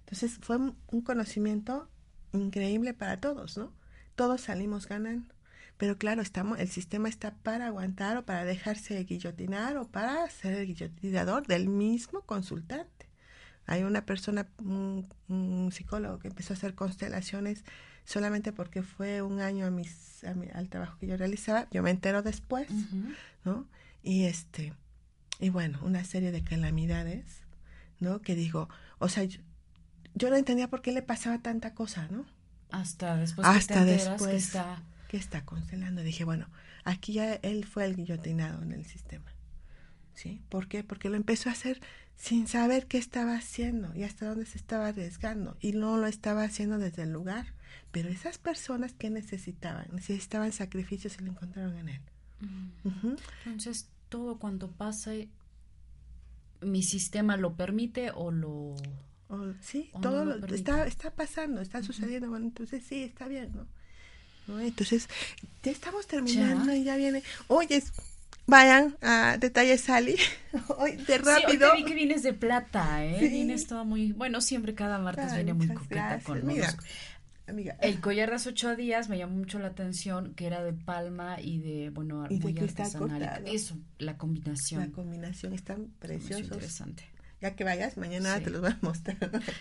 Entonces 0.02 0.38
fue 0.40 0.58
un 0.58 1.02
conocimiento 1.02 1.90
increíble 2.34 2.94
para 2.94 3.20
todos, 3.20 3.58
¿no? 3.58 3.72
Todos 4.16 4.42
salimos 4.42 4.88
ganando. 4.88 5.34
Pero 5.78 5.98
claro, 5.98 6.22
estamos, 6.22 6.60
el 6.60 6.70
sistema 6.70 7.10
está 7.10 7.34
para 7.36 7.68
aguantar 7.68 8.18
o 8.18 8.26
para 8.26 8.46
dejarse 8.46 9.04
guillotinar 9.04 9.78
o 9.78 9.88
para 9.88 10.30
ser 10.30 10.54
el 10.54 10.68
guillotinador 10.68 11.48
del 11.48 11.68
mismo 11.68 12.22
consultante. 12.22 13.08
Hay 13.68 13.84
una 13.84 14.06
persona, 14.06 14.48
un, 14.60 15.70
psicólogo 15.72 16.20
que 16.20 16.28
empezó 16.28 16.54
a 16.54 16.58
hacer 16.58 16.76
constelaciones 16.76 17.66
solamente 18.06 18.54
porque 18.54 18.84
fue 18.84 19.22
un 19.22 19.42
año 19.42 19.66
a 19.66 19.72
mis, 19.72 20.24
al 20.54 20.70
trabajo 20.70 20.98
que 21.00 21.08
yo 21.08 21.18
realizaba. 21.18 21.68
Yo 21.72 21.84
me 21.84 21.90
entero 21.90 22.22
después, 22.22 22.68
¿no? 23.44 23.68
Y 24.04 24.26
este, 24.26 24.74
y 25.40 25.50
bueno, 25.50 25.80
una 25.82 26.04
serie 26.04 26.32
de 26.32 26.44
calamidades, 26.44 27.42
¿no? 28.00 28.22
Que 28.22 28.36
digo, 28.36 28.70
o 29.00 29.10
sea, 29.10 29.24
yo 29.24 29.42
no 30.16 30.36
entendía 30.36 30.70
por 30.70 30.82
qué 30.82 30.92
le 30.92 31.02
pasaba 31.02 31.40
tanta 31.40 31.74
cosa, 31.74 32.08
¿no? 32.10 32.26
Hasta 32.72 33.16
después 33.18 33.48
Hasta 33.48 33.86
que 33.86 33.92
después 33.92 34.30
que 34.30 34.36
está... 34.36 34.84
que 35.08 35.18
está 35.18 35.46
constelando. 35.46 36.02
Dije, 36.02 36.24
bueno, 36.24 36.48
aquí 36.84 37.14
ya 37.14 37.36
él 37.36 37.66
fue 37.66 37.86
el 37.86 37.96
guillotinado 37.96 38.62
en 38.64 38.72
el 38.72 38.86
sistema. 38.86 39.32
¿Sí? 40.14 40.42
¿Por 40.50 40.68
qué? 40.68 40.84
Porque 40.84 41.10
lo 41.10 41.18
empezó 41.18 41.50
a 41.50 41.52
hacer 41.52 41.82
sin 42.16 42.48
saber 42.48 42.88
qué 42.88 42.98
estaba 42.98 43.36
haciendo 43.36 43.94
y 43.94 44.04
hasta 44.04 44.26
dónde 44.28 44.46
se 44.46 44.58
estaba 44.58 44.88
arriesgando. 44.88 45.58
Y 45.60 45.74
no 45.74 45.98
lo 45.98 46.08
estaba 46.08 46.44
haciendo 46.44 46.78
desde 46.78 47.04
el 47.04 47.12
lugar. 47.12 47.54
Pero 47.92 48.10
esas 48.10 48.38
personas 48.38 48.94
que 48.94 49.10
necesitaban, 49.10 49.88
necesitaban 49.92 50.52
sacrificios 50.54 51.18
y 51.20 51.24
lo 51.24 51.32
encontraron 51.32 51.78
en 51.78 51.90
él. 51.90 52.02
Mm. 52.40 53.16
Entonces, 53.46 53.90
todo 54.10 54.38
cuando 54.38 54.72
pasa 54.72 55.12
mi 56.62 56.84
sistema 56.84 57.38
lo 57.38 57.56
permite 57.56 58.12
o 58.12 58.32
lo... 58.32 58.76
sí, 59.62 59.90
todo 60.02 60.26
lo, 60.26 60.46
está, 60.48 60.86
está 60.88 61.12
pasando, 61.12 61.62
está 61.62 61.82
sucediendo. 61.84 62.30
Bueno, 62.30 62.46
entonces 62.46 62.84
sí, 62.88 63.04
está 63.04 63.28
bien, 63.28 63.52
¿no? 63.54 64.60
Entonces, 64.60 65.10
ya 65.64 65.72
estamos 65.72 66.08
terminando 66.08 66.74
y 66.74 66.84
ya 66.84 66.96
viene. 66.96 67.24
Oye, 67.48 67.84
vayan 68.46 68.96
a 69.02 69.38
Detalles 69.40 69.82
Sally. 69.82 70.18
hoy 70.78 70.98
de 70.98 71.18
rápido. 71.18 71.72
Sí, 71.72 71.78
hoy 71.78 71.84
vi 71.84 71.90
que 71.90 71.96
vienes 71.96 72.24
de 72.24 72.34
plata, 72.34 73.04
¿eh? 73.04 73.28
Vienes 73.28 73.68
toda 73.68 73.84
muy. 73.84 74.12
Bueno, 74.12 74.42
siempre 74.42 74.76
cada 74.76 75.00
martes 75.00 75.34
viene 75.34 75.54
muy 75.54 75.68
coqueta 75.68 76.20
con 76.24 76.46
Mira, 76.46 76.76
Amiga. 77.48 77.78
El 77.80 78.02
collar 78.02 78.30
de 78.30 78.50
ocho 78.50 78.76
días 78.76 79.08
me 79.08 79.18
llamó 79.18 79.36
mucho 79.36 79.60
la 79.60 79.68
atención, 79.68 80.34
que 80.34 80.48
era 80.48 80.64
de 80.64 80.74
palma 80.74 81.40
y 81.40 81.60
de, 81.60 81.90
bueno, 81.92 82.26
y 82.30 82.40
de 82.40 82.62
artesanal. 82.62 83.44
Eso, 83.46 83.78
la 84.00 84.18
combinación. 84.18 84.82
La 84.82 84.92
combinación 84.92 85.54
está 85.54 85.78
preciosa. 86.00 86.44
interesante. 86.44 87.04
Ya 87.42 87.56
que 87.56 87.64
vayas, 87.64 87.98
mañana 87.98 88.40
te 88.40 88.50
los 88.50 88.62
voy 88.62 88.72
a 88.72 88.78
mostrar. 88.82 89.18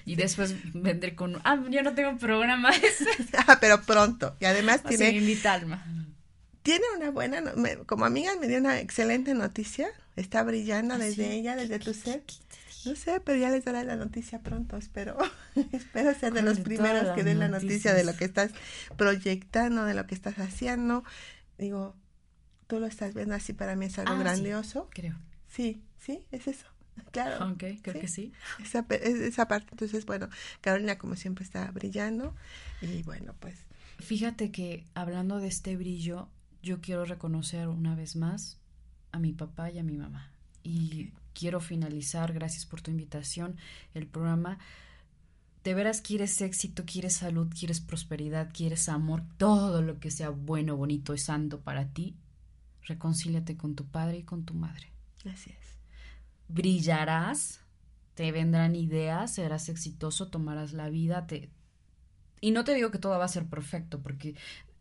Y 0.07 0.15
después 0.15 0.55
vendré 0.73 1.15
con... 1.15 1.41
Ah, 1.45 1.63
yo 1.69 1.83
no 1.83 1.95
tengo 1.95 2.17
programa. 2.19 2.71
ah, 3.47 3.59
pero 3.61 3.83
pronto. 3.83 4.37
Y 4.41 4.45
además 4.45 4.83
tiene... 4.83 5.21
mi 5.21 5.35
Talma. 5.37 5.85
Tiene 6.63 6.85
una 6.97 7.11
buena... 7.11 7.43
como 7.87 8.05
amiga 8.05 8.33
me 8.41 8.49
dio 8.49 8.59
una 8.59 8.81
excelente 8.81 9.35
noticia. 9.35 9.89
Está 10.17 10.43
brillando 10.45 10.95
¿Ah, 10.95 10.99
desde 10.99 11.33
ella, 11.33 11.57
desde 11.57 11.79
tu 11.79 11.93
ser. 11.93 12.23
No 12.85 12.95
sé, 12.97 13.21
pero 13.21 13.39
ya 13.39 13.51
les 13.51 13.65
daré 13.65 13.85
la 13.85 13.97
noticia 13.97 14.41
pronto, 14.41 14.77
espero. 14.77 15.17
espero 15.73 16.15
ser 16.15 16.33
de 16.33 16.43
los 16.43 16.61
primeros 16.61 17.15
que 17.15 17.25
den 17.25 17.39
la 17.39 17.49
noticia 17.49 17.95
de 17.95 18.05
lo 18.05 18.15
que 18.15 18.25
estás 18.25 18.53
proyectando, 18.97 19.85
de 19.85 19.95
lo 19.95 20.07
que 20.07 20.15
estás 20.15 20.39
haciendo. 20.39 21.03
Digo, 21.59 21.97
tú 22.67 22.81
lo 22.81 22.87
estás 22.87 23.15
viendo 23.15 23.35
así, 23.35 23.53
para 23.53 23.75
mí 23.75 23.87
es 23.87 23.99
algo 23.99 24.13
ah, 24.13 24.19
grandioso. 24.19 24.89
creo. 24.93 25.17
Sí, 25.49 25.83
sí, 25.99 26.25
es 26.31 26.47
eso. 26.47 26.67
Claro. 27.13 27.53
Ok, 27.53 27.65
creo 27.83 28.01
que 28.01 28.09
sí. 28.09 28.33
Esa, 28.61 28.87
esa 28.91 29.49
parte, 29.49 29.69
entonces, 29.73 30.05
bueno, 30.07 30.29
Carolina 30.61 30.99
como 30.99 31.17
siempre 31.17 31.45
está 31.45 31.71
brillando 31.71 32.35
y 32.81 33.03
bueno, 33.03 33.35
pues. 33.39 33.59
Fíjate 33.99 34.51
que 34.51 34.85
hablando 34.95 35.39
de 35.39 35.49
este 35.49 35.77
brillo, 35.77 36.29
yo 36.63 36.81
quiero 36.81 37.05
reconocer 37.05 37.69
una 37.69 37.95
vez 37.95 38.17
más 38.17 38.59
a 39.13 39.19
mi 39.19 39.33
papá 39.33 39.71
y 39.71 39.79
a 39.79 39.85
mi 39.85 39.97
mamá. 39.97 40.31
Y 40.63 41.13
quiero 41.35 41.61
finalizar, 41.61 42.33
gracias 42.33 42.67
por 42.67 42.81
tu 42.81 42.91
invitación, 42.91 43.57
el 43.93 44.07
programa. 44.07 44.59
De 45.63 45.75
veras 45.75 46.01
quieres 46.01 46.41
éxito, 46.41 46.85
quieres 46.85 47.17
salud, 47.17 47.49
quieres 47.59 47.81
prosperidad, 47.81 48.51
quieres 48.53 48.89
amor, 48.89 49.23
todo 49.39 49.83
lo 49.83 50.01
que 50.01 50.11
sea 50.11 50.31
bueno, 50.31 50.77
bonito 50.77 51.15
y 51.15 51.19
santo 51.19 51.61
para 51.61 51.89
ti, 51.89 52.17
reconcíliate 52.83 53.57
con 53.57 53.75
tu 53.75 53.87
padre 53.87 54.19
y 54.19 54.23
con 54.25 54.45
tu 54.45 54.55
madre. 54.55 54.91
Gracias. 55.23 55.57
Brillarás, 56.49 57.61
te 58.15 58.31
vendrán 58.33 58.77
ideas, 58.77 59.35
serás 59.35 59.69
exitoso, 59.69 60.29
tomarás 60.29 60.73
la 60.73 60.89
vida, 60.89 61.27
te... 61.27 61.51
Y 62.41 62.51
no 62.51 62.65
te 62.65 62.75
digo 62.75 62.91
que 62.91 62.99
todo 62.99 63.19
va 63.19 63.25
a 63.25 63.29
ser 63.29 63.47
perfecto, 63.47 64.01
porque 64.03 64.35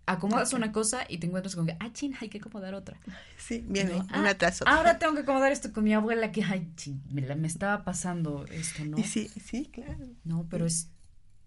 acomodas 0.05 0.51
una 0.53 0.71
cosa 0.71 1.05
y 1.07 1.17
te 1.17 1.27
encuentras 1.27 1.55
con 1.55 1.65
que, 1.65 1.77
ah, 1.79 1.91
chin, 1.93 2.13
hay 2.19 2.29
que 2.29 2.39
acomodar 2.39 2.73
otra. 2.73 2.99
Sí, 3.37 3.65
viene 3.67 4.01
ah, 4.09 4.35
Ahora 4.65 4.99
tengo 4.99 5.13
que 5.13 5.19
acomodar 5.21 5.51
esto 5.51 5.73
con 5.73 5.83
mi 5.83 5.93
abuela 5.93 6.31
que, 6.31 6.43
ay, 6.43 6.71
chin, 6.75 7.01
me, 7.09 7.21
me 7.35 7.47
estaba 7.47 7.83
pasando 7.83 8.45
esto, 8.47 8.85
¿no? 8.85 8.97
sí, 9.03 9.27
sí, 9.27 9.65
claro. 9.65 10.05
No, 10.23 10.47
pero 10.49 10.65
es 10.65 10.89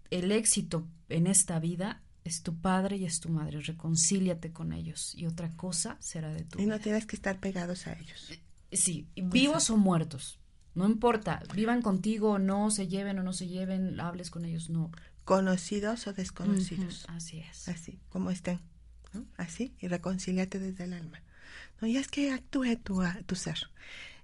el 0.09 0.31
éxito 0.31 0.87
en 1.09 1.27
esta 1.27 1.59
vida 1.59 2.01
es 2.27 2.43
tu 2.43 2.59
padre 2.59 2.97
y 2.97 3.05
es 3.05 3.19
tu 3.19 3.29
madre, 3.29 3.61
reconcíliate 3.61 4.51
con 4.51 4.73
ellos 4.73 5.15
y 5.15 5.25
otra 5.25 5.55
cosa 5.55 5.97
será 5.99 6.33
de 6.33 6.43
tu 6.43 6.59
Y 6.59 6.65
no 6.65 6.79
tienes 6.79 7.05
que 7.05 7.15
estar 7.15 7.39
pegados 7.39 7.87
a 7.87 7.93
ellos. 7.93 8.37
Sí, 8.71 9.07
vivos 9.15 9.69
o 9.69 9.77
muertos. 9.77 10.39
No 10.75 10.85
importa, 10.85 11.41
vivan 11.55 11.81
contigo 11.81 12.31
o 12.31 12.39
no, 12.39 12.69
se 12.69 12.87
lleven 12.87 13.17
o 13.17 13.23
no 13.23 13.33
se 13.33 13.47
lleven, 13.47 13.99
hables 13.99 14.29
con 14.29 14.45
ellos, 14.45 14.69
no 14.69 14.91
conocidos 15.25 16.07
o 16.07 16.13
desconocidos. 16.13 17.05
así 17.09 17.39
es. 17.39 17.67
Así, 17.67 17.99
como 18.09 18.31
estén. 18.31 18.61
Así, 19.35 19.73
y 19.79 19.87
reconcíliate 19.87 20.59
desde 20.59 20.85
el 20.85 20.93
alma. 20.93 21.21
No, 21.81 21.87
y 21.87 21.97
es 21.97 22.07
que 22.07 22.31
actúe 22.31 22.77
tu, 22.77 23.03
tu 23.25 23.35
ser. 23.35 23.57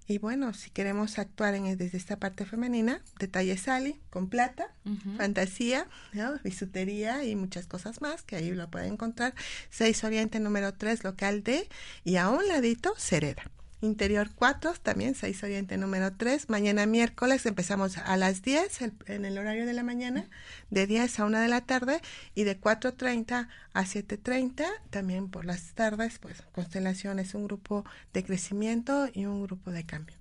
Y 0.07 0.17
bueno, 0.17 0.53
si 0.53 0.69
queremos 0.69 1.17
actuar 1.17 1.55
en, 1.55 1.77
desde 1.77 1.97
esta 1.97 2.17
parte 2.17 2.45
femenina, 2.45 3.01
detalle 3.19 3.57
Sally 3.57 3.99
con 4.09 4.29
plata, 4.29 4.73
fantasía, 5.17 5.87
bisutería 6.43 7.23
y 7.23 7.35
muchas 7.35 7.67
cosas 7.67 8.01
más, 8.01 8.21
que 8.21 8.35
ahí 8.35 8.51
lo 8.51 8.69
pueden 8.69 8.93
encontrar. 8.93 9.33
6 9.69 10.03
Oriente 10.03 10.39
número 10.39 10.73
3, 10.73 11.03
local 11.03 11.43
D, 11.43 11.67
y 12.03 12.17
a 12.17 12.29
un 12.29 12.47
ladito, 12.47 12.93
Cereda. 12.97 13.49
Interior 13.83 14.29
4, 14.33 14.75
también 14.81 15.13
6 15.13 15.43
Oriente 15.43 15.77
número 15.77 16.13
3. 16.13 16.49
Mañana 16.49 16.85
miércoles 16.85 17.45
empezamos 17.45 17.97
a 17.97 18.15
las 18.15 18.41
10 18.41 18.79
en 19.07 19.25
el 19.25 19.37
horario 19.37 19.65
de 19.65 19.73
la 19.73 19.83
mañana, 19.83 20.25
de 20.69 20.87
10 20.87 21.19
a 21.19 21.25
1 21.25 21.39
de 21.41 21.47
la 21.49 21.61
tarde 21.61 21.99
y 22.33 22.45
de 22.45 22.59
4.30 22.59 23.49
a 23.73 23.83
7.30 23.83 24.65
también 24.89 25.27
por 25.27 25.43
las 25.43 25.73
tardes. 25.73 26.17
Pues 26.19 26.41
Constelación 26.53 27.19
es 27.19 27.35
un 27.35 27.43
grupo 27.43 27.83
de 28.13 28.23
crecimiento 28.23 29.09
y 29.13 29.25
un 29.25 29.43
grupo 29.43 29.71
de 29.71 29.85
cambio. 29.85 30.15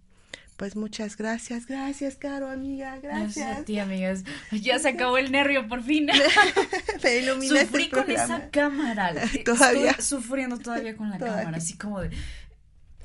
Pues 0.57 0.77
muchas 0.77 1.17
gracias, 1.17 1.67
gracias, 1.67 2.17
Caro, 2.17 2.49
amiga, 2.49 2.99
gracias. 2.99 3.37
Gracias 3.37 3.59
a 3.59 3.65
ti, 3.65 3.79
amigas. 3.79 4.23
Ya 4.53 4.79
se 4.79 4.91
acabó 4.91 5.19
el 5.19 5.33
nervio 5.33 5.67
por 5.67 5.83
fin. 5.83 6.09
Me 7.03 7.17
iluminaste 7.17 7.67
Sufrí 7.67 7.89
con 7.89 8.11
esa 8.11 8.49
cámara. 8.51 9.13
Todavía. 9.45 9.91
Estoy 9.91 10.05
sufriendo 10.05 10.59
todavía 10.59 10.97
con 10.97 11.11
la 11.11 11.19
cámara, 11.19 11.57
así 11.57 11.77
como 11.77 12.01
de 12.01 12.11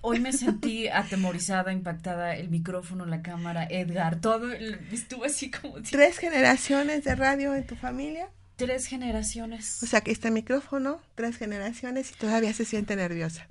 Hoy 0.10 0.22
me 0.22 0.32
sentí 0.32 0.88
atemorizada, 0.88 1.74
impactada, 1.74 2.34
el 2.38 2.48
micrófono, 2.48 3.06
la 3.06 3.22
cámara, 3.22 3.68
Edgar, 3.70 4.22
todo, 4.22 4.54
estuvo 4.54 5.26
así 5.26 5.52
como... 5.52 5.82
¿Tres 5.82 6.18
generaciones 6.18 7.04
de 7.04 7.14
radio 7.14 7.54
en 7.54 7.68
tu 7.68 7.76
familia? 7.76 8.30
Tres 8.56 8.86
generaciones. 8.86 9.84
O 9.84 9.86
sea, 9.86 10.00
que 10.00 10.12
este 10.12 10.32
micrófono, 10.32 11.02
tres 11.16 11.36
generaciones 11.36 12.10
y 12.12 12.16
todavía 12.16 12.54
se 12.54 12.64
siente 12.64 12.96
nerviosa. 12.96 13.48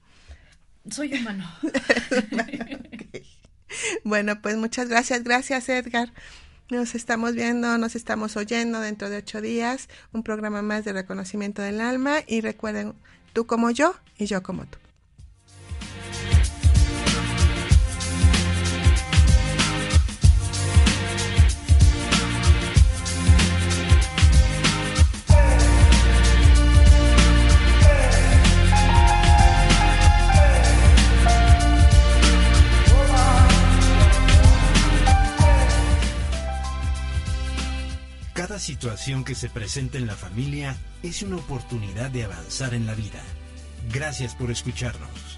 Soy 0.91 1.13
humano. 1.13 1.47
Bueno, 4.05 4.41
pues 4.41 4.57
muchas 4.57 4.89
gracias, 4.89 5.25
gracias 5.25 5.69
Edgar. 5.69 6.13
Nos 6.71 6.95
estamos 6.95 7.35
viendo, 7.35 7.77
nos 7.77 7.97
estamos 7.97 8.37
oyendo 8.37 8.81
dentro 8.81 9.11
de 9.11 9.19
ocho 9.19 9.43
días, 9.43 9.89
un 10.13 10.23
programa 10.23 10.63
más 10.63 10.85
de 10.85 10.93
reconocimiento 10.93 11.61
del 11.61 11.81
alma 11.81 12.21
y 12.27 12.41
recuerden, 12.41 12.95
tú 13.35 13.47
como 13.47 13.71
yo 13.73 13.95
y 14.17 14.27
yo 14.27 14.43
como 14.43 14.65
tú. 14.65 14.79
Situación 38.59 39.25
que 39.25 39.35
se 39.35 39.49
presenta 39.49 39.99
en 39.99 40.07
la 40.07 40.15
familia 40.15 40.77
es 41.03 41.23
una 41.23 41.37
oportunidad 41.37 42.11
de 42.11 42.25
avanzar 42.25 42.75
en 42.75 42.87
la 42.87 42.95
vida. 42.95 43.23
Gracias 43.93 44.35
por 44.35 44.51
escucharnos. 44.51 45.36